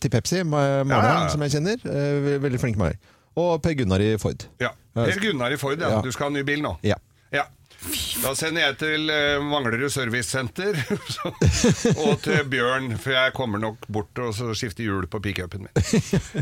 til 0.01 0.09
Pepsi, 0.17 0.43
ma- 0.43 0.83
maleren 0.83 0.89
Ja, 0.91 1.01
ja, 1.15 1.23
ja. 1.23 1.29
som 1.29 1.41
jeg 1.45 1.51
kjenner. 1.55 1.77
Veldig 2.43 2.59
flink 2.59 2.77
maler. 2.81 2.97
Og 3.35 3.61
Per 3.61 3.73
Gunnar 3.75 3.99
i 4.03 4.15
Ford. 4.17 4.45
Ja. 4.63 4.69
Per 4.95 5.19
Gunnar 5.19 5.51
i 5.51 5.57
Ford, 5.59 5.79
ja. 5.79 5.89
Ja. 5.97 6.01
Du 6.01 6.11
skal 6.11 6.29
ha 6.29 6.35
ny 6.37 6.43
bil 6.47 6.61
nå? 6.63 6.75
Ja. 6.83 6.95
Da 8.23 8.31
sender 8.37 8.63
jeg 8.63 8.75
til 8.81 9.09
eh, 9.13 9.41
Manglerud 9.45 9.91
Servicesenter 9.93 10.77
og 12.05 12.21
til 12.25 12.39
Bjørn, 12.49 12.95
for 13.01 13.13
jeg 13.13 13.33
kommer 13.37 13.61
nok 13.61 13.85
bort 13.91 14.17
og 14.23 14.31
så 14.33 14.49
skifter 14.57 14.85
hjul 14.87 15.05
på 15.11 15.21
pickupen 15.23 15.67
min. 15.67 15.71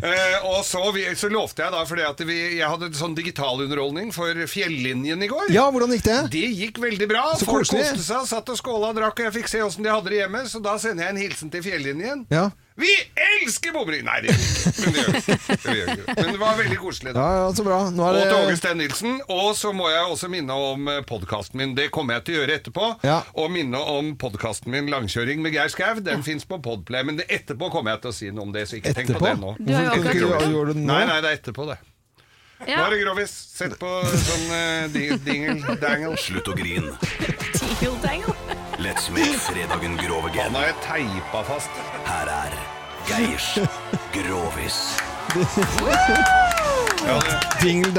Eh, 0.03 0.45
og 0.47 0.63
så, 0.67 0.81
vi, 0.95 1.03
så 1.17 1.29
lovte 1.31 1.63
jeg 1.63 1.73
da, 1.73 1.83
fordi 1.87 2.03
at 2.05 2.21
vi, 2.27 2.37
jeg 2.59 2.67
hadde 2.69 2.89
en 2.89 2.97
sånn 2.97 3.13
digitalunderholdning 3.17 4.11
for 4.15 4.37
Fjellinjen 4.49 5.23
i 5.23 5.29
går. 5.31 5.51
Ja, 5.53 5.67
hvordan 5.73 5.93
gikk 5.95 6.05
det? 6.07 6.17
Det 6.33 6.43
gikk 6.59 6.79
veldig 6.83 7.07
bra. 7.09 7.23
Så 7.39 7.47
Folk 7.47 7.63
koselig. 7.67 7.85
koste 7.93 8.05
seg, 8.07 8.27
satt 8.31 8.51
og 8.53 8.59
skåla 8.59 8.91
og 8.91 8.99
drakk, 8.99 9.19
og 9.21 9.29
jeg 9.29 9.35
fikk 9.39 9.51
se 9.51 9.63
åssen 9.65 9.85
de 9.85 9.93
hadde 9.93 10.11
det 10.11 10.19
hjemme, 10.23 10.43
så 10.49 10.61
da 10.63 10.75
sender 10.81 11.07
jeg 11.07 11.15
en 11.15 11.21
hilsen 11.23 11.53
til 11.53 11.63
Fjellinjen. 11.65 12.25
Ja. 12.33 12.49
Vi 12.75 12.89
elsker 13.15 13.73
bomring! 13.73 14.01
Nei, 14.07 14.15
det 14.23 14.33
gjør 14.33 14.39
vi 14.39 14.47
ikke. 14.49 14.71
Men 14.79 14.95
det 14.95 15.01
gjør 15.03 15.11
vi 15.11 15.19
ikke. 15.19 15.57
Det 15.63 15.75
gjør 15.77 15.89
vi 15.89 15.93
ikke. 15.93 16.15
Men 16.17 16.31
det 16.31 16.39
var 16.41 16.55
veldig 16.57 16.79
koselig. 16.81 17.13
Da. 17.13 17.25
Ja, 17.25 17.43
ja, 17.43 17.51
så 17.53 17.65
bra. 17.67 17.77
Nå 17.93 18.07
er 18.07 18.17
Og 18.17 18.23
til 18.23 18.37
Åge 18.39 18.49
det 18.49 18.57
Steen 18.61 18.81
Nilsen. 18.81 19.19
Og 19.35 19.49
så 19.59 19.73
må 19.77 19.91
jeg 19.93 20.07
også 20.15 20.31
minne 20.33 20.57
om 20.71 20.89
podkasten 21.09 21.61
min. 21.61 21.77
Det 21.77 21.87
kommer 21.93 22.17
jeg 22.17 22.25
til 22.29 22.37
å 22.37 22.41
gjøre 22.41 22.57
etterpå. 22.57 22.89
Ja. 23.05 23.19
Og 23.37 23.53
minne 23.53 23.77
om 23.93 24.13
podkasten 24.17 24.73
min 24.73 24.89
'Langkjøring 24.89 25.45
med 25.45 25.53
Geir 25.53 25.69
Skau'. 25.69 26.01
Den 26.01 26.25
fins 26.25 26.49
på 26.49 26.57
Podplay. 26.65 27.05
Men 27.05 27.21
etterpå 27.27 27.69
kommer 27.69 27.93
jeg 27.93 28.05
til 28.07 28.13
å 28.13 28.17
si 28.23 28.33
noe 28.33 28.49
om 28.49 28.53
det, 28.55 28.67
så 28.69 28.81
ikke 28.81 28.97
tenk 28.97 29.13
på 29.13 29.21
det 29.21 29.37
nå. 29.37 29.55
Du 29.59 29.73
har 29.73 29.89
jo 29.91 29.97
akkurat 30.01 30.49
gjort 30.49 30.73
det. 30.73 30.77
nå? 30.81 30.87
Nei, 30.93 31.03
nei, 31.05 31.21
det 31.21 31.29
er 31.29 31.41
etterpå, 31.41 31.69
det. 31.69 31.81
Ja. 32.67 32.77
Nå 32.79 32.83
er 32.87 32.95
det 32.95 32.99
grovis. 33.03 33.33
Sett 33.53 33.75
på 33.79 33.89
sånn 34.07 34.45
uh, 34.49 35.17
dingle 35.25 35.77
dangle. 35.81 36.15
Slutt 36.17 36.47
å 36.47 36.57
grin. 36.57 36.89
Let's 38.79 39.09
make 39.13 39.37
fredagen 39.39 39.97
grov 39.99 40.29
Han 40.35 40.55
har 40.55 40.71
jeg 40.71 40.79
teipa 40.87 41.43
fast. 41.47 41.83
Her 42.07 42.31
er 42.31 42.62
Geirs 43.07 43.59
Grovis. 44.13 44.97
Ja, 47.05 47.21
Dingle 47.61 47.91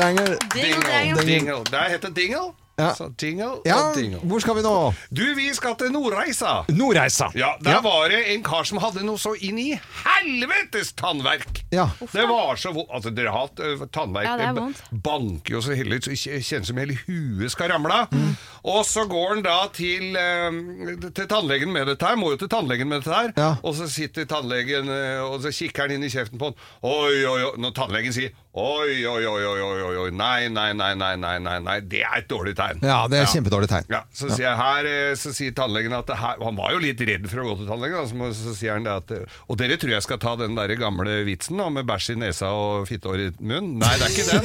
dingle. 1.27 1.65
Det 1.71 1.91
heter 1.91 2.11
dingle. 2.11 2.53
Ja. 2.77 2.89
Så 2.99 3.07
dingle 3.21 3.61
Ja, 3.67 3.77
og 3.91 3.95
dingle. 3.97 4.19
hvor 4.27 4.41
skal 4.43 4.57
vi 4.59 4.63
nå? 4.67 4.75
Du, 5.15 5.23
vi 5.37 5.47
skal 5.55 5.77
til 5.79 5.93
Nordreisa. 5.95 6.65
Nordreisa. 6.75 7.29
Ja, 7.39 7.53
Der 7.63 7.81
var 7.85 8.09
det 8.11 8.23
en 8.35 8.43
kar 8.43 8.65
som 8.67 8.81
hadde 8.83 9.05
noe 9.07 9.19
så 9.19 9.35
inn 9.47 9.59
i 9.63 9.69
helvetes 10.03 10.93
tannverk. 10.99 11.63
Ja. 11.71 11.89
Det 12.01 12.25
var 12.29 12.57
så 12.59 12.73
vondt. 12.75 12.91
Altså, 12.95 13.13
dere 13.15 13.31
har 13.31 13.47
hatt 13.47 13.63
uh, 13.63 13.87
tannverk. 13.95 14.27
Ja, 14.27 14.37
det 14.41 14.49
er 14.49 14.59
vondt. 14.59 14.83
banker 15.05 15.55
jo 15.55 15.63
så 15.63 15.77
heller, 15.79 16.03
så 16.03 16.11
Kjennes 16.15 16.67
som 16.67 16.79
hele 16.81 16.97
huet 17.07 17.53
skal 17.55 17.71
ramle 17.71 17.95
av. 17.95 18.13
Mm. 18.15 18.35
Og 18.75 18.83
så 18.89 19.05
går 19.11 19.35
han 19.35 19.43
da 19.47 19.57
til, 19.75 20.17
uh, 20.19 21.11
til 21.15 21.29
tannlegen 21.31 21.73
med 21.73 21.87
dette 21.93 22.07
her. 22.11 22.19
Må 22.19 22.33
jo 22.35 22.41
til 22.43 22.51
tannlegen 22.53 22.91
med 22.91 23.03
dette 23.05 23.15
her. 23.15 23.33
Ja. 23.39 23.51
Og 23.63 23.77
så 23.79 23.87
sitter 23.93 24.27
tannlegen 24.31 24.91
uh, 24.91 25.29
og 25.31 25.39
så 25.45 25.53
kikker 25.55 25.87
han 25.87 25.95
inn 25.99 26.07
i 26.07 26.11
kjeften 26.13 26.41
på 26.43 26.51
han. 26.51 26.59
Oi, 26.83 27.23
oi, 27.23 27.41
oi. 27.51 27.55
Når 27.63 27.77
tannlegen 27.79 28.15
sier 28.17 28.35
oi, 28.55 29.05
oi, 29.07 29.25
oi, 29.27 29.45
oi, 29.51 29.61
oi, 29.83 29.97
oi. 30.05 30.11
Nei, 30.15 30.49
nei, 30.49 30.69
nei, 30.79 30.93
nei, 30.95 31.17
nei, 31.19 31.39
nei, 31.43 31.55
nei. 31.67 31.77
Det 31.91 32.03
er 32.07 32.21
et 32.21 32.29
dårlig 32.31 32.53
tegn. 32.59 32.79
Ja, 32.87 33.01
det 33.11 33.19
er 33.19 33.27
kjempedårlig 33.33 33.69
tegn. 33.73 33.89
Ja, 33.91 34.03
så 34.15 34.29
sier, 34.31 34.45
jeg 34.47 34.59
her, 34.61 34.89
eh, 34.91 35.15
så 35.19 35.33
sier 35.35 35.55
tannlegen 35.59 35.97
at 35.97 36.07
det 36.07 36.17
her, 36.21 36.39
Han 36.45 36.55
var 36.59 36.71
jo 36.77 36.79
litt 36.85 37.01
redd 37.03 37.27
for 37.31 37.43
å 37.43 37.49
gå 37.49 37.57
til 37.63 37.71
tannlegen. 37.73 38.07
Så, 38.13 38.31
så 38.39 38.55
sier 38.59 38.77
han 38.79 38.87
det 38.87 38.95
at 38.95 39.11
eh, 39.17 39.39
Og 39.51 39.59
dere 39.59 39.79
tror 39.83 39.95
jeg 39.97 40.07
skal 40.07 40.21
ta 40.23 40.37
den 40.41 40.55
der 40.59 40.75
gamle 40.79 41.17
vitsen 41.27 41.59
da, 41.59 41.67
med 41.75 41.89
bæsj 41.91 42.13
i 42.15 42.19
nesa 42.23 42.53
og 42.55 42.87
fittehår 42.91 43.25
i 43.27 43.29
munnen? 43.43 43.79
Nei, 43.83 43.95
det 43.99 44.07
er 44.07 44.15
ikke 44.15 44.29
den. 44.31 44.45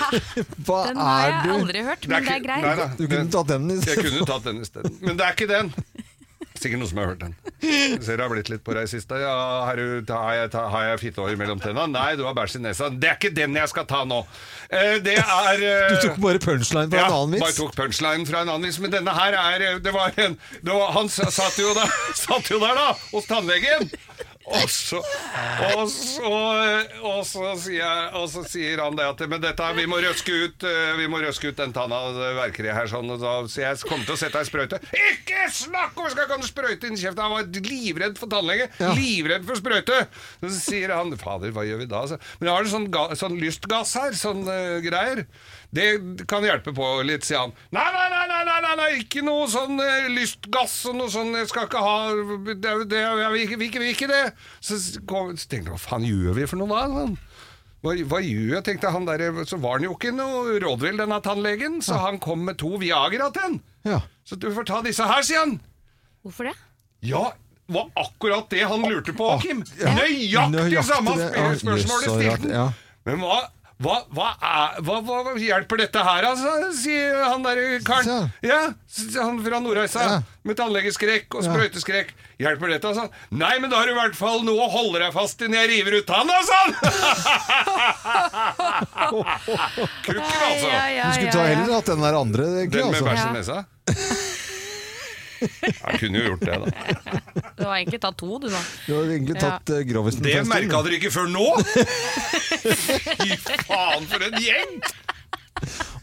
Hva 0.66 0.80
Den 0.90 1.02
har 1.04 1.24
jeg 1.28 1.38
du? 1.44 1.52
aldri 1.60 1.86
hørt, 1.90 2.08
men 2.10 2.16
det 2.26 2.34
er 2.34 2.40
ikke- 2.40 2.46
greit. 2.48 2.66
Nei 2.66 2.74
da. 2.82 2.88
Du 2.98 3.06
kunne 3.06 3.30
tatt 3.38 3.52
den 3.54 3.70
i 3.70 3.78
Jeg 3.84 4.02
kunne 4.02 4.26
tatt 4.34 4.50
den 4.50 4.62
isteden. 4.66 4.98
Men 5.04 5.16
det 5.20 5.26
er 5.30 5.38
ikke 5.38 5.50
den. 5.54 5.72
Sikkert 6.54 6.80
noen 6.82 6.88
som 6.90 6.98
har 7.02 7.12
hørt 7.14 7.22
den. 7.22 7.34
Ser 8.04 8.18
du 8.18 8.24
har 8.24 8.32
blitt 8.32 8.50
litt 8.52 8.64
på 8.64 8.74
deg 8.76 8.88
sist. 8.90 9.04
siste. 9.04 9.20
Ja, 9.20 9.64
har, 9.66 9.76
du, 9.76 10.12
har, 10.12 10.34
jeg, 10.34 10.50
har 10.54 10.86
jeg 10.88 11.00
fittehår 11.02 11.36
mellom 11.40 11.60
tenna? 11.62 11.86
Nei, 11.90 12.14
du 12.16 12.24
har 12.26 12.34
bæsj 12.36 12.58
i 12.58 12.62
nesa. 12.64 12.88
Det 12.90 13.10
er 13.10 13.18
ikke 13.18 13.34
den 13.36 13.56
jeg 13.58 13.70
skal 13.72 13.86
ta 13.90 14.04
nå. 14.08 14.22
Eh, 14.70 14.96
det 15.04 15.18
er 15.20 15.64
eh, 15.64 15.92
Du 15.94 16.08
tok 16.08 16.20
bare 16.24 16.40
punchline 16.42 16.90
fra 16.92 17.02
ja, 17.02 17.10
en 17.10 17.18
annen 17.20 17.44
bare 17.44 17.56
tok 17.56 17.76
punchline 17.76 18.26
fra 18.28 18.44
en 18.44 18.54
annen 18.54 18.68
vits. 18.68 18.80
Men 18.82 18.94
denne 18.94 19.14
her 19.16 19.36
er 19.38 19.66
Det 19.84 19.94
var 19.94 20.14
en 20.16 20.38
det 20.64 20.72
var, 20.72 20.92
Han 20.96 21.10
satt 21.12 21.58
jo, 21.60 21.74
der, 21.76 21.94
satt 22.24 22.50
jo 22.50 22.60
der, 22.62 22.76
da, 22.78 22.92
hos 23.12 23.28
tannlegen. 23.30 23.90
Og 24.44 24.68
så, 24.68 24.98
og, 25.00 25.86
så, 25.88 26.30
og, 27.00 27.20
så 27.24 27.52
sier 27.62 28.10
og 28.18 28.26
så 28.28 28.42
sier 28.44 28.82
han 28.82 28.96
det 28.98 29.06
at 29.08 29.22
Men 29.30 29.40
dette, 29.40 29.68
vi 29.78 29.86
må 29.88 30.00
røske 30.04 30.34
ut 30.36 30.66
eh, 30.68 30.90
Vi 30.98 31.06
må 31.08 31.22
røske 31.22 31.48
ut 31.48 31.56
den 31.56 31.72
tanna 31.72 32.02
det 32.12 32.34
verker 32.36 32.68
i 32.68 32.74
her 32.76 32.90
sånn 32.90 33.08
og 33.14 33.22
da, 33.22 33.32
Så 33.48 33.62
jeg 33.62 33.80
kommer 33.88 34.04
til 34.04 34.16
å 34.16 34.20
sette 34.20 34.42
ei 34.42 34.48
sprøyte 34.50 34.82
Ikke 34.92 35.46
snakk 35.48 35.96
om! 35.96 36.10
Skal 36.12 36.28
ha 36.28 36.38
sprøyte 36.44 36.90
inn 36.90 36.98
i 36.98 37.00
kjeften! 37.00 37.24
Han 37.24 37.38
var 37.38 37.70
livredd 37.70 38.20
for 38.20 38.32
tannlege 38.34 38.68
Livredd 38.98 39.48
for 39.48 39.60
sprøyte 39.62 40.02
Så 40.42 40.52
sier 40.58 40.92
han 40.92 41.16
Fader, 41.20 41.54
hva 41.56 41.64
gjør 41.64 41.80
vi 41.80 41.88
da? 41.88 42.04
Men 42.40 42.50
jeg 42.50 42.58
har 42.58 42.68
en 42.68 42.74
sånn, 42.74 43.18
sånn 43.24 43.40
lystgass 43.40 43.96
her 43.96 44.18
Sånn 44.18 44.44
uh, 44.44 44.76
greier 44.84 45.24
det 45.74 46.26
kan 46.30 46.44
hjelpe 46.46 46.74
på 46.76 46.88
litt, 47.06 47.26
sier 47.26 47.42
han. 47.42 47.54
Nei, 47.74 47.84
nei, 47.94 48.06
nei, 48.12 48.24
nei, 48.30 48.42
nei, 48.46 48.58
nei, 48.62 48.74
nei 48.78 48.88
ikke 49.02 49.24
noe 49.26 49.48
sånn 49.50 49.80
eh, 49.82 50.08
lystgass 50.14 50.76
og 50.90 50.98
noe 51.00 51.10
sånn, 51.10 51.34
jeg 51.40 51.50
skal 51.50 51.66
ikke 51.66 51.82
ha 51.82 51.96
det, 52.14 52.74
det, 52.92 53.00
Jeg 53.02 53.32
vil 53.34 53.42
ikke, 53.46 53.58
vil 53.58 53.70
ikke, 53.70 53.82
vil 53.82 53.94
ikke 53.96 54.10
det. 54.12 54.22
Så, 54.60 54.78
så 54.78 55.02
tenkte 55.02 55.58
jeg, 55.58 55.72
hva 55.72 55.80
faen 55.82 56.06
gjør 56.06 56.38
vi 56.38 56.48
for 56.50 56.62
noe 56.62 56.70
da? 56.70 56.84
Sånn. 56.94 57.16
Hva, 57.84 57.92
hva 58.08 58.20
gjør 58.24 58.54
jeg? 58.54 58.64
tenkte 58.70 58.92
han 58.94 59.08
der, 59.08 59.26
Så 59.50 59.58
var 59.60 59.78
han 59.78 59.88
jo 59.88 59.96
ikke 59.98 60.14
noe 60.16 60.58
rådvill, 60.62 61.00
denne 61.02 61.20
tannlegen, 61.24 61.80
så 61.84 61.98
han 62.06 62.20
kom 62.22 62.46
med 62.46 62.56
to 62.62 62.76
Viagra 62.80 63.32
til 63.34 63.48
han. 63.48 63.58
Ja. 63.84 64.04
Så 64.24 64.38
du 64.40 64.48
får 64.54 64.70
ta 64.70 64.78
disse 64.86 65.04
her, 65.08 65.26
sier 65.26 65.42
han. 65.42 65.58
Hvorfor 66.24 66.48
det? 66.48 66.54
Ja, 67.04 67.26
var 67.66 67.90
akkurat 68.00 68.48
det 68.52 68.62
han 68.70 68.86
lurte 68.88 69.12
på, 69.16 69.26
Kim. 69.42 69.60
Nøyaktig 69.76 70.54
Nøyaktig 70.54 70.86
samme 70.88 71.18
spørsmål 71.18 71.52
du 71.52 71.60
spørsmålet 71.60 72.08
stilte 72.14 72.56
han. 72.56 72.72
Men 73.04 73.20
hva, 73.20 73.42
hva, 73.82 73.96
hva, 74.14 74.28
er, 74.38 74.76
hva, 74.86 75.00
hva, 75.02 75.32
hjelper 75.40 75.80
dette 75.82 76.02
her, 76.06 76.24
altså? 76.28 76.50
Sier 76.78 77.24
han 77.26 77.42
der 77.42 77.58
karen. 77.84 78.30
Ja, 78.44 78.60
han 79.18 79.40
fra 79.42 79.58
Nordreisa. 79.62 80.04
Ja. 80.06 80.20
Med 80.46 80.58
tannlegeskrekk 80.60 81.34
og 81.34 81.42
sprøyteskrekk. 81.46 82.12
Hjelper 82.38 82.70
dette, 82.70 82.92
altså? 82.92 83.08
Nei, 83.34 83.56
men 83.62 83.72
da 83.72 83.80
har 83.80 83.90
du 83.90 83.94
i 83.94 83.98
hvert 83.98 84.16
fall 84.18 84.44
noe 84.46 84.62
å 84.62 84.70
holde 84.70 85.02
deg 85.02 85.10
fast 85.14 85.42
i 85.42 85.50
når 85.50 85.58
jeg 85.64 85.70
river 85.72 85.98
ut 85.98 86.06
tanna, 86.06 86.38
sa 86.46 86.60
han! 86.62 86.70
Kukken, 90.06 90.22
altså. 90.22 90.70
Du 90.70 91.10
skulle 91.18 91.34
ta 91.34 91.44
heller 91.50 91.74
hatt 91.74 91.90
den 91.90 92.06
der 92.06 92.20
andre. 92.22 92.48
Den 92.62 92.70
med 92.70 92.88
altså. 92.94 93.06
bæsj 93.10 93.26
i 93.26 93.36
nesa? 93.40 93.58
Jeg 95.90 96.00
kunne 96.02 96.20
jo 96.20 96.32
gjort 96.32 96.44
det, 96.46 96.58
da. 96.62 96.68
Du 97.58 97.64
har 97.68 97.76
egentlig 97.78 98.00
tatt 98.02 98.16
to, 98.20 98.30
du 98.42 98.48
nå. 98.50 98.60
Du 98.86 98.92
har 98.96 99.10
egentlig 99.14 99.36
tatt 99.40 99.72
ja. 99.72 99.82
grovisen 99.88 100.24
Det 100.26 100.36
merka 100.50 100.82
dere 100.86 100.98
ikke 100.98 101.12
før 101.14 101.30
nå! 101.30 101.46
Fy 103.22 103.36
faen, 103.66 104.08
for 104.10 104.26
en 104.28 104.38
gjeng! 104.42 104.78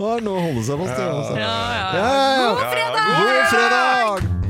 Å, 0.02 0.14
nå 0.24 0.36
holder 0.38 0.62
det 0.62 0.68
seg 0.70 0.86
fast. 0.86 1.02
Altså. 1.08 1.34
Ja, 1.38 1.56
ja, 1.78 1.90
ja. 1.96 2.46
God 2.52 2.70
fredag! 2.72 3.10
God 3.18 3.44
fredag! 3.56 4.41